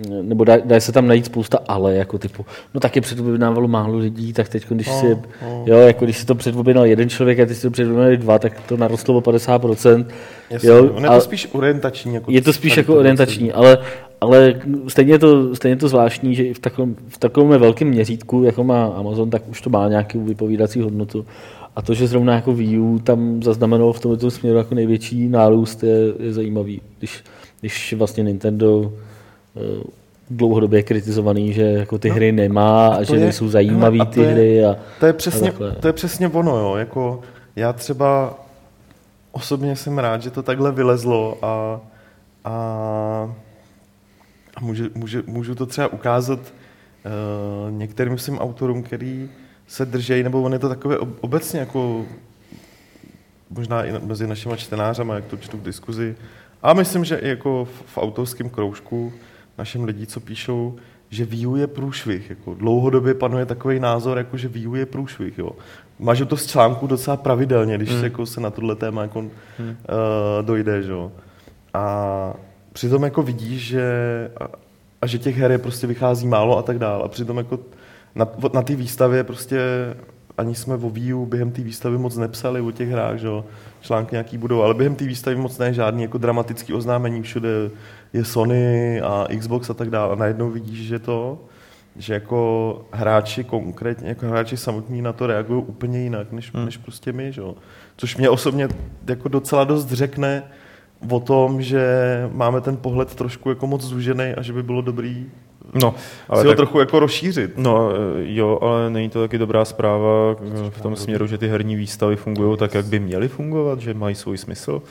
eh, 0.07 0.23
nebo 0.23 0.45
dá, 0.45 0.57
dá 0.65 0.81
se 0.81 0.93
tam 0.93 1.07
najít 1.07 1.25
spousta 1.25 1.59
ale, 1.69 1.95
jako 1.95 2.19
typu, 2.19 2.47
no 2.75 2.81
taky 2.81 3.01
předobjednávalo 3.01 3.69
málo 3.69 3.99
lidí, 3.99 4.33
tak 4.33 4.49
teď, 4.49 4.67
když 4.69 4.91
si, 4.93 5.17
no. 5.43 5.65
jo, 5.67 5.79
jako 5.79 6.05
když 6.05 6.19
si 6.19 6.27
to 6.27 6.35
předobjednal 6.35 6.87
jeden 6.87 7.09
člověk 7.09 7.41
a 7.41 7.47
ty 7.47 7.55
si 7.55 7.63
to 7.63 7.71
předobjednali 7.71 8.17
dva, 8.17 8.39
tak 8.39 8.61
to 8.61 8.77
narostlo 8.77 9.17
o 9.17 9.21
50%. 9.21 10.07
jasně. 10.51 10.69
Jo, 10.69 10.91
On 10.95 11.05
je 11.05 11.11
to 11.11 11.21
spíš 11.21 11.49
orientační. 11.53 12.15
Jako 12.15 12.31
je 12.31 12.43
to 12.43 12.53
spíš 12.53 12.77
jako 12.77 12.97
orientační, 12.97 13.53
ale, 13.53 13.79
ale 14.21 14.61
stejně, 14.89 15.13
je 15.13 15.19
to, 15.19 15.57
stejně 15.57 15.77
to 15.77 15.89
zvláštní, 15.89 16.35
že 16.35 16.45
i 16.45 16.55
v 16.55 16.59
takovém, 16.59 16.97
v 17.09 17.19
takovém 17.19 17.61
velkém 17.61 17.89
měřítku, 17.89 18.43
jako 18.43 18.65
má 18.65 18.87
Amazon, 18.87 19.31
tak 19.31 19.49
už 19.49 19.61
to 19.61 19.71
má 19.71 19.89
nějakou 19.89 20.25
vypovídací 20.25 20.81
hodnotu. 20.81 21.27
A 21.79 21.83
to, 21.83 21.95
že 21.95 22.07
zrovna 22.07 22.35
jako 22.35 22.53
Wii 22.55 22.79
U 22.79 22.99
tam 22.99 23.43
zaznamenalo 23.43 23.93
v 23.93 24.01
tomto 24.01 24.31
směru 24.31 24.59
jako 24.59 24.75
největší 24.75 25.29
nárůst, 25.29 25.83
je, 25.83 25.97
je 26.19 26.33
zajímavý. 26.33 26.81
Když, 26.99 27.25
když 27.61 27.93
vlastně 27.99 28.23
Nintendo 28.25 28.93
eh, 29.57 29.61
dlouhodobě 30.31 30.83
kritizovaný, 30.83 31.53
že 31.53 31.63
jako 31.63 31.99
ty 31.99 32.09
No, 32.09 32.15
hry 32.15 32.33
nemá 32.33 32.87
a, 32.89 32.97
to 32.99 33.05
že 33.05 33.15
je- 33.15 33.21
nejsou 33.21 33.49
a 34.01 34.05
ty 34.05 34.21
je- 34.21 34.27
hry. 34.29 34.65
A, 34.65 34.77
To 35.01 35.07
je 35.07 35.13
přesně, 35.13 35.51
A 35.51 35.75
to 35.81 35.87
je 35.87 35.93
přesně 35.93 36.29
ono, 36.29 36.57
jo. 36.59 36.77
Jako 36.77 37.21
já 37.57 37.73
třeba 37.73 38.39
osobně 39.33 39.77
jsem 39.77 39.99
rád, 39.99 40.23
že 40.23 40.31
to 40.31 40.43
takhle 40.43 40.73
vylezlo 40.73 41.39
a, 41.43 41.81
a, 42.45 42.53
a 44.57 44.61
můžu, 44.61 44.85
můžu, 44.95 45.23
můžu 45.27 45.55
to 45.55 45.67
třeba 45.67 45.89
ukázat 45.93 46.39
uh, 46.41 47.73
některým 47.73 48.19
svým 48.19 48.39
autorům, 48.39 48.83
který 48.83 49.29
se 49.69 49.87
držejí, 49.87 50.23
nebo 50.23 50.43
on 50.43 50.53
je 50.53 50.59
to 50.59 50.69
takové 50.69 50.99
ob- 50.99 51.19
obecně 51.21 51.61
jako 51.61 52.05
možná 53.51 53.85
i 53.85 53.93
mezi 54.07 54.27
našimi 54.27 54.57
čtenářama, 54.57 55.15
jak 55.15 55.25
to 55.25 55.37
čtu 55.37 55.57
v 55.57 55.63
diskuzi. 55.63 56.17
A 56.63 56.73
myslím, 56.73 57.05
že 57.05 57.17
i 57.17 57.29
jako 57.29 57.65
v, 57.65 57.83
v 57.95 57.99
autorském 57.99 58.51
kroužku 58.51 59.13
našim 59.59 59.85
lidí, 59.85 60.07
co 60.07 60.21
píšou, 60.21 60.77
že 61.11 61.25
Wii 61.25 61.47
U 61.47 61.57
je 61.57 61.67
průšvih. 61.67 62.31
Jako 62.31 62.55
dlouhodobě 62.55 63.15
panuje 63.15 63.47
takový 63.47 63.81
názor, 63.81 64.19
jako 64.19 64.37
že 64.37 64.49
Wii 64.49 64.67
U 64.67 64.75
je 64.75 64.87
průšvih. 64.87 65.39
Jo. 65.39 65.51
Máš 65.99 66.23
to 66.29 66.37
z 66.37 66.47
článku 66.47 66.87
docela 66.87 67.17
pravidelně, 67.17 67.77
když 67.77 67.89
Hmm. 67.91 68.01
se, 68.01 68.07
jako, 68.07 68.27
se 68.27 68.41
na 68.41 68.51
tohle 68.51 68.75
téma 68.77 69.03
jako, 69.03 69.21
uh, 69.21 69.29
dojde. 70.43 70.83
Že? 70.83 70.91
jo. 70.93 71.13
A 71.75 72.35
přitom 72.73 73.03
jako 73.03 73.23
vidíš, 73.23 73.67
že, 73.67 73.91
a, 74.41 74.49
a 75.03 75.07
že 75.07 75.19
těch 75.19 75.37
her 75.37 75.51
je 75.51 75.59
prostě 75.59 75.87
vychází 75.87 76.27
málo 76.27 76.59
a 76.59 76.63
tak 76.63 76.79
dále. 76.79 77.05
A 77.05 77.09
přitom 77.09 77.39
jako 77.39 77.59
na, 78.19 78.29
na 78.55 78.63
té 78.63 78.77
výstavě 78.77 79.25
prostě 79.25 79.61
ani 80.39 80.55
jsme 80.55 80.75
o 80.75 80.91
Wii 80.91 81.13
U 81.15 81.27
během 81.27 81.51
té 81.51 81.63
výstavy 81.63 81.99
moc 81.99 82.17
nepsali 82.17 82.61
o 82.61 82.71
těch 82.71 82.89
hrách, 82.89 83.19
že? 83.19 83.27
jo. 83.27 83.45
články 83.81 84.15
nějaký 84.15 84.39
budou, 84.39 84.63
ale 84.63 84.75
během 84.75 84.95
té 84.95 85.05
výstavy 85.05 85.37
moc 85.37 85.59
ne 85.59 85.75
žádný 85.75 86.03
jako 86.03 86.19
dramatický 86.19 86.73
oznámení, 86.73 87.23
všude 87.23 87.49
je 88.13 88.25
Sony 88.25 89.01
a 89.01 89.27
Xbox 89.39 89.71
a 89.71 89.75
tak 89.75 89.91
dále 89.91 90.13
a 90.13 90.17
najednou 90.17 90.51
vidíš, 90.51 90.87
že 90.87 90.99
to, 90.99 91.39
že 91.97 92.15
jako 92.15 92.85
hráči 92.93 93.45
konkrétně, 93.45 94.09
jako 94.09 94.27
hráči 94.27 94.57
samotní 94.57 95.03
na 95.03 95.13
to 95.13 95.27
reagují 95.27 95.65
úplně 95.67 95.99
jinak, 96.03 96.33
než, 96.33 96.55
hmm. 96.55 96.65
než 96.65 96.77
prostě 96.77 97.13
my, 97.13 97.33
že 97.33 97.41
jo. 97.41 97.55
Což 97.97 98.17
mě 98.17 98.31
osobně 98.31 98.69
jako 99.07 99.29
docela 99.29 99.65
dost 99.65 99.93
řekne 99.93 100.43
o 101.11 101.21
tom, 101.21 101.63
že 101.63 101.83
máme 102.33 102.61
ten 102.61 102.77
pohled 102.77 103.15
trošku 103.15 103.49
jako 103.49 103.67
moc 103.67 103.83
zúžený 103.83 104.25
a 104.37 104.43
že 104.43 104.53
by 104.53 104.63
bylo 104.63 104.81
dobrý 104.81 105.27
No, 105.75 105.95
ale 106.29 106.43
si 106.43 106.49
tak, 106.49 106.51
ho 106.51 106.57
trochu 106.57 106.81
jako 106.81 107.01
rozšířit. 107.01 107.59
No 107.59 107.91
jo, 108.19 108.59
ale 108.63 108.91
není 108.91 109.09
to 109.09 109.21
taky 109.21 109.39
dobrá 109.39 109.65
zpráva 109.65 110.37
v 110.71 110.81
tom 110.83 110.97
směru, 110.97 111.27
že 111.27 111.39
ty 111.39 111.49
herní 111.49 111.77
výstavy 111.77 112.17
fungují 112.17 112.59
tak, 112.59 112.75
jak 112.75 112.87
by 112.87 112.99
měly 112.99 113.29
fungovat, 113.29 113.81
že 113.81 113.95
mají 113.95 114.15
svůj 114.15 114.39
smysl 114.39 114.83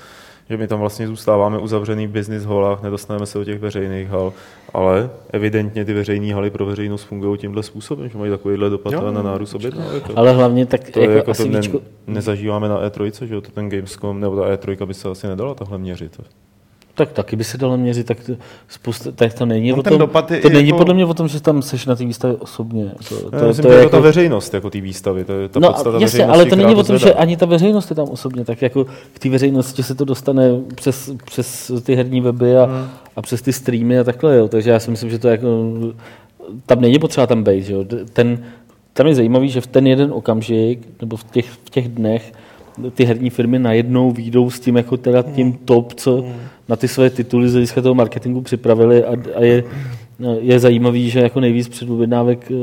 že 0.50 0.58
my 0.58 0.68
tam 0.68 0.80
vlastně 0.80 1.08
zůstáváme 1.08 1.58
uzavřený 1.58 2.08
v 2.08 2.12
business 2.12 2.46
holách, 2.46 2.82
nedostaneme 2.84 3.26
se 3.26 3.38
do 3.38 3.46
těch 3.46 3.60
veřejných 3.60 4.08
hal, 4.08 4.34
ale 4.74 5.10
evidentně 5.30 5.86
ty 5.86 5.94
veřejné 5.94 6.34
haly 6.34 6.50
pro 6.50 6.66
veřejnost 6.66 7.04
fungují 7.04 7.40
tímhle 7.40 7.64
způsobem, 7.64 8.10
že 8.10 8.18
mají 8.18 8.32
takovýhle 8.32 8.70
dopad 8.70 8.94
jo. 8.94 9.12
na 9.12 9.22
nárůst 9.22 9.54
objednávek. 9.54 10.04
Ale 10.16 10.34
hlavně 10.34 10.66
tak 10.66 10.92
to 10.92 11.00
jako, 11.00 11.14
jako 11.14 11.32
asi 11.32 11.44
to 11.44 11.50
ne, 11.50 11.60
víčko... 11.60 11.82
nezažíváme 12.08 12.70
na 12.70 12.90
E3, 12.90 13.26
že 13.26 13.36
jo, 13.36 13.42
to 13.42 13.52
ten 13.52 13.70
Gamescom, 13.70 14.20
nebo 14.20 14.36
ta 14.36 14.56
E3 14.56 14.86
by 14.86 14.94
se 14.94 15.10
asi 15.10 15.28
nedala 15.28 15.56
takhle 15.56 15.78
měřit. 15.78 16.22
Tak 16.98 17.12
taky 17.12 17.36
by 17.36 17.44
se 17.44 17.58
dalo 17.58 17.78
měřit, 17.78 18.08
tak, 18.08 18.18
spousta, 18.68 19.12
tak 19.12 19.34
to 19.34 19.46
není 19.46 19.72
no, 19.72 19.78
o 19.78 19.84
tom, 19.84 19.98
dopad 19.98 20.32
je 20.32 20.42
to 20.42 20.50
není 20.50 20.68
jako... 20.68 20.78
podle 20.78 20.94
mě 20.94 21.06
o 21.06 21.14
tom, 21.14 21.28
že 21.28 21.42
tam 21.42 21.62
seš 21.62 21.86
na 21.86 21.96
té 21.96 22.06
výstavě 22.06 22.38
osobně. 22.38 22.92
To, 23.10 23.32
to, 23.32 23.48
myslím, 23.48 23.64
to 23.64 23.72
je 23.72 23.78
jako 23.78 23.90
ta 23.90 24.00
veřejnost, 24.00 24.54
jako 24.54 24.70
té 24.70 24.82
výstavy, 24.82 25.26
to 25.26 25.34
je 25.34 25.50
ta 25.50 25.60
no, 25.60 25.68
podstata 25.68 25.98
jasně, 26.00 26.26
ale 26.26 26.46
to 26.46 26.56
není 26.56 26.76
o 26.76 26.84
tom, 26.84 26.98
že 26.98 27.14
ani 27.14 27.38
ta 27.38 27.46
veřejnost 27.46 27.90
je 27.90 27.96
tam 27.96 28.08
osobně, 28.10 28.46
tak 28.46 28.62
jako 28.62 28.86
k 29.14 29.20
té 29.20 29.30
veřejnosti 29.30 29.84
se 29.84 29.96
to 29.96 30.06
dostane 30.06 30.44
přes, 30.76 31.12
přes 31.26 31.72
ty 31.84 31.96
herní 31.96 32.22
weby 32.22 32.58
a, 32.58 32.66
hmm. 32.66 32.88
a 33.16 33.22
přes 33.22 33.42
ty 33.42 33.54
streamy 33.54 34.00
a 34.00 34.04
takhle, 34.04 34.38
jo. 34.38 34.48
takže 34.48 34.70
já 34.70 34.80
si 34.80 34.92
myslím, 34.92 35.10
že 35.10 35.20
to 35.20 35.28
jako, 35.28 35.48
tam 36.66 36.82
není 36.82 37.00
potřeba 37.00 37.28
tam 37.28 37.44
být, 37.44 37.70
jo. 37.70 37.86
Ten, 38.14 38.44
tam 38.94 39.08
je 39.08 39.16
zajímavý, 39.16 39.50
že 39.50 39.62
v 39.62 39.68
ten 39.68 39.88
jeden 39.88 40.14
okamžik, 40.14 40.80
nebo 41.02 41.18
v 41.18 41.24
těch, 41.24 41.50
v 41.50 41.70
těch 41.70 41.88
dnech, 41.88 42.34
ty 42.94 43.06
herní 43.06 43.30
firmy 43.30 43.60
najednou 43.60 44.12
výjdou 44.12 44.50
s 44.50 44.60
tím 44.60 44.78
jako 44.78 44.98
teda 44.98 45.22
tím 45.22 45.48
hmm. 45.48 45.58
top, 45.66 45.94
co 45.94 46.22
hmm. 46.22 46.34
na 46.70 46.76
ty 46.76 46.88
své 46.88 47.10
tituly 47.10 47.50
z 47.50 47.52
hlediska 47.52 47.82
toho 47.82 47.96
marketingu 47.96 48.42
připravili 48.42 49.04
a, 49.04 49.16
a 49.36 49.44
je, 49.44 49.64
je 50.40 50.60
zajímavý, 50.60 51.10
že 51.10 51.20
jako 51.20 51.40
nejvíc 51.40 51.68
předobjednávek 51.68 52.52
eh, 52.52 52.56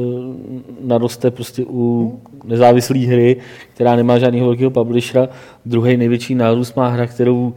naroste 0.80 1.30
prostě 1.30 1.64
u 1.68 2.14
nezávislé 2.44 2.98
hry, 2.98 3.36
která 3.74 3.96
nemá 3.96 4.18
žádného 4.18 4.46
velkého 4.46 4.70
publishera. 4.70 5.28
Druhý 5.66 5.96
největší 5.96 6.34
nárůst 6.34 6.76
má 6.76 6.88
hra, 6.88 7.06
kterou 7.06 7.54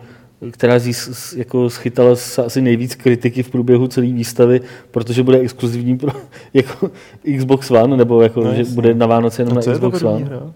která 0.51 0.79
zís, 0.79 1.33
jako 1.37 1.69
schytala 1.69 2.11
asi 2.45 2.61
nejvíc 2.61 2.95
kritiky 2.95 3.43
v 3.43 3.49
průběhu 3.49 3.87
celé 3.87 4.07
výstavy, 4.07 4.61
protože 4.91 5.23
bude 5.23 5.39
exkluzivní 5.39 5.97
pro 5.97 6.11
jako 6.53 6.91
Xbox 7.37 7.71
One, 7.71 7.97
nebo 7.97 8.21
jako, 8.21 8.43
no, 8.43 8.53
že 8.53 8.63
bude 8.63 8.93
na 8.93 9.05
Vánoce 9.05 9.41
jenom 9.41 9.55
na 9.55 9.61
Xbox 9.73 10.03
One. 10.03 10.25
Hra? 10.25 10.53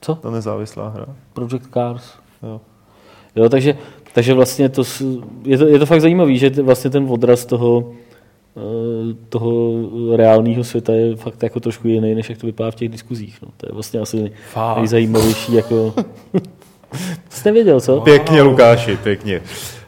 Co? 0.00 0.14
Ta 0.14 0.30
nezávislá 0.30 0.88
hra. 0.88 1.06
Project 1.32 1.68
Cars. 1.74 2.14
Jo. 2.42 2.60
Jo, 3.36 3.48
takže, 3.48 3.74
takže 4.12 4.34
vlastně 4.34 4.68
to, 4.68 4.82
je, 5.44 5.58
to, 5.58 5.66
je 5.66 5.78
to 5.78 5.86
fakt 5.86 6.00
zajímavé, 6.00 6.34
že 6.34 6.50
vlastně 6.50 6.90
ten 6.90 7.06
odraz 7.10 7.44
toho, 7.44 7.92
eh, 8.56 9.14
toho 9.28 9.72
reálného 10.16 10.64
světa 10.64 10.92
je 10.92 11.16
fakt 11.16 11.42
jako 11.42 11.60
trošku 11.60 11.88
jiný, 11.88 12.14
než 12.14 12.30
jak 12.30 12.38
to 12.38 12.46
vypadá 12.46 12.70
v 12.70 12.74
těch 12.74 12.88
diskuzích. 12.88 13.38
No. 13.42 13.48
To 13.56 13.66
je 13.68 13.72
vlastně 13.72 14.00
asi 14.00 14.32
fakt. 14.52 14.78
nejzajímavější. 14.78 15.54
Jako... 15.54 15.94
Jsi 17.30 17.48
nevěděl, 17.48 17.80
co? 17.80 18.00
Pěkně, 18.00 18.42
Lukáši, 18.42 18.96
pěkně. 18.96 19.42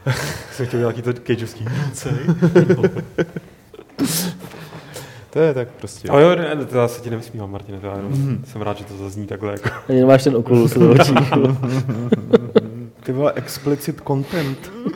Jsem 0.51 0.65
chtěl 0.65 0.79
nějaký 0.79 1.01
to 1.01 1.13
cageovský 1.13 1.65
To 5.33 5.39
je 5.39 5.53
tak 5.53 5.67
prostě. 5.79 6.09
Ale 6.09 6.21
jo, 6.21 6.35
ne, 6.35 6.65
to 6.65 6.77
já 6.77 6.87
se 6.87 7.01
ti 7.01 7.09
nevysmívám, 7.09 7.51
Martine, 7.51 7.79
to 7.79 7.87
já 7.87 7.95
jenom 7.95 8.11
mm. 8.11 8.43
jsem 8.47 8.61
rád, 8.61 8.77
že 8.77 8.83
to 8.83 8.97
zazní 8.97 9.27
takhle. 9.27 9.51
Jako. 9.51 9.69
Ani 9.89 9.99
nemáš 9.99 10.23
ten 10.23 10.35
okulus 10.35 10.73
do 10.73 10.91
očí. 10.91 11.13
Ty 13.03 13.11
vole, 13.11 13.33
explicit 13.35 14.01
content. 14.07 14.71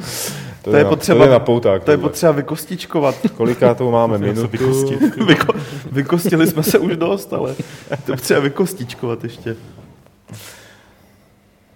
To, 0.61 0.71
to 0.71 0.77
je, 0.77 0.85
potřeba, 0.85 1.17
to 1.17 1.23
je, 1.23 1.31
napouták, 1.31 1.83
to 1.83 1.91
je 1.91 1.97
potřeba 1.97 2.31
vykostičkovat. 2.31 3.15
Koliká 3.37 3.73
to 3.73 3.91
máme 3.91 4.17
minutu? 4.17 4.49
Vyko, 5.27 5.53
vykostili 5.91 6.47
jsme 6.47 6.63
se 6.63 6.79
už 6.79 6.97
dost, 6.97 7.33
ale 7.33 7.55
to 8.05 8.11
je 8.11 8.15
potřeba 8.15 8.39
vykostičkovat 8.39 9.23
ještě. 9.23 9.55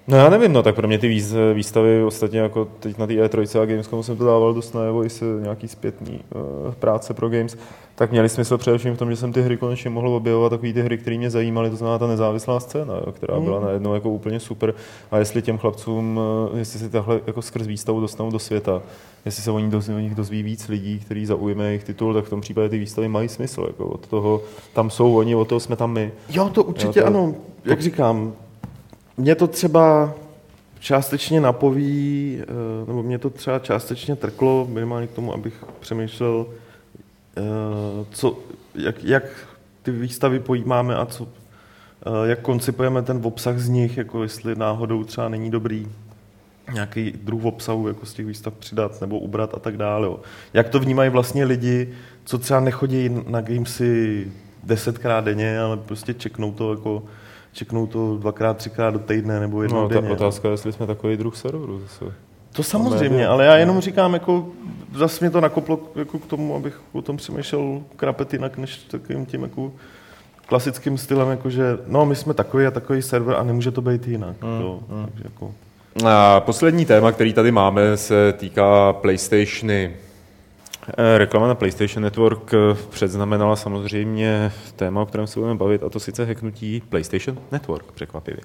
No 0.07 0.17
já 0.17 0.29
nevím, 0.29 0.53
no 0.53 0.63
tak 0.63 0.75
pro 0.75 0.87
mě 0.87 0.97
ty 0.97 1.21
výstavy 1.53 2.03
ostatně 2.03 2.39
jako 2.39 2.67
teď 2.79 2.97
na 2.97 3.07
té 3.07 3.13
E3 3.13 3.61
a 3.61 3.65
Gamescomu 3.65 4.03
jsem 4.03 4.17
to 4.17 4.25
dával 4.25 4.53
dost 4.53 4.75
najevo 4.75 5.05
i 5.05 5.09
se 5.09 5.25
nějaký 5.41 5.67
zpětný 5.67 6.19
uh, 6.35 6.73
práce 6.73 7.13
pro 7.13 7.29
Games, 7.29 7.57
tak 7.95 8.11
měly 8.11 8.29
smysl 8.29 8.57
především 8.57 8.95
v 8.95 8.97
tom, 8.97 9.09
že 9.09 9.15
jsem 9.15 9.33
ty 9.33 9.41
hry 9.41 9.57
konečně 9.57 9.89
mohl 9.89 10.09
objevovat, 10.09 10.49
takové 10.49 10.73
ty 10.73 10.81
hry, 10.81 10.97
které 10.97 11.17
mě 11.17 11.29
zajímaly, 11.29 11.69
to 11.69 11.75
znamená 11.75 11.99
ta 11.99 12.07
nezávislá 12.07 12.59
scéna, 12.59 12.93
jo, 12.93 13.11
která 13.11 13.39
byla 13.39 13.59
mm. 13.59 13.65
najednou 13.65 13.93
jako 13.93 14.09
úplně 14.09 14.39
super. 14.39 14.73
A 15.11 15.17
jestli 15.17 15.41
těm 15.41 15.57
chlapcům, 15.57 16.19
uh, 16.51 16.57
jestli 16.57 16.79
si 16.79 16.89
tahle 16.89 17.21
jako 17.27 17.41
skrz 17.41 17.67
výstavu 17.67 18.01
dostanou 18.01 18.31
do 18.31 18.39
světa, 18.39 18.81
jestli 19.25 19.43
se 19.43 19.51
o, 19.51 19.59
nich 19.59 19.71
dozví, 19.71 19.95
o 19.95 19.99
nich 19.99 20.15
dozví 20.15 20.43
víc 20.43 20.67
lidí, 20.67 20.99
který 20.99 21.25
zaujme 21.25 21.65
jejich 21.65 21.83
titul, 21.83 22.13
tak 22.13 22.25
v 22.25 22.29
tom 22.29 22.41
případě 22.41 22.69
ty 22.69 22.77
výstavy 22.77 23.07
mají 23.07 23.29
smysl. 23.29 23.63
Jako 23.67 23.85
od 23.85 24.07
toho, 24.07 24.41
tam 24.73 24.89
jsou 24.89 25.15
oni, 25.15 25.35
od 25.35 25.47
toho 25.47 25.59
jsme 25.59 25.75
tam 25.75 25.93
my. 25.93 26.11
Jo, 26.29 26.49
to 26.49 26.63
určitě 26.63 26.99
jo, 26.99 27.05
to, 27.05 27.07
ano. 27.07 27.35
Jak 27.65 27.79
to, 27.79 27.83
říkám, 27.83 28.33
mě 29.21 29.35
to 29.35 29.47
třeba 29.47 30.13
částečně 30.79 31.41
napoví, 31.41 32.37
eh, 32.41 32.45
nebo 32.87 33.03
mě 33.03 33.19
to 33.19 33.29
třeba 33.29 33.59
částečně 33.59 34.15
trklo, 34.15 34.67
minimálně 34.69 35.07
k 35.07 35.11
tomu, 35.11 35.33
abych 35.33 35.63
přemýšlel, 35.79 36.45
eh, 37.37 37.41
co, 38.11 38.37
jak, 38.75 39.03
jak 39.03 39.23
ty 39.83 39.91
výstavy 39.91 40.39
pojímáme 40.39 40.95
a 40.95 41.05
co, 41.05 41.27
eh, 41.27 42.29
jak 42.29 42.41
koncipujeme 42.41 43.01
ten 43.01 43.19
obsah 43.23 43.57
z 43.57 43.69
nich, 43.69 43.97
jako 43.97 44.23
jestli 44.23 44.55
náhodou 44.55 45.03
třeba 45.03 45.29
není 45.29 45.51
dobrý 45.51 45.87
nějaký 46.73 47.13
druh 47.23 47.45
obsahu 47.45 47.87
jako 47.87 48.05
z 48.05 48.13
těch 48.13 48.25
výstav 48.25 48.53
přidat 48.53 49.01
nebo 49.01 49.19
ubrat 49.19 49.53
a 49.53 49.59
tak 49.59 49.77
dále. 49.77 50.07
Jo. 50.07 50.19
Jak 50.53 50.69
to 50.69 50.79
vnímají 50.79 51.09
vlastně 51.09 51.45
lidi, 51.45 51.93
co 52.25 52.37
třeba 52.37 52.59
nechodí 52.59 53.09
na 53.27 53.41
gamesy 53.41 54.27
desetkrát 54.63 55.25
denně, 55.25 55.59
ale 55.59 55.77
prostě 55.77 56.13
čeknou 56.13 56.51
to 56.51 56.73
jako 56.73 57.03
čeknou 57.53 57.87
to 57.87 58.17
dvakrát, 58.17 58.57
třikrát 58.57 58.91
do 58.91 58.99
týdne 58.99 59.39
nebo 59.39 59.63
jednou 59.63 59.81
no, 59.81 59.87
denně. 59.87 60.07
Ta 60.07 60.13
otázka 60.13 60.47
je, 60.47 60.53
jestli 60.53 60.71
jsme 60.71 60.87
takový 60.87 61.17
druh 61.17 61.35
serveru 61.35 61.79
zase. 61.79 62.13
To 62.53 62.63
samozřejmě, 62.63 63.27
ale 63.27 63.45
já 63.45 63.55
jenom 63.55 63.79
říkám, 63.79 64.13
jako 64.13 64.47
zase 64.95 65.25
mě 65.25 65.29
to 65.31 65.41
nakoplo 65.41 65.79
jako 65.95 66.19
k 66.19 66.25
tomu, 66.25 66.55
abych 66.55 66.81
o 66.91 67.01
tom 67.01 67.17
přemýšlel 67.17 67.81
krapet 67.95 68.33
jinak, 68.33 68.57
než 68.57 68.77
takovým 68.77 69.25
tím 69.25 69.43
jako 69.43 69.71
klasickým 70.45 70.97
stylem, 70.97 71.29
jako 71.29 71.49
že 71.49 71.77
no, 71.87 72.05
my 72.05 72.15
jsme 72.15 72.33
takový 72.33 72.65
a 72.65 72.71
takový 72.71 73.01
server 73.01 73.35
a 73.35 73.43
nemůže 73.43 73.71
to 73.71 73.81
být 73.81 74.07
jinak. 74.07 74.35
Mm, 74.41 74.61
to, 74.61 74.79
mm. 74.89 75.05
Takže 75.05 75.23
jako... 75.23 75.53
A 76.05 76.39
poslední 76.39 76.85
téma, 76.85 77.11
který 77.11 77.33
tady 77.33 77.51
máme, 77.51 77.97
se 77.97 78.33
týká 78.33 78.93
PlayStationy. 78.93 79.95
Eh, 80.87 81.17
reklama 81.17 81.47
na 81.47 81.55
PlayStation 81.55 82.03
Network 82.03 82.53
eh, 82.53 82.57
předznamenala 82.89 83.55
samozřejmě 83.55 84.51
téma, 84.75 85.01
o 85.01 85.05
kterém 85.05 85.27
se 85.27 85.39
budeme 85.39 85.57
bavit, 85.57 85.83
a 85.83 85.89
to 85.89 85.99
sice 85.99 86.25
hacknutí 86.25 86.83
PlayStation 86.89 87.37
Network, 87.51 87.91
překvapivě. 87.91 88.41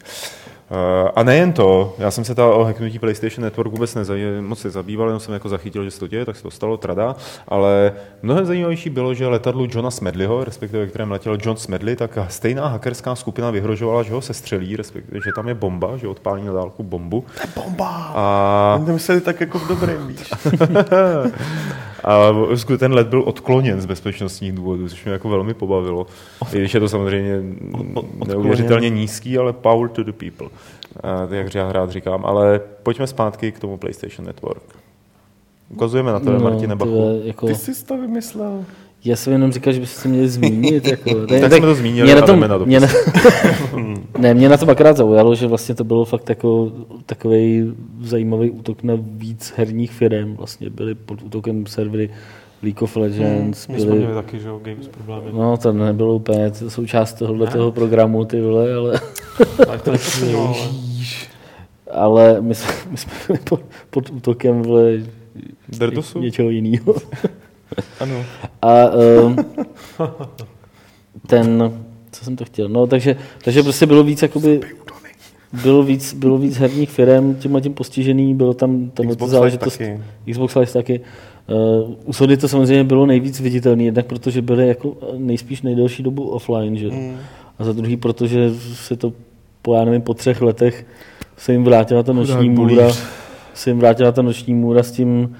A 1.14 1.22
nejen 1.22 1.52
to, 1.52 1.94
já 1.98 2.10
jsem 2.10 2.24
se 2.24 2.34
ta 2.34 2.46
o 2.46 2.64
hacknutí 2.64 2.98
PlayStation 2.98 3.44
Network 3.44 3.72
vůbec 3.72 3.94
nezaj, 3.94 4.40
moc 4.40 4.60
se 4.60 4.70
zabýval, 4.70 5.08
jenom 5.08 5.20
jsem 5.20 5.34
jako 5.34 5.48
zachytil, 5.48 5.84
že 5.84 5.90
se 5.90 6.00
to 6.00 6.06
děje, 6.06 6.24
tak 6.24 6.36
se 6.36 6.42
to 6.42 6.50
stalo, 6.50 6.76
trada, 6.76 7.16
ale 7.48 7.92
mnohem 8.22 8.46
zajímavější 8.46 8.90
bylo, 8.90 9.14
že 9.14 9.26
letadlu 9.26 9.68
Johna 9.70 9.90
Smedleyho, 9.90 10.44
respektive 10.44 10.86
kterém 10.86 11.10
letěl 11.10 11.38
John 11.42 11.56
Smedley, 11.56 11.96
tak 11.96 12.18
stejná 12.28 12.66
hackerská 12.66 13.14
skupina 13.14 13.50
vyhrožovala, 13.50 14.02
že 14.02 14.12
ho 14.12 14.20
se 14.20 14.34
střelí, 14.34 14.76
respektive, 14.76 15.20
že 15.24 15.30
tam 15.36 15.48
je 15.48 15.54
bomba, 15.54 15.96
že 15.96 16.08
odpálí 16.08 16.44
na 16.44 16.52
dálku 16.52 16.82
bombu. 16.82 17.24
To 17.34 17.40
je 17.40 17.64
bomba! 17.64 18.12
A... 18.14 18.84
Mysleli 18.92 19.20
tak 19.20 19.40
jako 19.40 19.58
v 19.58 19.68
dobrém, 19.68 20.06
víš. 20.06 20.30
A 22.06 22.32
ten 22.78 22.92
let 22.92 23.06
byl 23.06 23.22
odkloněn 23.26 23.80
z 23.80 23.86
bezpečnostních 23.86 24.52
důvodů, 24.52 24.88
což 24.88 25.04
mě 25.04 25.12
jako 25.12 25.28
velmi 25.28 25.54
pobavilo. 25.54 26.06
I 26.52 26.58
když 26.58 26.74
je 26.74 26.80
to 26.80 26.88
samozřejmě 26.88 27.42
neuvěřitelně 28.26 28.90
nízký, 28.90 29.38
ale 29.38 29.52
power 29.52 29.90
to 29.90 30.02
the 30.02 30.12
people, 30.12 30.48
jak 31.30 31.54
já 31.54 31.72
rád 31.72 31.90
říkám. 31.90 32.26
Ale 32.26 32.60
pojďme 32.82 33.06
zpátky 33.06 33.52
k 33.52 33.58
tomu 33.58 33.76
PlayStation 33.76 34.26
Network. 34.26 34.62
Ukazujeme 35.70 36.12
na 36.12 36.20
to, 36.20 36.32
no, 36.32 36.40
Martine 36.40 36.76
Bachu. 36.76 37.20
Jako... 37.24 37.46
Ty 37.46 37.54
jsi 37.54 37.84
to 37.84 37.98
vymyslel. 37.98 38.64
Já 39.04 39.16
jsem 39.16 39.32
jenom 39.32 39.52
říkal, 39.52 39.72
že 39.72 39.80
byste 39.80 40.00
se 40.00 40.08
měli 40.08 40.28
zmínit. 40.28 40.86
Jako, 40.88 41.10
ne, 41.14 41.40
tak, 41.40 41.50
tak 41.50 41.52
jsme 41.52 41.66
to 41.66 41.74
zmínili 41.74 42.06
mě 42.06 42.14
na 42.14 42.26
tom, 42.26 42.40
na 42.40 42.58
mě 42.58 42.80
na, 42.80 42.88
ne, 44.18 44.34
mě 44.34 44.48
na 44.48 44.56
tom 44.56 44.70
akorát 44.70 44.96
zaujalo, 44.96 45.34
že 45.34 45.46
vlastně 45.46 45.74
to 45.74 45.84
bylo 45.84 46.04
fakt 46.04 46.28
jako, 46.28 46.72
takový 47.06 47.74
zajímavý 48.00 48.50
útok 48.50 48.82
na 48.82 48.94
víc 49.00 49.52
herních 49.56 49.92
firm. 49.92 50.36
Vlastně 50.36 50.70
byly 50.70 50.94
pod 50.94 51.22
útokem 51.22 51.66
servery 51.66 52.10
League 52.62 52.82
of 52.82 52.96
Legends. 52.96 53.68
Hmm, 53.68 53.76
byli, 53.76 53.88
jsme 53.88 53.98
měli 53.98 54.14
taky, 54.14 54.40
že 54.40 54.48
Games 54.62 54.88
problémy. 54.88 55.30
No, 55.32 55.56
to 55.56 55.72
nebylo 55.72 56.14
úplně 56.14 56.50
to 56.50 56.70
součást 56.70 57.12
tohohle 57.12 57.46
toho 57.46 57.72
programu, 57.72 58.24
ty 58.24 58.40
vole, 58.40 58.74
ale... 58.74 59.00
ale 59.68 59.78
to 59.78 59.90
ale... 59.90 60.54
ale 61.90 62.40
my 62.40 62.54
jsme, 62.54 62.72
my 62.90 62.96
jsme 62.96 63.12
byli 63.26 63.38
pod, 63.38 63.60
pod 63.90 64.10
útokem 64.10 64.62
vole, 64.62 64.92
něčeho 66.20 66.50
jiného. 66.50 66.94
Ano. 68.00 68.24
A 68.62 68.74
um, 69.22 69.36
ten, 71.26 71.72
co 72.12 72.24
jsem 72.24 72.36
to 72.36 72.44
chtěl, 72.44 72.68
no 72.68 72.86
takže, 72.86 73.16
takže 73.44 73.62
prostě 73.62 73.86
bylo 73.86 74.04
víc 74.04 74.22
jakoby, 74.22 74.60
bylo 75.62 75.82
víc, 75.82 76.14
bylo 76.14 76.38
víc 76.38 76.56
herních 76.56 76.90
firm 76.90 77.34
tímhle 77.34 77.60
tím 77.60 77.74
postižený, 77.74 78.34
bylo 78.34 78.54
tam 78.54 78.90
tato 78.90 79.08
Xbox 79.08 79.20
Live 79.20 79.30
záležitost, 79.30 79.78
taky. 79.78 80.00
Xbox 80.30 80.54
Live 80.54 80.72
taky. 80.72 81.00
Uh, 81.48 81.94
u 82.04 82.12
Sony 82.12 82.36
to 82.36 82.48
samozřejmě 82.48 82.84
bylo 82.84 83.06
nejvíc 83.06 83.40
viditelné, 83.40 83.82
jednak 83.82 84.06
protože 84.06 84.42
byly 84.42 84.68
jako 84.68 84.96
nejspíš 85.16 85.62
nejdelší 85.62 86.02
dobu 86.02 86.28
offline, 86.28 86.76
že? 86.76 86.88
Mm. 86.88 87.16
A 87.58 87.64
za 87.64 87.72
druhý, 87.72 87.96
protože 87.96 88.52
se 88.74 88.96
to 88.96 89.12
po, 89.62 89.74
já 89.74 89.84
nevím, 89.84 90.02
po 90.02 90.14
třech 90.14 90.42
letech 90.42 90.86
se 91.36 91.52
jim 91.52 91.64
vrátila 91.64 92.02
ta 92.02 92.12
noční 92.12 92.50
můra, 92.50 92.88
se 93.54 93.70
jim 93.70 93.78
vrátila 93.78 94.12
ta 94.12 94.22
noční 94.22 94.54
můra 94.54 94.82
s 94.82 94.92
tím, 94.92 95.36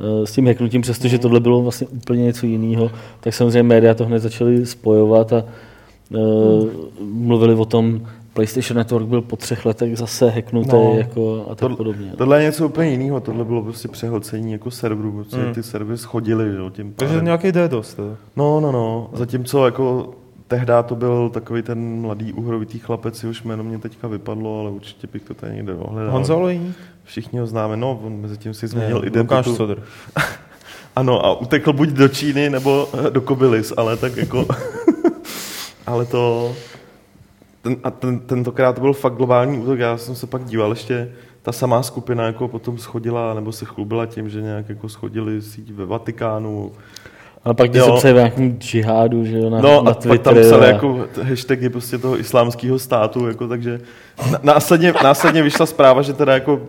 eh, 0.00 0.26
s 0.26 0.32
tím 0.32 0.46
hacknutím, 0.46 0.82
přestože 0.82 1.18
tohle 1.18 1.40
bylo 1.40 1.62
vlastně 1.62 1.86
úplně 1.86 2.22
něco 2.22 2.46
jiného, 2.46 2.90
tak 3.20 3.34
samozřejmě 3.34 3.62
média 3.62 3.94
to 3.94 4.04
hned 4.04 4.18
začaly 4.18 4.66
spojovat 4.66 5.32
a 5.32 5.44
uh, 6.10 6.68
mluvili 7.00 7.54
o 7.54 7.64
tom, 7.64 8.00
PlayStation 8.40 8.76
Network 8.78 9.06
byl 9.06 9.22
po 9.22 9.36
třech 9.36 9.64
letech 9.66 9.98
zase 9.98 10.30
hacknutý 10.30 10.68
No. 10.72 10.94
jako 10.98 11.46
a 11.50 11.54
tak 11.54 11.68
To- 11.70 11.76
podobně. 11.76 12.12
Tohle 12.18 12.38
je 12.38 12.44
něco 12.44 12.66
úplně 12.66 12.90
jiného, 12.90 13.20
tohle 13.20 13.44
bylo 13.44 13.62
prostě 13.62 13.88
přehlcení 13.88 14.52
jako 14.52 14.70
serverů, 14.70 15.12
protože 15.12 15.46
Mm. 15.46 15.54
ty 15.54 15.62
servery 15.62 15.98
schodily, 15.98 16.54
jo, 16.56 16.70
tím 16.70 16.92
Takže 16.96 17.12
pádem. 17.14 17.24
nějaký 17.24 17.52
DDoS. 17.52 17.94
To. 17.94 18.16
No, 18.36 18.60
no, 18.60 18.72
no, 18.72 19.10
zatímco 19.12 19.64
jako 19.64 20.10
tehdy 20.48 20.72
to 20.86 20.94
byl 20.94 21.28
takový 21.28 21.62
ten 21.62 22.00
mladý 22.00 22.32
uhrovitý 22.32 22.78
chlapec, 22.78 23.22
jehož 23.22 23.42
jméno 23.42 23.64
mě 23.64 23.78
teďka 23.78 24.08
vypadlo, 24.08 24.60
ale 24.60 24.70
určitě 24.70 25.06
bych 25.12 25.22
to 25.22 25.34
tady 25.34 25.54
někde 25.54 25.72
dohledal. 25.74 26.12
Honza 26.12 26.36
Olejník? 26.36 26.76
Všichni 27.04 27.38
ho 27.38 27.46
známe, 27.46 27.76
no, 27.76 28.00
on 28.04 28.20
mezi 28.20 28.38
tím 28.38 28.54
si 28.54 28.66
změnil 28.68 28.96
Lukáš 28.96 29.06
identitu. 29.10 29.56
Sodr. 29.56 29.82
Ano, 30.96 31.26
a 31.26 31.40
utekl 31.40 31.72
buď 31.72 31.88
do 31.88 32.08
Číny, 32.08 32.50
nebo 32.50 32.88
eh, 33.06 33.10
do 33.10 33.20
Kobylis, 33.20 33.72
ale 33.76 33.96
tak 33.96 34.16
jako... 34.16 34.46
ale 35.86 36.06
to... 36.06 36.52
Ten, 37.62 37.76
a 37.84 37.90
ten, 37.90 38.18
tentokrát 38.18 38.72
to 38.72 38.80
byl 38.80 38.92
fakt 38.92 39.14
globální 39.14 39.58
útok, 39.58 39.78
já 39.78 39.96
jsem 39.96 40.14
se 40.14 40.26
pak 40.26 40.44
díval 40.44 40.70
ještě, 40.70 41.12
ta 41.42 41.52
samá 41.52 41.82
skupina 41.82 42.24
jako 42.26 42.48
potom 42.48 42.78
schodila, 42.78 43.34
nebo 43.34 43.52
se 43.52 43.64
chlubila 43.64 44.06
tím, 44.06 44.28
že 44.30 44.42
nějak 44.42 44.68
jako 44.68 44.88
schodili 44.88 45.42
síť 45.42 45.70
ve 45.72 45.86
Vatikánu. 45.86 46.72
Ale 47.44 47.54
pak 47.54 47.70
když 47.70 47.80
Jo. 47.80 47.86
se 47.86 47.92
psali 47.98 48.14
o 48.14 48.16
nějakém 48.16 48.58
džihádu, 48.58 49.24
že 49.24 49.38
jo, 49.38 49.50
na, 49.50 49.60
No 49.60 49.82
na 49.82 49.90
a 49.90 49.94
pak 49.94 50.02
tam 50.02 50.10
Twitteru 50.10 50.40
psali 50.40 50.66
a- 50.66 50.68
jako 50.68 51.06
hashtagy 51.22 51.68
prostě 51.68 51.98
toho 51.98 52.18
islámského 52.20 52.78
státu, 52.78 53.26
jako, 53.28 53.48
takže 53.48 53.80
následně, 54.42 54.94
následně 55.04 55.42
vyšla 55.42 55.66
zpráva, 55.66 56.02
že 56.02 56.12
teda 56.12 56.34
jako 56.34 56.60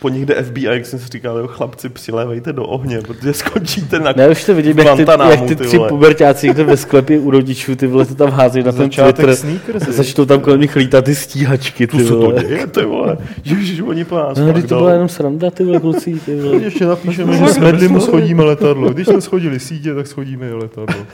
po 0.00 0.08
nich 0.08 0.26
jde 0.26 0.42
FBI, 0.42 0.62
jak 0.64 0.86
jsem 0.86 0.98
si 0.98 1.08
říkal, 1.08 1.38
jo, 1.38 1.46
chlapci, 1.46 1.88
přilévejte 1.88 2.52
do 2.52 2.64
ohně, 2.64 2.98
protože 3.00 3.32
skončíte 3.32 3.98
na 3.98 4.12
Ne, 4.16 4.28
už 4.28 4.44
to 4.44 4.54
vidím, 4.54 4.78
jak 4.78 4.96
ty, 4.96 5.04
jak 5.30 5.40
ty 5.40 5.56
ty 5.56 5.64
tři 5.66 5.76
vole. 5.76 5.88
pubertáci 5.88 6.46
někde 6.46 6.64
ve 6.64 6.76
sklepě 6.76 7.18
u 7.18 7.30
rodičů, 7.30 7.76
ty 7.76 7.86
vole, 7.86 8.06
to 8.06 8.14
tam 8.14 8.30
házejí 8.30 8.64
na 8.64 8.72
ten 8.72 8.90
Twitter. 8.90 9.36
sneakers, 9.36 9.82
Začnou 9.88 10.24
tam 10.24 10.40
kolem 10.40 10.60
nich 10.60 10.76
lítat 10.76 11.04
ty 11.04 11.14
stíhačky, 11.14 11.86
ty 11.86 11.96
Co 11.98 12.02
se 12.04 12.08
to 12.08 12.18
vole. 12.20 12.44
děje, 12.44 12.66
ty 12.66 12.84
vole? 12.84 13.16
Ježiš, 13.44 13.80
oni 13.80 14.04
po 14.04 14.16
nás. 14.18 14.38
No, 14.38 14.52
to 14.62 14.66
byla 14.76 14.92
jenom 14.92 15.08
sranda, 15.08 15.50
ty 15.50 15.64
vole, 15.64 15.80
kluci, 15.80 16.20
ty 16.24 16.40
vole. 16.40 16.56
Ještě 16.62 16.86
napíšeme, 16.86 17.36
že 17.36 17.48
s 17.48 17.58
Medlim 17.58 18.00
schodíme 18.00 18.44
letadlo. 18.44 18.90
Když 18.90 19.06
jsme 19.06 19.20
schodili 19.20 19.60
sítě, 19.60 19.94
tak 19.94 20.06
schodíme 20.06 20.48
i 20.48 20.52
letadlo. 20.52 21.06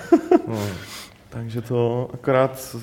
No. 0.48 0.58
Takže 1.30 1.60
to 1.60 2.08
akorát... 2.14 2.76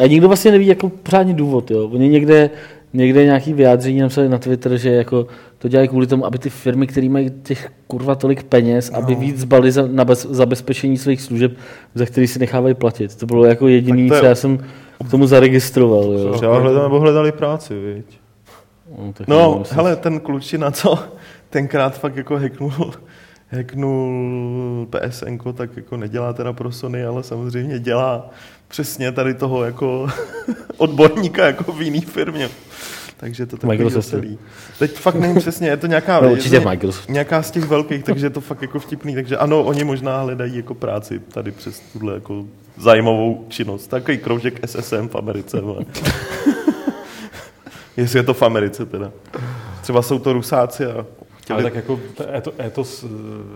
A 0.00 0.06
nikdo 0.06 0.28
vlastně 0.28 0.50
neví 0.50 0.66
jako 0.66 0.88
pořádně 0.88 1.34
důvod, 1.34 1.70
jo. 1.70 1.88
Oni 1.88 2.08
někde, 2.08 2.50
někde 2.92 3.24
nějaký 3.24 3.52
vyjádření 3.52 4.00
napsali 4.00 4.28
na 4.28 4.38
Twitter, 4.38 4.76
že 4.76 4.90
jako 4.90 5.26
to 5.58 5.68
dělají 5.68 5.88
kvůli 5.88 6.06
tomu, 6.06 6.26
aby 6.26 6.38
ty 6.38 6.50
firmy, 6.50 6.86
které 6.86 7.08
mají 7.08 7.30
těch 7.42 7.70
kurva 7.86 8.14
tolik 8.14 8.42
peněz, 8.42 8.90
aby 8.94 9.14
No. 9.14 9.20
víc 9.20 9.38
zbali 9.40 9.72
za, 9.72 9.86
na 9.86 10.04
bez, 10.04 10.26
zabezpečení 10.26 10.98
svých 10.98 11.22
služeb, 11.22 11.52
za 11.94 12.06
který 12.06 12.26
si 12.26 12.38
nechávají 12.38 12.74
platit. 12.74 13.14
To 13.16 13.26
bylo 13.26 13.44
jako 13.44 13.68
jediný, 13.68 14.06
je- 14.08 14.18
co 14.20 14.24
já 14.26 14.34
jsem 14.34 14.58
k 15.06 15.10
tomu 15.10 15.26
zaregistroval, 15.26 16.04
jo. 16.12 16.32
Třeba 16.34 16.58
hledali, 16.58 16.82
nebo 16.84 17.00
hledali 17.00 17.32
práci, 17.32 17.74
viď? 17.80 18.18
No, 18.98 19.12
No, 19.28 19.62
hele, 19.70 19.96
ten 19.96 20.20
klučina, 20.20 20.70
co 20.70 20.98
tenkrát 21.50 21.98
fakt 21.98 22.16
jako 22.16 22.36
hacknul, 22.38 22.72
hacknul 23.50 24.88
PSN, 24.90 25.38
tak 25.54 25.76
jako 25.76 25.96
nedělá 25.96 26.32
teda 26.32 26.52
pro 26.52 26.72
Sony, 26.72 27.04
ale 27.04 27.22
samozřejmě 27.22 27.78
dělá 27.78 28.30
přesně 28.68 29.12
tady 29.12 29.34
toho 29.34 29.64
jako 29.64 30.06
odborníka 30.76 31.46
jako 31.46 31.72
v 31.72 31.82
jiný 31.82 32.00
firmě. 32.00 32.48
Takže 33.16 33.46
to 33.46 33.56
takový 33.56 33.78
Microsoftu. 33.78 34.16
veselý. 34.16 34.38
Teď 34.78 34.98
fakt 34.98 35.14
nevím 35.14 35.36
přesně, 35.40 35.68
je 35.68 35.76
to 35.76 35.86
nějaká... 35.86 36.20
No, 36.20 36.32
určitě 36.32 36.60
Microsoftu. 36.60 37.12
Nějaká 37.12 37.42
z 37.42 37.50
těch 37.50 37.64
velkých, 37.64 38.04
takže 38.04 38.26
je 38.26 38.30
to 38.30 38.40
fakt 38.40 38.62
jako 38.62 38.78
vtipný. 38.78 39.14
Takže 39.14 39.36
ano, 39.36 39.64
oni 39.64 39.84
možná 39.84 40.20
hledají 40.20 40.56
jako 40.56 40.74
práci 40.74 41.18
tady 41.18 41.50
přes 41.50 41.80
tuhle 41.80 42.14
jako 42.14 42.44
zajímavou 42.76 43.44
činnost. 43.48 43.86
Takový 43.86 44.18
kroužek 44.18 44.60
SSM 44.66 45.08
v 45.08 45.14
Americe. 45.14 45.60
vole. 45.60 45.84
Jestli 47.96 48.18
je 48.18 48.22
to 48.22 48.34
v 48.34 48.42
Americe 48.42 48.86
teda. 48.86 49.10
Třeba 49.82 50.02
jsou 50.02 50.18
to 50.18 50.32
Rusáci 50.32 50.86
a 50.86 51.06
Ale 51.54 51.62
tak 51.62 51.74
jako 51.74 52.00
to, 52.14 52.34
eto, 52.34 52.52
etos 52.62 53.04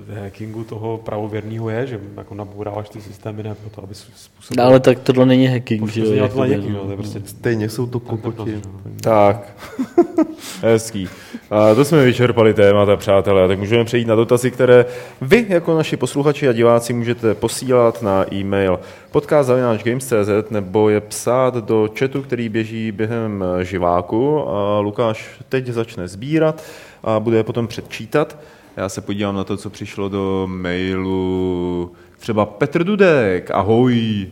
eh, 0.09 0.21
hackingu 0.21 0.65
toho 0.65 0.99
pravověrného 0.99 1.71
je, 1.71 1.87
že 1.87 2.01
jako 2.17 2.35
nabouráváš 2.35 2.89
ty 2.89 3.01
systémy 3.01 3.43
ne 3.43 3.55
proto, 3.55 3.83
aby 3.83 3.95
způsobil... 3.95 4.65
No, 4.65 4.65
ale 4.65 4.81
tak 4.81 4.99
tohle 4.99 5.27
není 5.27 5.47
hacking, 5.47 5.91
že 5.91 6.01
jo. 6.01 6.13
je 6.13 6.23
hacking, 6.23 6.69
no. 6.69 6.79
no, 6.79 6.85
to 6.85 6.91
je 6.91 6.97
prostě 6.97 7.23
Stejně 7.25 7.69
jsou 7.69 7.87
to 7.87 8.01
kokoti. 8.01 8.61
Tak. 9.01 9.57
Hezký. 10.63 11.09
A 11.51 11.75
to 11.75 11.85
jsme 11.85 12.05
vyčerpali 12.05 12.55
témata, 12.55 12.97
přátelé. 12.97 13.49
Tak 13.49 13.59
můžeme 13.59 13.85
přejít 13.85 14.07
na 14.07 14.15
dotazy, 14.15 14.51
které 14.51 14.87
vy, 15.21 15.47
jako 15.49 15.77
naši 15.77 15.97
posluchači 15.97 16.49
a 16.49 16.53
diváci, 16.53 16.93
můžete 16.93 17.35
posílat 17.35 18.03
na 18.03 18.35
e-mail 18.35 18.81
podcast.games.cz 19.11 20.51
nebo 20.51 20.89
je 20.89 21.01
psát 21.01 21.55
do 21.55 21.89
chatu, 21.99 22.23
který 22.23 22.49
běží 22.49 22.93
během 22.93 23.45
živáku. 23.63 24.49
A 24.49 24.79
Lukáš 24.79 25.31
teď 25.49 25.69
začne 25.69 26.09
sbírat 26.09 26.63
a 27.03 27.21
bude 27.21 27.37
je 27.37 27.45
potom 27.45 27.67
předčítat. 27.67 28.39
Já 28.77 28.89
se 28.89 29.01
podívám 29.01 29.35
na 29.35 29.45
to, 29.45 29.57
co 29.57 29.71
přišlo 29.71 30.09
do 30.09 30.49
mailu. 30.51 31.93
Třeba 32.19 32.47
Petr 32.47 32.85
Dudek, 32.85 33.51
ahoj. 33.51 34.27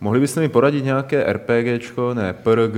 Mohli 0.00 0.20
byste 0.20 0.40
mi 0.40 0.48
poradit 0.48 0.84
nějaké 0.84 1.32
RPGčko, 1.32 2.14
ne, 2.14 2.32
PRG, 2.32 2.76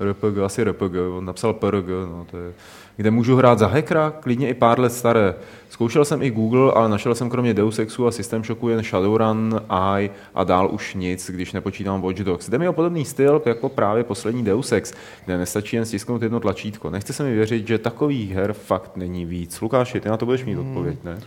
RPG, 0.00 0.38
asi 0.44 0.64
RPG, 0.64 0.94
on 1.16 1.24
napsal 1.24 1.52
PRG, 1.52 1.88
no, 1.88 2.26
to 2.30 2.36
je, 2.36 2.52
kde 2.96 3.10
můžu 3.10 3.36
hrát 3.36 3.58
za 3.58 3.66
hackera, 3.66 4.10
klidně 4.20 4.48
i 4.48 4.54
pár 4.54 4.80
let 4.80 4.92
staré. 4.92 5.34
Zkoušel 5.70 6.04
jsem 6.04 6.22
i 6.22 6.30
Google, 6.30 6.72
ale 6.72 6.88
našel 6.88 7.14
jsem 7.14 7.30
kromě 7.30 7.54
Deus 7.54 7.78
Exu 7.78 8.06
a 8.06 8.10
System 8.10 8.44
Shocku 8.44 8.68
jen 8.68 8.82
Shadowrun, 8.82 9.60
AI 9.68 10.10
a 10.34 10.44
dál 10.44 10.68
už 10.72 10.94
nic, 10.94 11.30
když 11.30 11.52
nepočítám 11.52 12.02
Watch 12.02 12.18
Dogs. 12.20 12.48
Jde 12.48 12.58
mi 12.58 12.68
o 12.68 12.72
podobný 12.72 13.04
styl 13.04 13.42
jako 13.46 13.68
právě 13.68 14.04
poslední 14.04 14.44
Deus 14.44 14.72
Ex, 14.72 14.92
kde 15.24 15.38
nestačí 15.38 15.76
jen 15.76 15.84
stisknout 15.84 16.22
jedno 16.22 16.40
tlačítko. 16.40 16.90
Nechce 16.90 17.12
se 17.12 17.22
mi 17.24 17.34
věřit, 17.34 17.66
že 17.68 17.78
takových 17.78 18.32
her 18.32 18.52
fakt 18.52 18.96
není 18.96 19.24
víc. 19.24 19.60
Lukáši, 19.60 20.00
ty 20.00 20.08
na 20.08 20.16
to 20.16 20.26
budeš 20.26 20.44
mít 20.44 20.56
odpověď, 20.58 20.98
ne? 21.04 21.18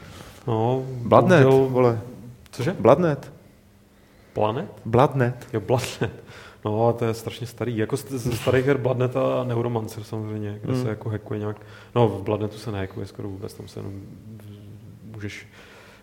No, 0.48 0.84
bohužel- 1.44 1.68
vole. 1.70 2.00
Cože? 2.52 2.76
Bloodnet. 2.80 3.32
Planet? 4.34 4.72
Bloodnet. 4.86 5.48
Jo, 5.54 5.60
Bloodnet. 5.60 6.12
No, 6.68 6.94
to 6.94 7.06
je 7.06 7.14
strašně 7.14 7.48
starý. 7.48 7.78
Jako 7.78 7.98
ze 7.98 8.32
starých 8.36 8.66
her 8.66 8.78
Bloodnet 8.78 9.16
a 9.18 9.44
Neuromancer 9.44 10.04
samozřejmě, 10.04 10.60
kde 10.64 10.74
Hmm. 10.74 10.84
se 10.84 10.90
jako 10.90 11.10
hackuje 11.10 11.40
nějak. 11.40 11.58
No, 11.96 12.08
v 12.08 12.24
Bloodnetu 12.24 12.58
se 12.58 12.72
nehackuje 12.72 13.06
skoro 13.06 13.30
vůbec, 13.30 13.54
tam 13.54 13.68
se 13.68 13.80
jenom 13.80 13.94
můžeš 15.14 15.48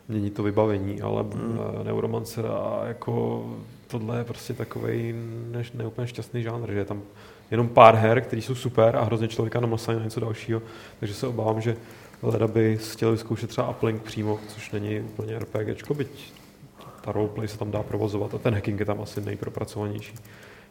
měnit 0.09 0.35
to 0.35 0.43
vybavení, 0.43 1.03
ale 1.03 1.23
mm. 1.23 1.59
Neuromancer 1.83 2.47
a 2.47 2.81
jako 2.85 3.45
tohle 3.87 4.19
je 4.19 4.25
prostě 4.25 4.55
takový 4.55 5.15
než, 5.51 5.73
neúplně 5.73 6.09
šťastný 6.09 6.43
žánr, 6.43 6.73
že 6.73 6.79
je 6.79 6.85
tam 6.85 7.03
jenom 7.51 7.69
pár 7.69 7.95
her, 7.95 8.21
které 8.21 8.43
jsou 8.43 8.55
super 8.55 8.97
a 8.97 9.05
hrozně 9.05 9.29
člověka 9.29 9.61
namlasají 9.61 9.99
na 9.99 10.05
něco 10.05 10.21
dalšího, 10.21 10.63
takže 11.01 11.15
se 11.15 11.27
obávám, 11.27 11.61
že 11.61 11.77
leda 12.23 12.49
by 12.49 12.79
chtěli 12.93 13.13
vyzkoušet 13.13 13.51
třeba 13.51 13.71
Uplink 13.71 14.03
přímo, 14.03 14.39
což 14.49 14.71
není 14.71 15.01
úplně 15.01 15.39
RPGčko, 15.39 15.95
byť 15.95 16.33
ta 17.01 17.13
roleplay 17.13 17.49
se 17.49 17.59
tam 17.59 17.71
dá 17.71 17.83
provozovat 17.83 18.35
a 18.35 18.39
ten 18.39 18.55
hacking 18.55 18.81
je 18.81 18.87
tam 18.87 19.01
asi 19.01 19.21
nejpropracovanější 19.21 20.15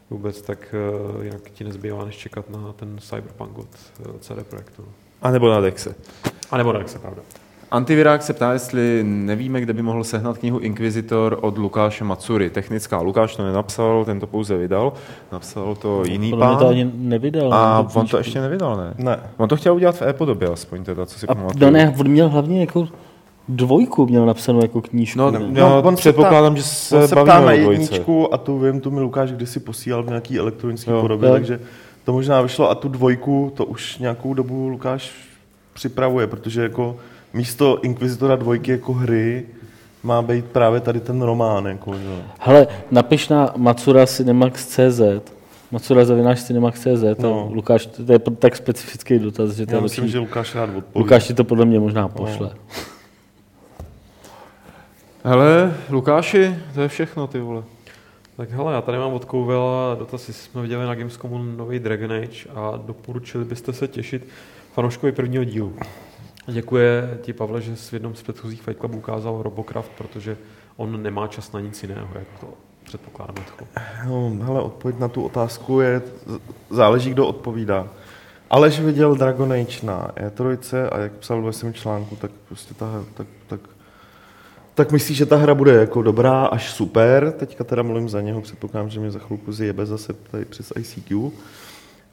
vůbec, 0.09 0.41
tak 0.41 0.75
uh, 1.15 1.23
jinak 1.23 1.41
ti 1.53 1.63
nezbývá, 1.63 2.05
než 2.05 2.17
čekat 2.17 2.49
na 2.49 2.73
ten 2.75 2.97
Cyberpunk 2.99 3.57
od 3.57 3.67
CD 4.19 4.47
Projektu. 4.49 4.83
A 5.21 5.31
nebo 5.31 5.49
na 5.49 5.61
Dexe. 5.61 5.95
A 6.51 6.57
nebo 6.57 6.73
tak 6.73 6.89
se 6.89 6.99
pravda. 6.99 7.21
Antivirák 7.71 8.23
se 8.23 8.33
ptá, 8.33 8.53
jestli 8.53 9.03
nevíme, 9.03 9.61
kde 9.61 9.73
by 9.73 9.81
mohl 9.81 10.03
sehnat 10.03 10.37
knihu 10.37 10.59
Inquisitor 10.59 11.37
od 11.41 11.57
Lukáše 11.57 12.03
Matsury. 12.03 12.49
Technická. 12.49 13.01
Lukáš 13.01 13.35
to 13.35 13.43
nenapsal, 13.43 14.05
ten 14.05 14.19
to 14.19 14.27
pouze 14.27 14.57
vydal. 14.57 14.93
Napsal 15.31 15.75
to 15.75 16.03
jiný 16.05 16.29
Podle 16.29 16.45
pán. 16.47 16.57
to 16.57 16.67
ani 16.67 16.91
nevydal. 16.93 17.53
A 17.53 17.81
ne, 17.81 17.87
on 17.93 18.07
to 18.07 18.17
ještě 18.17 18.41
nevydal, 18.41 18.77
ne? 18.77 18.93
Ne. 18.97 19.19
On 19.37 19.49
to 19.49 19.55
chtěl 19.55 19.75
udělat 19.75 19.95
v 19.95 20.01
e-podobě 20.01 20.47
aspoň 20.47 20.83
teda, 20.83 21.05
co 21.05 21.19
si 21.19 21.27
A 21.27 21.35
pamatuju. 21.35 21.65
no 21.65 21.71
ne, 21.71 21.95
on 21.99 22.07
měl 22.07 22.29
hlavně 22.29 22.59
jako 22.61 22.87
dvojku 23.47 24.05
měl 24.05 24.25
napsanou 24.25 24.61
jako 24.61 24.81
knížku. 24.81 25.19
No, 25.19 25.31
ne? 25.31 25.39
já 25.53 25.69
No, 25.69 25.81
on 25.81 25.95
se 25.95 25.99
předpokládám, 25.99 26.53
ptá- 26.53 26.57
že 26.57 26.63
se, 26.63 26.97
On 26.97 27.07
se 27.07 27.15
bavíme 27.15 27.33
ptá 27.33 27.39
na 27.45 27.51
o 27.53 27.57
dvojce. 27.57 27.81
jedničku 27.83 28.33
a 28.33 28.37
tu 28.37 28.59
vím, 28.59 28.81
tu 28.81 28.91
mi 28.91 28.99
Lukáš 29.01 29.31
kdysi 29.31 29.59
posílal 29.59 30.03
v 30.03 30.07
nějaký 30.07 30.39
elektronické 30.39 30.91
Jo. 30.91 31.01
podobě, 31.01 31.29
Jo. 31.29 31.33
takže 31.35 31.59
to 32.05 32.13
možná 32.13 32.41
vyšlo 32.41 32.69
a 32.69 32.75
tu 32.75 32.87
dvojku 32.89 33.51
to 33.55 33.65
už 33.65 33.97
nějakou 33.97 34.33
dobu 34.33 34.67
Lukáš 34.67 35.11
připravuje, 35.73 36.27
protože 36.27 36.61
jako 36.63 36.95
místo 37.33 37.79
Inquisitora 37.81 38.35
dvojky 38.35 38.71
jako 38.71 38.93
hry 38.93 39.45
má 40.03 40.21
být 40.21 40.45
právě 40.45 40.79
tady 40.79 40.99
ten 40.99 41.21
román. 41.21 41.65
Jako, 41.65 41.93
že? 41.93 42.23
Hele, 42.39 42.67
napiš 42.91 43.29
na 43.29 43.53
Matsura 43.57 44.05
Cinemax.cz 44.05 45.01
Matsura 45.71 46.05
zavináš 46.05 46.43
Cinemax.cz 46.43 47.03
no. 47.19 47.49
Lukáš, 47.53 47.85
to 47.85 48.11
je 48.13 48.19
tak 48.19 48.55
specifický 48.55 49.19
dotaz, 49.19 49.51
že 49.51 49.65
to 49.65 49.75
Já 49.75 49.81
myslím, 49.81 50.01
lepší. 50.03 50.11
že 50.11 50.19
Lukáš 50.19 50.55
rád 50.55 50.63
odpoví. 50.69 50.83
Lukáš 51.03 51.27
ti 51.27 51.33
to 51.33 51.43
podle 51.43 51.65
mě 51.65 51.79
možná 51.79 52.07
pošle. 52.07 52.49
No. 52.53 52.73
Hele, 55.25 55.73
Lukáši, 55.89 56.55
to 56.73 56.81
je 56.81 56.87
všechno, 56.87 57.27
ty 57.27 57.39
vole. 57.39 57.63
Tak 58.37 58.51
hele, 58.51 58.73
já 58.73 58.81
tady 58.81 58.97
mám 58.97 59.13
od 59.13 59.25
Kouvela 59.25 59.95
dotaz, 59.95 60.27
jestli 60.27 60.43
jsme 60.43 60.61
viděli 60.61 60.85
na 60.85 60.95
Gamescomu 60.95 61.43
nový 61.43 61.79
Dragon 61.79 62.11
Age 62.11 62.49
a 62.55 62.79
doporučili 62.85 63.45
byste 63.45 63.73
se 63.73 63.87
těšit 63.87 64.27
fanouškovi 64.73 65.11
prvního 65.11 65.43
dílu. 65.43 65.73
Děkuje 66.47 67.19
ti, 67.21 67.33
Pavle, 67.33 67.61
že 67.61 67.75
jsi 67.75 67.89
v 67.89 67.93
jednom 67.93 68.15
z 68.15 68.21
předchozích 68.21 68.61
Fight 68.61 68.79
Clubů 68.79 68.97
ukázal 68.97 69.41
Robocraft, 69.41 69.91
protože 69.97 70.37
on 70.77 71.03
nemá 71.03 71.27
čas 71.27 71.51
na 71.51 71.59
nic 71.59 71.83
jiného, 71.83 72.09
jak 72.15 72.39
to 72.39 72.47
předpokládám. 72.83 73.45
No, 74.07 74.31
hele, 74.41 74.61
odpověď 74.61 74.99
na 74.99 75.07
tu 75.07 75.23
otázku 75.23 75.79
je, 75.79 76.01
záleží, 76.69 77.11
kdo 77.11 77.27
odpovídá. 77.27 77.87
Aleš 78.49 78.79
viděl 78.79 79.15
Dragon 79.15 79.53
Age 79.53 79.85
na 79.85 80.07
E3 80.07 80.89
a 80.91 80.97
jak 80.97 81.11
psal 81.11 81.41
ve 81.41 81.53
svém 81.53 81.73
článku, 81.73 82.15
tak 82.15 82.31
prostě 82.47 82.73
ta, 82.73 83.03
tak, 83.13 83.27
tak, 84.73 84.87
tak 84.87 84.91
myslí, 84.91 85.15
že 85.15 85.25
ta 85.25 85.35
hra 85.35 85.55
bude 85.55 85.71
jako 85.71 86.01
dobrá 86.01 86.45
až 86.45 86.71
super. 86.71 87.31
Teďka 87.31 87.63
teda 87.63 87.83
mluvím 87.83 88.09
za 88.09 88.21
něho, 88.21 88.41
předpokládám, 88.41 88.89
že 88.89 88.99
mě 88.99 89.11
za 89.11 89.19
chvilku 89.19 89.51
zjebe 89.51 89.85
zase 89.85 90.13
tady 90.31 90.45
přes 90.45 90.73
ICQ. 90.79 91.31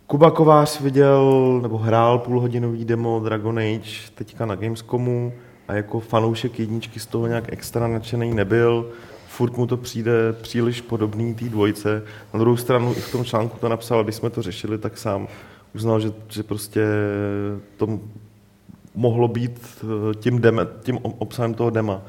Kuba 0.06 0.30
Kovář 0.30 0.80
viděl 0.80 1.58
nebo 1.62 1.78
hrál 1.78 2.18
půlhodinový 2.18 2.84
demo 2.84 3.20
Dragon 3.20 3.58
Age 3.58 4.11
teďka 4.14 4.46
na 4.46 4.54
Gamescomu 4.54 5.32
a 5.68 5.74
jako 5.74 6.00
fanoušek 6.00 6.58
jedničky 6.58 7.00
z 7.00 7.06
toho 7.06 7.26
nějak 7.26 7.52
extra 7.52 7.88
nadšený 7.88 8.34
nebyl. 8.34 8.90
Furt 9.28 9.56
mu 9.56 9.66
to 9.66 9.76
přijde 9.76 10.12
příliš 10.32 10.80
podobný 10.80 11.34
té 11.34 11.44
dvojce. 11.44 12.02
Na 12.34 12.40
druhou 12.40 12.56
stranu 12.56 12.92
i 12.92 13.00
v 13.00 13.12
tom 13.12 13.24
článku 13.24 13.56
to 13.61 13.68
napsal, 13.68 14.04
když 14.04 14.14
jsme 14.14 14.30
to 14.30 14.42
řešili, 14.42 14.78
tak 14.78 14.98
sám 14.98 15.28
uznal, 15.74 16.00
že, 16.00 16.12
že 16.28 16.42
prostě 16.42 16.84
to 17.76 18.00
mohlo 18.94 19.28
být 19.28 19.61
eh, 19.82 20.14
tím, 20.14 20.40
deme, 20.40 20.66
tím 20.82 20.98
obsahem 21.02 21.54
toho 21.54 21.70
dema. 21.70 22.02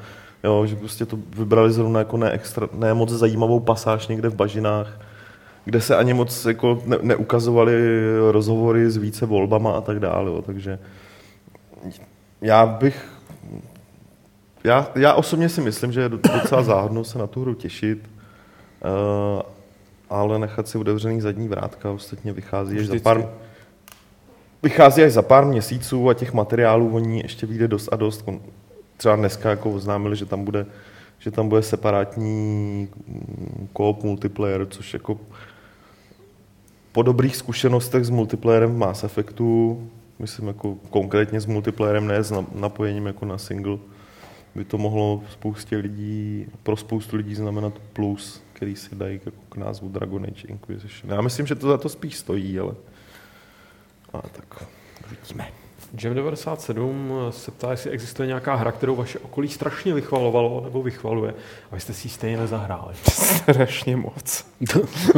Jo, 0.44 0.66
že 0.66 0.76
prostě 0.76 1.06
to 1.06 1.18
vybrali 1.36 1.72
zrovna 1.72 1.98
jako 1.98 2.16
ne, 2.16 2.30
extra, 2.30 2.68
ne 2.72 2.94
moc 2.94 3.10
zajímavou 3.10 3.60
pasáž 3.60 4.08
někde 4.08 4.28
v 4.28 4.34
bažinách, 4.34 5.00
kde 5.64 5.80
se 5.80 5.96
ani 5.96 6.14
moc 6.14 6.44
jako 6.44 6.82
ne, 6.86 6.96
neukazovaly 7.02 7.74
rozhovory 8.30 8.90
s 8.90 8.96
více 8.96 9.26
volbama 9.26 9.72
a 9.72 9.80
tak 9.80 10.00
dále. 10.00 10.30
Jo. 10.30 10.42
Takže 10.42 10.78
já 12.40 12.66
bych... 12.66 13.08
Já, 14.64 14.90
já 14.94 15.14
osobně 15.14 15.48
si 15.48 15.60
myslím, 15.60 15.92
že 15.92 16.00
je 16.00 16.08
docela 16.08 16.62
záhodno 16.62 17.04
se 17.04 17.18
na 17.18 17.26
tu 17.26 17.40
hru 17.40 17.54
těšit, 17.54 18.10
uh, 18.84 19.42
ale 20.10 20.38
nechat 20.38 20.68
si 20.68 20.78
otevřený 20.78 21.20
zadní 21.20 21.48
vrátka 21.48 21.90
ostatně 21.90 22.32
vychází 22.32 22.78
až 22.78 22.86
za 22.86 22.92
Vždycky. 22.92 23.04
pár, 23.04 23.28
vychází 24.62 25.02
až 25.02 25.12
za 25.12 25.22
pár 25.22 25.46
měsíců 25.46 26.08
a 26.08 26.14
těch 26.14 26.32
materiálů 26.32 26.94
oni 26.94 27.20
ještě 27.22 27.46
vyjde 27.46 27.68
dost 27.68 27.88
a 27.92 27.96
dost. 27.96 28.24
Třeba 29.02 29.16
dneska 29.16 29.50
jako 29.50 29.70
oznámili, 29.70 30.16
že 30.16 30.26
tam 30.26 30.44
bude, 30.44 30.66
že 31.18 31.30
tam 31.30 31.48
bude 31.48 31.62
separátní 31.62 32.88
mm, 33.06 33.68
co-op 33.76 34.02
multiplayer, 34.02 34.66
což 34.66 34.92
jako 34.94 35.20
po 36.92 37.02
dobrých 37.02 37.36
zkušenostech 37.36 38.04
s 38.04 38.10
multiplayerem 38.10 38.70
v 38.70 38.76
Mass 38.76 39.04
Effectu, 39.04 39.90
myslím 40.18 40.48
jako 40.48 40.74
konkrétně 40.90 41.40
s 41.40 41.46
multiplayerem, 41.46 42.06
ne 42.06 42.24
s 42.24 42.30
na- 42.30 42.46
napojením 42.54 43.06
jako 43.06 43.26
na 43.26 43.38
single, 43.38 43.78
by 44.54 44.64
to 44.64 44.78
mohlo 44.78 45.22
spoustě 45.32 45.76
lidí, 45.76 46.46
pro 46.62 46.76
spoustu 46.76 47.16
lidí 47.16 47.34
znamenat 47.34 47.72
plus, 47.92 48.42
který 48.52 48.76
si 48.76 48.94
dají 48.94 49.20
jako 49.24 49.38
k 49.48 49.56
názvu 49.56 49.88
Dragon 49.88 50.24
Age 50.24 50.48
Inquisition. 50.48 51.12
Já 51.12 51.20
myslím, 51.20 51.46
že 51.46 51.54
to 51.54 51.68
za 51.68 51.78
to 51.78 51.88
spíš 51.88 52.16
stojí, 52.16 52.58
ale, 52.58 52.74
ale 54.12 54.22
tak 54.32 54.64
uvidíme. 55.06 55.61
Jam 56.02 56.14
97 56.14 57.12
se 57.30 57.50
ptá, 57.50 57.70
jestli 57.70 57.90
existuje 57.90 58.26
nějaká 58.26 58.54
hra, 58.54 58.72
kterou 58.72 58.96
vaše 58.96 59.18
okolí 59.18 59.48
strašně 59.48 59.94
vychvalovalo 59.94 60.60
nebo 60.64 60.82
vychvaluje 60.82 61.34
a 61.70 61.74
vy 61.74 61.80
jste 61.80 61.92
si 61.92 62.06
ji 62.06 62.10
stejně 62.10 62.36
nezahráli. 62.36 62.94
Strašně 63.12 63.96
moc. 63.96 64.46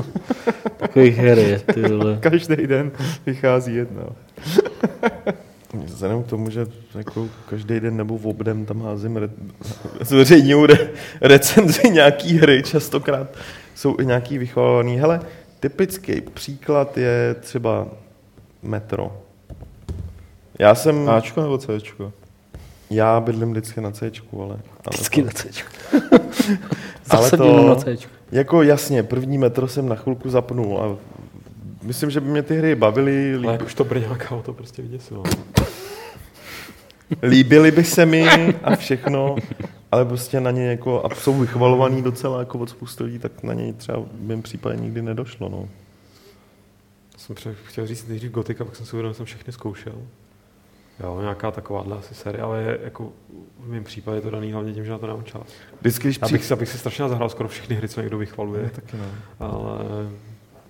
Takových 0.76 1.16
her 1.16 1.38
je, 1.38 1.58
ty 1.58 1.82
vole. 1.82 2.18
Každý 2.20 2.56
den 2.56 2.92
vychází 3.26 3.74
jedna. 3.74 4.02
Vzhledem 5.84 6.22
k 6.22 6.26
tomu, 6.26 6.50
že 6.50 6.66
jako 6.94 7.28
každý 7.50 7.80
den 7.80 7.96
nebo 7.96 8.18
v 8.18 8.26
obdem 8.26 8.64
tam 8.64 8.82
házím 8.82 9.16
re, 9.16 9.28
zveřejňuju 10.00 10.66
re, 10.66 10.78
recenzi 11.20 11.90
nějaký 11.90 12.38
hry, 12.38 12.62
častokrát 12.62 13.36
jsou 13.74 13.96
i 14.00 14.06
nějaký 14.06 14.38
vychvalovaný. 14.38 14.96
Hele, 14.96 15.20
typický 15.60 16.20
příklad 16.20 16.98
je 16.98 17.34
třeba 17.40 17.88
Metro. 18.62 19.23
Já 20.58 20.74
jsem, 20.74 21.08
Ačko 21.08 21.42
nebo 21.42 21.58
Cčko? 21.58 22.12
já 22.90 23.20
bydlím 23.20 23.50
vždycky 23.50 23.80
na 23.80 23.90
C, 23.90 24.10
ale, 24.32 24.42
ale, 24.44 24.58
Vždycky 24.90 25.20
to, 25.22 25.26
na 25.26 25.32
C. 25.32 25.48
Ale 27.10 27.30
to- 27.30 27.68
na 27.68 27.74
C. 27.74 27.96
jako 28.32 28.62
jasně, 28.62 29.02
první 29.02 29.38
Metro 29.38 29.68
jsem 29.68 29.88
na 29.88 29.94
chvilku 29.96 30.30
zapnul 30.30 30.78
a 30.80 30.96
myslím, 31.82 32.10
že 32.10 32.20
by 32.20 32.28
mě 32.30 32.42
ty 32.42 32.56
hry 32.58 32.74
bavily, 32.74 33.30
Ale 33.34 33.38
líb, 33.38 33.50
jak 33.50 33.62
už 33.62 33.74
to 33.74 33.84
Brňáka, 33.84 34.42
to 34.42 34.52
prostě 34.52 34.82
vyděsilo. 34.82 35.22
líbily 37.22 37.70
by 37.70 37.84
se 37.84 38.06
mi 38.06 38.28
a 38.62 38.76
všechno, 38.76 39.36
ale 39.92 40.04
prostě 40.04 40.40
na 40.40 40.50
ně 40.50 40.66
jako, 40.66 41.06
a 41.06 41.14
jsou 41.14 41.34
vychvalovaný 41.34 42.02
docela 42.02 42.38
jako 42.38 42.58
od 42.58 42.70
spousty 42.70 43.04
lidí, 43.04 43.18
tak 43.18 43.42
na 43.42 43.54
něj 43.54 43.72
třeba 43.72 43.98
v 43.98 44.20
mém 44.20 44.42
případě 44.42 44.76
nikdy 44.76 45.02
nedošlo. 45.02 45.48
No. 45.48 45.68
Jsem 47.16 47.36
chtěl 47.64 47.86
říct 47.86 48.08
nejdřív 48.08 48.30
Gotika, 48.30 48.64
pak 48.64 48.76
jsem 48.76 48.86
si 48.86 48.92
uvědomil, 48.92 49.12
že 49.12 49.16
jsem 49.16 49.26
všechny 49.26 49.52
zkoušel. 49.52 49.94
Jo, 51.00 51.18
nějaká 51.20 51.50
takováhle 51.50 51.96
asi 51.96 52.14
série, 52.14 52.42
ale 52.42 52.62
je 52.62 52.78
jako 52.84 53.12
v 53.60 53.68
mém 53.68 53.84
případě 53.84 54.16
je 54.18 54.20
to 54.20 54.30
daný 54.30 54.52
hlavně 54.52 54.72
tím, 54.72 54.84
že 54.84 54.90
na 54.90 54.98
to 54.98 55.06
nemám 55.06 55.24
čas. 55.24 55.42
Vždycky, 55.80 56.08
když 56.08 56.18
Já 56.22 56.26
přijde... 56.26 56.52
abych 56.52 56.68
si 56.68 56.78
strašně 56.78 57.08
zahrál 57.08 57.28
skoro 57.28 57.48
všechny 57.48 57.76
hry, 57.76 57.88
co 57.88 58.00
někdo 58.00 58.18
vychvaluje, 58.18 58.70
Taky 58.74 58.96
ne. 58.96 59.08
ale 59.40 59.78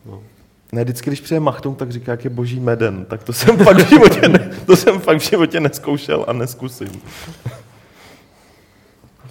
no. 0.06 0.22
Ne, 0.72 0.84
vždycky, 0.84 1.10
když 1.10 1.20
přijde 1.20 1.40
Machtung, 1.40 1.78
tak 1.78 1.90
říká, 1.92 2.12
jak 2.12 2.24
je 2.24 2.30
boží 2.30 2.60
meden. 2.60 3.04
Tak 3.04 3.22
to 3.22 3.32
jsem 3.32 3.56
fakt 3.56 3.76
v 3.76 3.88
životě, 3.88 4.28
ne, 4.28 4.50
to 4.66 4.76
jsem 4.76 5.00
fakt 5.00 5.18
v 5.18 5.30
životě 5.30 5.60
neskoušel 5.60 6.24
a 6.28 6.32
neskusím. 6.32 7.02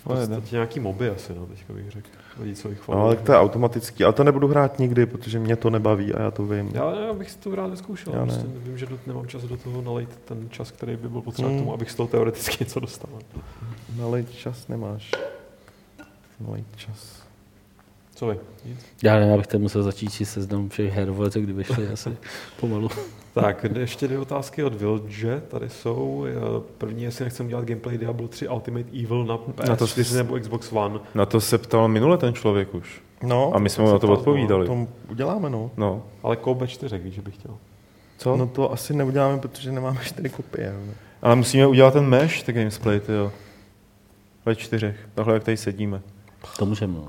V 0.04 0.08
podstatě 0.08 0.48
nějaký 0.56 0.80
moby 0.80 1.10
asi, 1.10 1.34
no, 1.36 1.46
teďka 1.46 1.74
bych 1.74 1.92
řekl. 1.92 2.08
Lidi, 2.40 2.56
co 2.56 2.70
No, 2.88 3.10
tak 3.10 3.22
to 3.22 3.32
je 3.32 3.38
automatický, 3.38 4.04
ale 4.04 4.14
to 4.14 4.24
nebudu 4.24 4.48
hrát 4.48 4.80
nikdy, 4.80 5.06
protože 5.06 5.40
mě 5.40 5.56
to 5.56 5.70
nebaví 5.70 6.14
a 6.14 6.22
já 6.22 6.32
to 6.32 6.46
vím. 6.46 6.72
Já, 6.74 6.92
já 6.96 7.14
bych 7.14 7.32
si 7.32 7.38
to 7.38 7.56
rád 7.56 7.68
neskoušel, 7.68 8.14
Já 8.14 8.20
já 8.20 8.26
ne. 8.26 8.34
prostě 8.34 8.52
vím, 8.60 8.78
že 8.78 8.86
do, 8.86 9.00
nemám 9.08 9.28
čas 9.28 9.44
do 9.44 9.58
toho 9.58 9.82
nalejt 9.82 10.10
ten 10.26 10.50
čas, 10.50 10.72
který 10.72 10.96
by 10.98 11.10
byl 11.10 11.22
potřeba 11.22 11.48
Hmm. 11.48 11.58
k 11.58 11.62
tomu, 11.62 11.74
abych 11.74 11.92
z 11.92 11.96
toho 11.96 12.08
teoreticky 12.08 12.58
něco 12.64 12.80
dostal. 12.80 13.10
Nalejt 13.98 14.32
čas 14.32 14.68
nemáš. 14.68 15.12
Nalejt 16.40 16.66
čas. 16.76 17.24
Co 18.24 18.28
vy? 18.30 18.40
Já 19.04 19.20
ne, 19.20 19.28
já 19.28 19.38
bych 19.38 19.48
tam 19.48 19.62
musel 19.62 19.84
začít 19.84 20.14
číst 20.14 20.32
seznam 20.32 20.70
všech 20.70 20.94
her, 20.94 21.12
vole, 21.12 21.32
co 21.32 21.40
kdy 21.40 21.54
vyšly 21.54 21.88
asi 21.88 22.18
pomalu. 22.60 22.90
Tak, 23.34 23.66
ještě 23.80 24.08
dvě 24.08 24.20
otázky 24.20 24.64
od 24.64 24.74
Vilge, 24.76 25.42
tady 25.48 25.70
jsou. 25.70 26.26
První, 26.78 27.04
jestli 27.04 27.24
nechcem 27.26 27.48
dělat 27.48 27.66
gameplay 27.66 27.98
Diablo 27.98 28.28
3 28.28 28.48
Ultimate 28.48 28.90
Evil 29.04 29.26
na 29.26 29.38
PS4 29.38 29.70
Na 29.70 29.76
to- 29.76 30.16
nebo 30.16 30.40
Xbox 30.40 30.72
One. 30.72 31.00
Na 31.16 31.26
to 31.26 31.42
se 31.42 31.58
ptal 31.58 31.88
minule 31.88 32.18
ten 32.18 32.34
člověk 32.34 32.76
už. 32.76 33.02
No, 33.24 33.52
A 33.56 33.60
my 33.60 33.70
jsme 33.70 33.84
mu 33.84 33.92
na 33.92 34.00
to 34.00 34.08
ptal, 34.08 34.14
odpovídali. 34.18 34.68
to 34.68 34.88
uděláme, 35.10 35.50
no. 35.50 35.72
No. 35.78 36.04
Ale 36.24 36.36
Kobe 36.36 36.68
4, 36.68 36.98
víš, 36.98 37.14
že 37.14 37.22
bych 37.22 37.34
chtěl. 37.36 37.52
Co? 38.18 38.38
No 38.38 38.48
to 38.48 38.72
asi 38.72 38.94
neuděláme, 38.94 39.38
protože 39.40 39.72
nemáme 39.72 40.00
čtyři 40.04 40.30
kopie. 40.30 40.74
no. 40.88 40.94
Ale 41.22 41.36
musíme 41.36 41.68
udělat 41.68 41.94
ten 41.94 42.06
mesh, 42.06 42.44
ten 42.44 42.56
gamesplay, 42.56 43.00
ty 43.00 43.12
jo. 43.12 43.32
Ve 44.46 44.56
čtyřech. 44.56 44.96
Takhle, 45.16 45.34
jak 45.34 45.44
tady 45.44 45.58
sedíme. 45.58 46.02
To 46.58 46.66
můžeme, 46.66 46.94
no. 46.94 47.08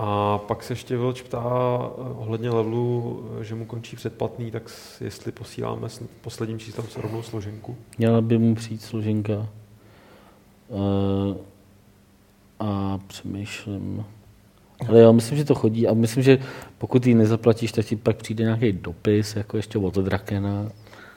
A 0.00 0.38
pak 0.38 0.62
se 0.62 0.72
ještě 0.72 0.96
Vilč 0.96 1.22
ptá 1.22 1.40
eh, 1.42 2.00
ohledně 2.16 2.50
levelu, 2.50 3.24
eh, 3.40 3.44
že 3.44 3.54
mu 3.54 3.64
končí 3.64 3.96
předplatný, 3.96 4.50
tak 4.50 4.62
jestli 5.00 5.32
posíláme 5.32 5.88
s 5.88 6.02
posledním 6.20 6.58
číslem 6.58 6.86
se 6.86 7.00
rovnou 7.00 7.22
složenku. 7.22 7.76
Měla 7.98 8.20
by 8.20 8.38
mu 8.38 8.54
přijít 8.54 8.82
složenka. 8.82 9.46
Uh, 10.68 11.36
a 12.60 12.98
přemýšlím. 13.06 14.04
Ale 14.88 15.00
jo, 15.00 15.12
myslím, 15.12 15.38
že 15.38 15.44
to 15.44 15.54
chodí 15.54 15.88
a 15.88 15.94
myslím, 15.94 16.22
že 16.22 16.38
pokud 16.78 17.06
ji 17.06 17.14
nezaplatíš, 17.14 17.72
tak 17.72 17.86
ti 17.86 17.96
pak 17.96 18.16
přijde 18.16 18.44
nějaký 18.44 18.72
dopis, 18.72 19.36
jako 19.36 19.56
ještě 19.56 19.78
od 19.78 19.94
Drakena. 19.94 20.68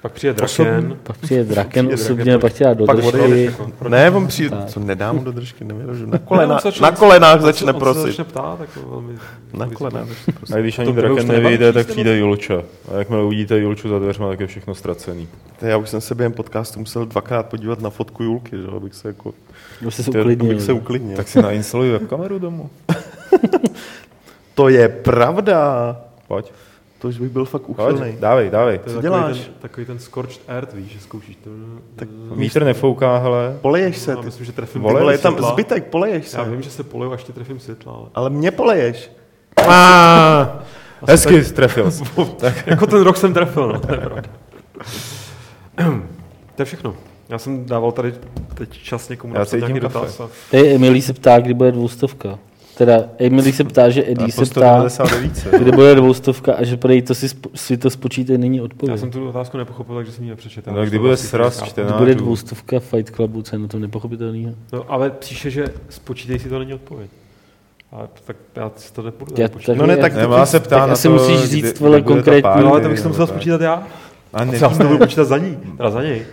Pak 0.02 0.12
přijde 0.12 0.34
Draken. 0.34 0.98
Pak 1.04 1.18
přijde 1.18 1.44
Draken 1.44 1.90
osobně, 1.94 2.38
pak 2.38 2.54
tě 2.54 2.64
dá 2.64 2.74
do 2.74 2.86
pak 2.86 2.96
držky. 2.98 3.18
odejde. 3.18 3.54
Ne, 3.90 4.12
on 4.12 4.28
přijde, 4.28 4.50
Tak. 4.50 4.66
co 4.68 4.80
nedám 4.80 5.16
mu 5.16 5.24
do 5.24 5.32
držky, 5.32 5.64
nevěřím. 5.64 6.06
Na, 6.10 6.12
Ne, 6.18 6.20
kolena, 6.26 6.60
na 6.82 6.92
kolenách 6.92 7.42
začne 7.42 7.74
on 7.74 7.80
se 7.80 7.80
prosit. 7.80 8.02
začne 8.08 8.24
ptát, 8.24 8.60
jako 8.60 8.90
velmi... 8.90 9.14
Na 9.54 9.68
kolenách 9.70 9.94
zajímavé. 10.08 10.16
začne 10.16 10.34
prosit. 10.34 10.56
A 10.56 10.60
když 10.60 10.80
ani 10.80 10.94
Draken 10.94 11.28
nevyjde, 11.28 11.74
tak 11.74 11.88
přijde 11.88 12.18
Julča. 12.18 12.64
A 12.94 12.98
jakmile 12.98 13.24
uvidíte 13.24 13.60
Julču 13.60 13.90
za 13.90 14.00
dveřma, 14.00 14.30
tak 14.30 14.40
je 14.40 14.48
všechno 14.48 14.76
ztracený. 14.76 15.28
To 15.60 15.66
Já 15.66 15.78
už 15.78 15.90
jsem 15.90 16.02
se 16.02 16.16
během 16.16 16.32
podcastu 16.34 16.80
musel 16.80 17.06
dvakrát 17.06 17.46
podívat 17.46 17.82
na 17.82 17.90
fotku 17.90 18.24
Julky, 18.24 18.58
že? 18.58 18.64
jo, 18.64 18.76
abych 18.78 18.94
se 18.96 19.08
jako, 19.08 19.34
se 19.90 20.10
uklidnil. 20.10 20.52
abych 20.52 20.62
se 20.66 20.74
uklidnil. 20.74 21.18
Tak 21.18 21.28
si 21.28 21.42
nainstaluj 21.42 21.90
webkameru 21.92 22.40
domů. 22.40 22.70
To 24.56 24.70
je 24.70 24.90
pravda. 24.90 25.98
Pojď, 26.28 26.52
To 27.02 27.08
už 27.08 27.18
bych 27.18 27.30
byl 27.30 27.46
fakt 27.46 27.62
pojď, 27.62 27.80
uchylnej. 27.80 28.18
dávej, 28.20 28.50
dávej. 28.50 28.78
To 28.78 28.90
je 28.90 28.96
Co 28.96 29.02
takový 29.02 29.22
děláš? 29.22 29.38
Ten, 29.38 29.54
takový 29.60 29.86
ten 29.86 30.00
scorched 30.00 30.42
earth, 30.48 30.74
víš, 30.74 30.92
že 30.92 31.00
zkoušíš 31.00 31.36
to. 31.44 31.50
Tak 31.96 32.10
Vítr 32.36 32.64
nefouká, 32.64 33.18
hele. 33.18 33.58
Poleješ 33.62 33.98
se. 33.98 34.12
Já 34.12 34.18
Ty, 34.18 34.26
myslím, 34.26 34.46
že 34.46 34.52
trefím 34.52 34.82
ty 34.82 34.88
vole, 34.88 35.14
je 35.14 35.18
tam 35.18 35.34
světla. 35.34 35.52
zbytek, 35.52 35.86
poleješ 35.88 36.28
se. 36.28 36.38
Já 36.38 36.44
vím, 36.44 36.62
že 36.62 36.70
se 36.70 36.84
poleju, 36.84 37.12
až 37.12 37.24
tě 37.24 37.34
trefím 37.34 37.60
světla, 37.60 37.94
ale... 37.94 38.08
Ale 38.14 38.30
mě 38.30 38.52
poleješ. 38.52 39.12
Ah, 39.68 40.46
hezky 41.08 41.42
trefil 41.44 41.92
jsi. 41.92 42.04
tak. 42.38 42.68
jako 42.68 42.88
ten 42.88 43.02
rok 43.02 43.18
jsem 43.18 43.34
trefil, 43.34 43.68
no, 43.68 43.80
to 43.80 43.94
je 43.94 44.00
pravda. 44.00 44.22
to 46.56 46.62
je 46.62 46.66
všechno. 46.66 46.96
Já 47.30 47.38
jsem 47.38 47.66
dával 47.66 47.92
tady 47.92 48.14
teď 48.54 48.82
čas 48.82 49.10
někomu 49.10 49.34
Já 49.34 49.40
napsat 49.40 49.58
cítím 49.58 49.68
nějaký 49.68 49.80
kafe. 49.80 49.94
dotaz. 50.00 50.20
A... 50.20 50.30
Hej, 50.52 50.76
Emily 50.76 51.02
se 51.02 51.14
ptá, 51.14 51.40
kdy 51.40 51.54
bude 51.54 51.72
dvoustovka. 51.72 52.40
Teda 52.82 53.04
Emily 53.18 53.54
se 53.54 53.64
ptá, 53.64 53.90
že 53.90 54.04
Eddie 54.12 54.32
se 54.32 54.46
ptá, 54.46 54.90
199. 54.90 55.62
kdy 55.62 55.72
bude 55.72 55.96
dvoustovka 55.96 56.54
a 56.54 56.64
že 56.64 56.78
podej 56.78 57.02
to 57.02 57.16
si, 57.16 57.28
spo- 57.28 57.50
si 57.56 57.78
to 57.78 57.90
spočítej, 57.90 58.38
není 58.38 58.58
Já 58.58 58.64
odpověď. 58.64 59.00
jsem 59.00 59.12
tu 59.12 59.30
otázku 59.30 59.58
nepochopil, 59.58 59.96
takže 59.96 60.12
jsem 60.12 60.24
ji 60.24 60.30
nepřečetl. 60.30 60.72
No, 60.72 60.86
kdy 60.86 61.00
bude 61.00 61.18
sraz 61.18 61.62
Kdy 61.62 61.70
čtenářů? 61.70 61.98
bude 61.98 62.16
dvoustovka 62.16 62.80
Fight 62.80 63.16
Clubu, 63.16 63.42
co 63.42 63.56
je 63.56 63.60
na 63.60 63.68
tom 63.68 63.82
nepochopitelného? 63.82 64.52
No, 64.74 64.86
ale 64.92 65.10
píše, 65.10 65.50
že 65.52 65.66
spočítej 65.90 66.40
si 66.40 66.50
to 66.50 66.60
není 66.60 66.74
odpověď. 66.74 67.10
Ale 67.92 68.08
tak 68.26 68.36
já 68.56 68.72
si 68.76 68.94
to 68.94 69.02
nepůjdu. 69.02 69.34
Já, 69.38 69.44
nepočítám. 69.44 69.78
No 69.78 69.86
ne, 69.86 69.98
tak 69.98 70.14
Ne, 70.16 70.46
se 70.46 70.60
ptát 70.60 70.70
tak 70.80 70.88
na 70.88 70.94
asi 70.94 71.08
to, 71.08 71.14
musíš 71.14 71.40
kdy- 71.40 71.48
říct, 71.48 71.62
kdy 71.72 71.80
vole, 71.80 72.02
ta 72.02 72.08
konkrétní- 72.08 72.62
No, 72.64 72.72
ale 72.72 72.82
to 72.82 72.90
bych 72.90 73.00
si 73.00 73.08
musel 73.08 73.28
tak. 73.28 73.36
spočítat 73.36 73.62
já. 73.62 73.88
A 74.34 74.44
Já 74.44 74.70
si 74.70 74.78
to 74.78 74.84
budu 74.84 74.98
počítat 74.98 75.24
za 75.24 75.38
ní, 75.38 75.58
teda 75.78 75.90
za 75.90 76.02
něj. 76.04 76.26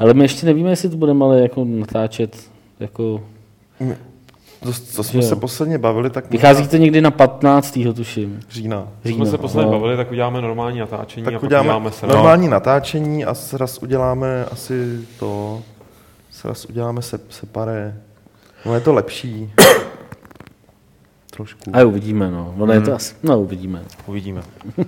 Ale 0.00 0.14
my 0.14 0.24
ještě 0.24 0.46
nevíme, 0.46 0.70
jestli 0.70 0.88
to 0.88 0.96
budeme 0.96 1.24
ale 1.24 1.40
jako 1.40 1.64
natáčet, 1.64 2.36
jako... 2.80 3.20
To, 4.62 4.72
co 4.72 5.02
jsme 5.04 5.22
Jo. 5.22 5.28
se 5.28 5.36
posledně 5.36 5.78
bavili, 5.78 6.10
tak 6.10 6.30
Vychází 6.30 6.68
to 6.68 6.76
někdy 6.76 7.00
na 7.00 7.10
15. 7.10 7.78
tuším. 7.96 8.40
října. 8.50 8.88
Co 9.02 9.08
Října. 9.08 9.24
jsme 9.24 9.30
se 9.30 9.38
posledně 9.38 9.70
no. 9.72 9.78
bavili, 9.78 9.96
tak 9.96 10.10
uděláme 10.10 10.42
normální 10.42 10.78
natáčení 10.78 11.26
a 11.26 11.30
Tak 11.30 11.34
pak 11.34 11.42
uděláme 11.42 11.66
uděláme 11.68 11.90
se. 11.90 12.06
normální 12.06 12.48
natáčení 12.48 13.24
a 13.24 13.34
sraz 13.34 13.78
uděláme 13.78 14.44
asi 14.44 15.00
to, 15.18 15.62
sraz 16.30 16.64
uděláme 16.64 17.02
se, 17.02 17.20
separé. 17.30 17.96
No 18.66 18.74
je 18.74 18.80
to 18.80 18.92
lepší. 18.92 19.52
Trošku. 21.30 21.70
A 21.72 21.84
uvidíme, 21.84 22.30
no. 22.30 22.54
Ono 22.58 22.72
je 22.72 22.80
to 22.80 22.94
asi, 22.94 23.14
no 23.22 23.40
uvidíme. 23.40 23.82
Uvidíme. 24.06 24.42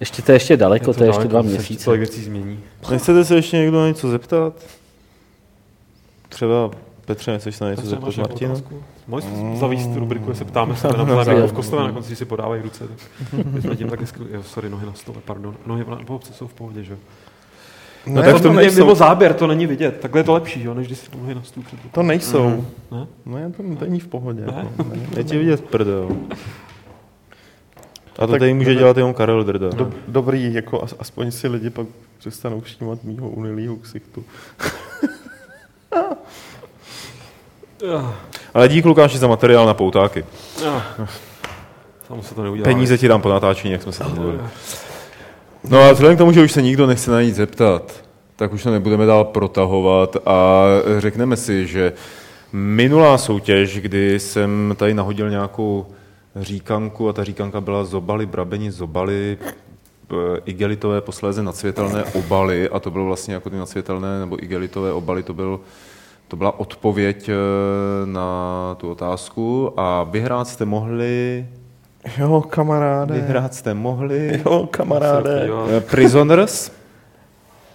Ještě 0.00 0.22
to 0.22 0.32
je 0.32 0.36
ještě 0.36 0.56
daleko, 0.56 0.94
to 0.94 1.04
je 1.04 1.10
ještě 1.10 1.24
dva 1.24 1.42
měsíce. 1.42 1.84
Tolik 1.84 1.98
věcí 2.00 2.24
změní. 2.24 2.60
Nechcete 2.90 3.24
se 3.24 3.34
ještě 3.34 3.56
někdo 3.56 3.80
na 3.80 3.88
něco 3.88 4.08
zeptat? 4.10 4.52
Třeba 6.28 6.70
Petře, 7.06 7.30
nechceš 7.32 7.56
se 7.56 7.64
na 7.64 7.70
něco 7.70 7.86
zeptat 7.86 8.16
Martina? 8.16 8.54
Můžeš 9.06 9.30
zavíst 9.54 9.92
tu 9.92 9.98
rubriku, 10.00 10.30
jestli 10.30 10.44
ptáme 10.44 10.76
se 10.76 10.88
navzájem 10.88 11.36
jako 11.36 11.48
v 11.48 11.52
kostele, 11.52 11.82
na 11.84 11.92
konci 11.92 12.16
si 12.16 12.24
podávají 12.24 12.62
ruce. 12.62 12.84
Tak 12.88 13.46
my 13.46 13.60
jsme 13.62 13.76
tím 13.76 13.88
taky. 13.90 14.04
Jo, 14.30 14.42
sorry, 14.42 14.68
nohy 14.70 14.86
na 14.86 14.92
stole, 14.94 15.18
pardon. 15.24 15.56
Nohy 15.66 15.84
na 15.90 15.98
obce 16.08 16.32
jsou 16.32 16.46
v 16.46 16.54
pohodě, 16.54 16.82
že 16.84 16.92
jo? 16.92 16.98
No, 18.06 18.14
No, 18.14 18.22
tak 18.22 18.32
to, 18.32 18.40
to 18.42 18.52
nejsou, 18.52 18.78
mimo 18.78 18.94
záběr, 18.94 19.34
to 19.34 19.46
není 19.46 19.66
vidět. 19.66 20.00
Takhle 20.00 20.20
je 20.20 20.24
to 20.24 20.32
lepší, 20.32 20.62
jo, 20.62 20.74
než 20.74 20.86
když 20.86 20.98
si 20.98 21.10
nohy 21.18 21.34
na 21.34 21.42
stůl 21.42 21.62
před 21.62 21.78
to 21.92 22.02
nejsou. 22.02 22.64
Ne? 22.92 23.06
No 23.26 23.38
je 23.38 23.50
to, 23.50 23.62
to 23.62 23.84
není 23.84 24.00
v 24.00 24.06
pohodě. 24.08 24.40
Ne? 24.46 24.66
Jako, 24.78 24.90
ne. 24.94 25.00
Je 25.16 25.24
ti 25.24 25.38
vidět 25.38 25.64
prdel. 25.64 26.08
A 28.18 28.26
to 28.26 28.32
Tak- 28.32 28.38
tady 28.38 28.54
může 28.54 28.74
dělat 28.74 28.96
jenom 28.96 29.14
Karel 29.14 29.44
Drda. 29.44 29.68
Do, 29.68 29.90
dobrý, 30.08 30.54
jako 30.54 30.82
as, 30.82 30.94
aspoň 30.98 31.30
si 31.30 31.48
lidi 31.48 31.70
pak 31.70 31.86
přestanou 32.18 32.60
všímat 32.60 33.04
mýho 33.04 33.28
unilýho 33.28 33.76
ksichtu. 33.76 34.24
Ale 38.54 38.68
dík 38.68 38.84
Lukáši 38.84 39.18
za 39.18 39.26
materiál 39.26 39.66
na 39.66 39.74
poutáky. 39.74 40.24
Samo 42.08 42.22
se 42.22 42.34
to 42.34 42.42
neudělá. 42.42 42.64
Peníze 42.64 42.98
ti 42.98 43.08
dám 43.08 43.22
po 43.22 43.28
natáčení, 43.28 43.72
jak 43.72 43.82
jsme 43.82 43.92
se 43.92 44.04
domluvili. 44.04 44.38
No 45.64 45.80
a 45.80 45.92
vzhledem 45.92 46.16
k 46.16 46.18
tomu, 46.18 46.32
že 46.32 46.42
už 46.42 46.52
se 46.52 46.62
nikdo 46.62 46.86
nechce 46.86 47.10
na 47.10 47.22
nic 47.22 47.36
zeptat, 47.36 48.04
tak 48.36 48.52
už 48.52 48.62
to 48.62 48.70
nebudeme 48.70 49.06
dál 49.06 49.24
protahovat 49.24 50.16
a 50.26 50.64
řekneme 50.98 51.36
si, 51.36 51.66
že 51.66 51.92
minulá 52.52 53.18
soutěž, 53.18 53.80
kdy 53.80 54.20
jsem 54.20 54.74
tady 54.76 54.94
nahodil 54.94 55.30
nějakou 55.30 55.86
říkanku 56.36 57.08
a 57.08 57.12
ta 57.12 57.24
říkanka 57.24 57.60
byla 57.60 57.84
zobali, 57.84 58.26
brabeni, 58.26 58.70
zobali, 58.70 59.38
eh, 59.40 60.14
igelitové, 60.44 61.00
posléze 61.00 61.42
nadsvětelné 61.42 62.04
obaly 62.04 62.68
a 62.68 62.80
to 62.80 62.90
bylo 62.90 63.04
vlastně 63.04 63.34
jako 63.34 63.50
ty 63.50 63.56
nadsvětelné 63.56 64.20
nebo 64.20 64.44
igelitové 64.44 64.92
obaly, 64.92 65.22
to, 65.22 65.34
byl, 65.34 65.60
to 66.28 66.36
byla 66.36 66.60
odpověď 66.60 67.28
eh, 67.28 67.34
na 68.06 68.76
tu 68.78 68.90
otázku 68.90 69.72
a 69.80 70.02
vyhrát 70.02 70.48
jste 70.48 70.64
mohli 70.64 71.46
Jo, 72.18 72.42
kamaráde. 72.50 73.14
Vyhrát 73.14 73.54
jste 73.54 73.74
mohli. 73.74 74.42
Jo, 74.46 74.68
kamaráde. 74.70 75.48
Eh, 75.76 75.80
Prisoners. 75.80 76.70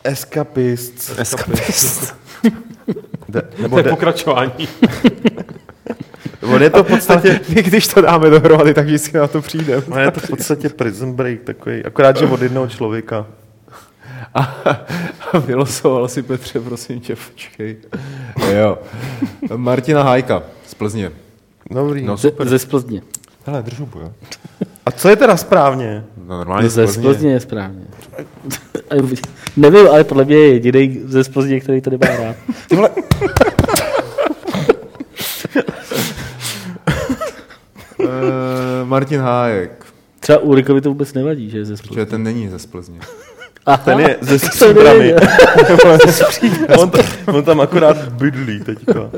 Escapists. 0.03 1.19
Escapist. 1.19 2.15
De, 3.29 3.41
to 3.41 3.61
nebo 3.61 3.77
je 3.77 3.83
de, 3.83 3.89
pokračování. 3.89 4.67
on 6.53 6.61
je 6.63 6.69
to 6.69 6.83
v 6.83 6.87
podstatě, 6.87 7.39
My 7.55 7.63
když 7.63 7.87
to 7.87 8.01
dáme 8.01 8.29
dohromady, 8.29 8.73
tak 8.73 8.85
vždycky 8.85 9.17
na 9.17 9.27
to 9.27 9.41
přijde. 9.41 9.77
on 9.77 9.99
je 9.99 10.11
to 10.11 10.19
v 10.19 10.29
podstatě 10.29 10.69
prison 10.69 11.13
break 11.13 11.39
takový, 11.39 11.85
akorát, 11.85 12.17
že 12.17 12.25
od 12.25 12.41
jednoho 12.41 12.67
člověka. 12.67 13.25
A, 14.33 14.41
a 15.33 15.37
vylosoval 15.45 16.07
si 16.07 16.23
Petře, 16.23 16.59
prosím 16.59 16.99
tě, 16.99 17.15
počkej. 17.15 17.77
Jo. 18.51 18.77
Martina 19.55 20.03
Hájka 20.03 20.43
z 20.67 20.73
Plzně. 20.73 21.11
Dobrý. 21.71 22.01
No 22.01 22.07
No. 22.07 22.17
Ze, 22.17 22.29
super. 22.29 22.49
ze 22.49 22.59
Splzně. 22.59 23.01
Hele, 23.45 23.63
držu 23.63 23.89
jo. 24.01 24.13
A 24.85 24.91
co 24.91 25.09
je 25.09 25.15
teda 25.15 25.37
správně? 25.37 26.05
No, 26.27 26.37
normálně 26.37 26.69
Ze 26.69 26.87
z 26.87 26.87
Plzně. 26.87 27.03
Splzně 27.03 27.31
je 27.31 27.39
správně. 27.39 27.81
Nevím, 29.57 29.87
ale 29.87 30.03
podle 30.03 30.25
mě 30.25 30.35
je 30.35 30.53
jediný 30.53 31.01
ze 31.05 31.23
Splzně, 31.23 31.59
který 31.59 31.81
to 31.81 31.89
nemá 31.89 32.05
rád. 32.17 32.35
Ty 32.69 32.75
vole. 32.75 32.89
Eh, 37.99 38.85
Martin 38.85 39.21
Hájek. 39.21 39.85
Třeba 40.19 40.39
Ulrikovi 40.39 40.81
to 40.81 40.89
vůbec 40.89 41.13
nevadí, 41.13 41.49
že 41.49 41.57
je 41.57 41.65
ze 41.65 41.77
Splzně. 41.77 41.95
Protože 41.95 42.05
ten 42.05 42.23
není 42.23 42.47
ze 42.49 42.59
Splzně. 42.59 42.99
Aha, 43.65 43.77
Ten 43.77 43.99
je 43.99 44.17
ze 44.21 44.73
nevěděl. 44.73 45.19
on, 46.79 46.89
tam, 46.89 47.05
on 47.27 47.43
tam 47.43 47.61
akorát 47.61 47.97
bydlí 48.09 48.59
teďka. 48.59 48.93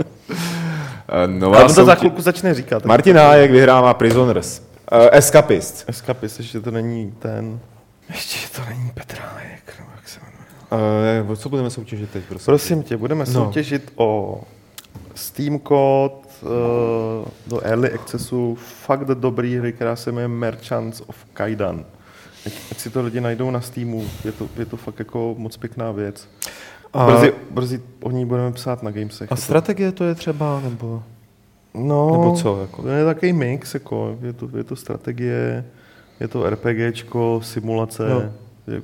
Eh, 1.24 1.28
Nová 1.28 1.58
Ale 1.58 1.66
on 1.70 1.76
to 1.76 1.86
za 1.86 1.96
chvilku 1.96 2.22
začne 2.22 2.54
říkat. 2.54 2.86
Martin 2.86 3.18
Hájek 3.18 3.52
vyhrává 3.52 3.94
Prisoners. 3.94 4.60
Uh, 4.60 4.98
Escapist. 5.12 5.84
Escapist, 5.88 6.40
ještě 6.40 6.60
to 6.60 6.72
není 6.72 7.14
ten... 7.20 7.60
Ještě 8.10 8.40
to 8.56 8.62
není 8.70 8.92
Petrájek, 8.94 9.74
nebo 9.80 9.90
jak 9.96 10.10
se 10.10 10.20
jmenuje. 10.72 11.22
Uh, 11.30 11.36
co 11.36 11.50
budeme 11.50 11.70
soutěžit 11.70 12.10
teď, 12.10 12.24
prosím? 12.24 12.46
Prosím 12.46 12.84
tě, 12.84 12.98
budeme 12.98 13.26
No. 13.28 13.32
soutěžit 13.34 13.92
o 13.96 14.42
Steam 15.16 15.60
kód 15.60 16.28
uh, 16.42 16.50
do 17.48 17.62
Early 17.66 17.92
Accessu 17.92 18.58
fakt 18.86 19.08
dobrý 19.08 19.58
hry, 19.58 19.74
která 19.74 19.96
se 19.96 20.12
jmenuje 20.12 20.28
Merchants 20.28 21.02
of 21.08 21.16
Kaidan. 21.34 21.86
Ať, 22.46 22.54
ať 22.72 22.78
si 22.80 22.90
to 22.90 23.02
lidi 23.02 23.22
najdou 23.22 23.52
na 23.52 23.62
Steamu, 23.62 24.06
je 24.26 24.32
to, 24.32 24.48
je 24.58 24.66
to 24.66 24.78
fakt 24.78 25.00
jako 25.00 25.36
moc 25.38 25.58
pěkná 25.58 25.92
věc. 25.92 26.30
A, 26.94 27.06
Brzy, 27.08 27.34
brzy 27.52 27.82
o 28.02 28.12
ní 28.12 28.26
budeme 28.26 28.52
psát 28.52 28.84
na 28.84 28.92
Gamesech. 28.92 29.32
a 29.32 29.36
Je 29.36 29.38
to- 29.38 29.42
strategie 29.42 29.92
to 29.92 30.04
je 30.04 30.16
třeba, 30.16 30.62
nebo... 30.64 31.04
No, 31.74 32.12
Nebo 32.12 32.36
co, 32.36 32.62
jako? 32.62 32.82
To 32.82 32.88
je 32.90 33.06
takový 33.06 33.34
mix, 33.34 33.74
jako, 33.74 34.18
je, 34.22 34.34
to, 34.34 34.50
je 34.58 34.64
to 34.64 34.76
strategie, 34.76 35.66
je 36.20 36.28
to 36.28 36.50
RPGčko, 36.50 37.40
simulace. 37.44 38.10
Jo. 38.12 38.24
Je, 38.68 38.82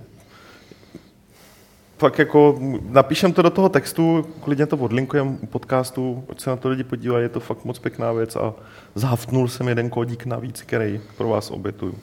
fakt 1.97 2.19
jako, 2.19 2.59
napíšem 2.89 3.33
to 3.33 3.41
do 3.41 3.49
toho 3.49 3.69
textu, 3.69 4.25
klidně 4.41 4.65
to 4.65 4.77
odlinkujeme 4.77 5.37
u 5.41 5.45
podcastu, 5.45 6.23
ať 6.29 6.41
se 6.41 6.49
na 6.49 6.55
to 6.55 6.69
lidi 6.69 6.83
podívají, 6.83 7.23
je 7.25 7.29
to 7.29 7.39
fakt 7.39 7.65
moc 7.65 7.79
pěkná 7.79 8.11
věc 8.11 8.35
a 8.35 8.53
zahaftnul 8.95 9.47
jsem 9.47 9.67
jeden 9.67 9.89
kódík 9.89 10.25
navíc, 10.25 10.61
který 10.61 11.01
pro 11.17 11.29
vás 11.29 11.51
obětuju. 11.51 11.95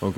OK. 0.00 0.16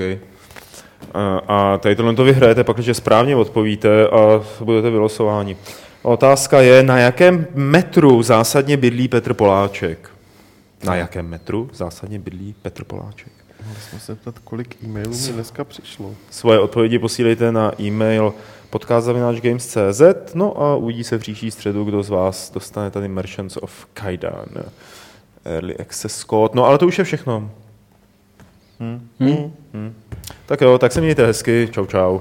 A, 1.14 1.42
a 1.48 1.78
tady 1.78 1.96
tohle 1.96 2.14
to 2.14 2.24
vyhrajete, 2.24 2.64
pak, 2.64 2.76
když 2.76 2.96
správně 2.96 3.36
odpovíte 3.36 4.08
a 4.08 4.42
budete 4.64 4.90
vylosováni. 4.90 5.56
Otázka 6.02 6.60
je, 6.60 6.82
na 6.82 6.98
jakém 6.98 7.46
metru 7.54 8.22
zásadně 8.22 8.76
bydlí 8.76 9.08
Petr 9.08 9.34
Poláček? 9.34 10.10
Na 10.84 10.94
jakém 10.96 11.28
metru 11.28 11.70
zásadně 11.72 12.18
bydlí 12.18 12.54
Petr 12.62 12.84
Poláček? 12.84 13.32
Mohli 13.66 13.80
jsme 13.80 14.00
se 14.00 14.14
ptat, 14.14 14.38
kolik 14.38 14.76
e-mailů 14.84 15.14
mi 15.26 15.32
dneska 15.32 15.64
přišlo. 15.64 16.14
Svoje 16.30 16.58
odpovědi 16.58 16.98
posílejte 16.98 17.52
na 17.52 17.72
e-mail 17.80 18.34
podcast.games.cz 18.70 20.34
no 20.34 20.62
a 20.62 20.76
uvidí 20.76 21.04
se 21.04 21.18
příští 21.18 21.50
středu, 21.50 21.84
kdo 21.84 22.02
z 22.02 22.08
vás 22.08 22.50
dostane 22.50 22.90
tady 22.90 23.08
Merchants 23.08 23.56
of 23.56 23.86
Kaidan. 23.94 24.46
Early 25.44 25.76
Access 25.76 26.24
Code. 26.24 26.54
No 26.54 26.64
ale 26.64 26.78
to 26.78 26.86
už 26.86 26.98
je 26.98 27.04
všechno. 27.04 27.50
Hm? 28.80 29.08
Hm? 29.20 29.52
Hm. 29.74 29.94
Tak 30.46 30.60
jo, 30.60 30.78
tak 30.78 30.92
se 30.92 31.00
mějte 31.00 31.26
hezky. 31.26 31.68
Čau, 31.72 31.86
čau. 31.86 32.20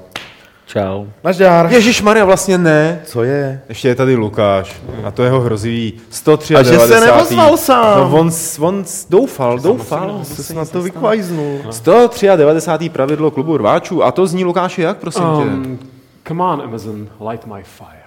Čau. 0.66 1.06
Naždár! 1.24 1.72
Ježíš 1.72 2.02
Maria, 2.02 2.26
vlastně 2.26 2.58
ne. 2.58 3.02
Co 3.06 3.24
je? 3.24 3.62
Ještě 3.70 3.88
je 3.88 3.96
tady 3.96 4.16
Lukáš 4.16 4.82
a 5.04 5.12
to 5.12 5.24
jeho 5.24 5.42
hrozivý 5.42 5.94
103. 6.10 6.56
A 6.56 6.64
že 6.64 6.80
se 6.80 7.00
neozval 7.00 7.58
sám. 7.58 8.00
No 8.00 8.20
on, 8.20 8.32
on 8.60 8.84
doufal, 9.10 9.60
doufal. 9.60 10.20
Se 10.24 10.44
snad 10.44 10.72
to 10.72 10.82
vykvajznul. 10.82 11.60
193. 11.70 12.90
pravidlo 12.90 13.32
klubu 13.32 13.58
rváčů 13.58 14.04
a 14.04 14.12
to 14.12 14.28
zní 14.28 14.46
Lukáši 14.46 14.82
jak, 14.82 14.98
prosím 14.98 15.24
tě? 15.24 15.44
Um, 15.44 15.80
come 16.28 16.44
on, 16.44 16.62
Amazon, 16.62 17.08
light 17.30 17.46
my 17.48 17.64
fire. 17.64 18.04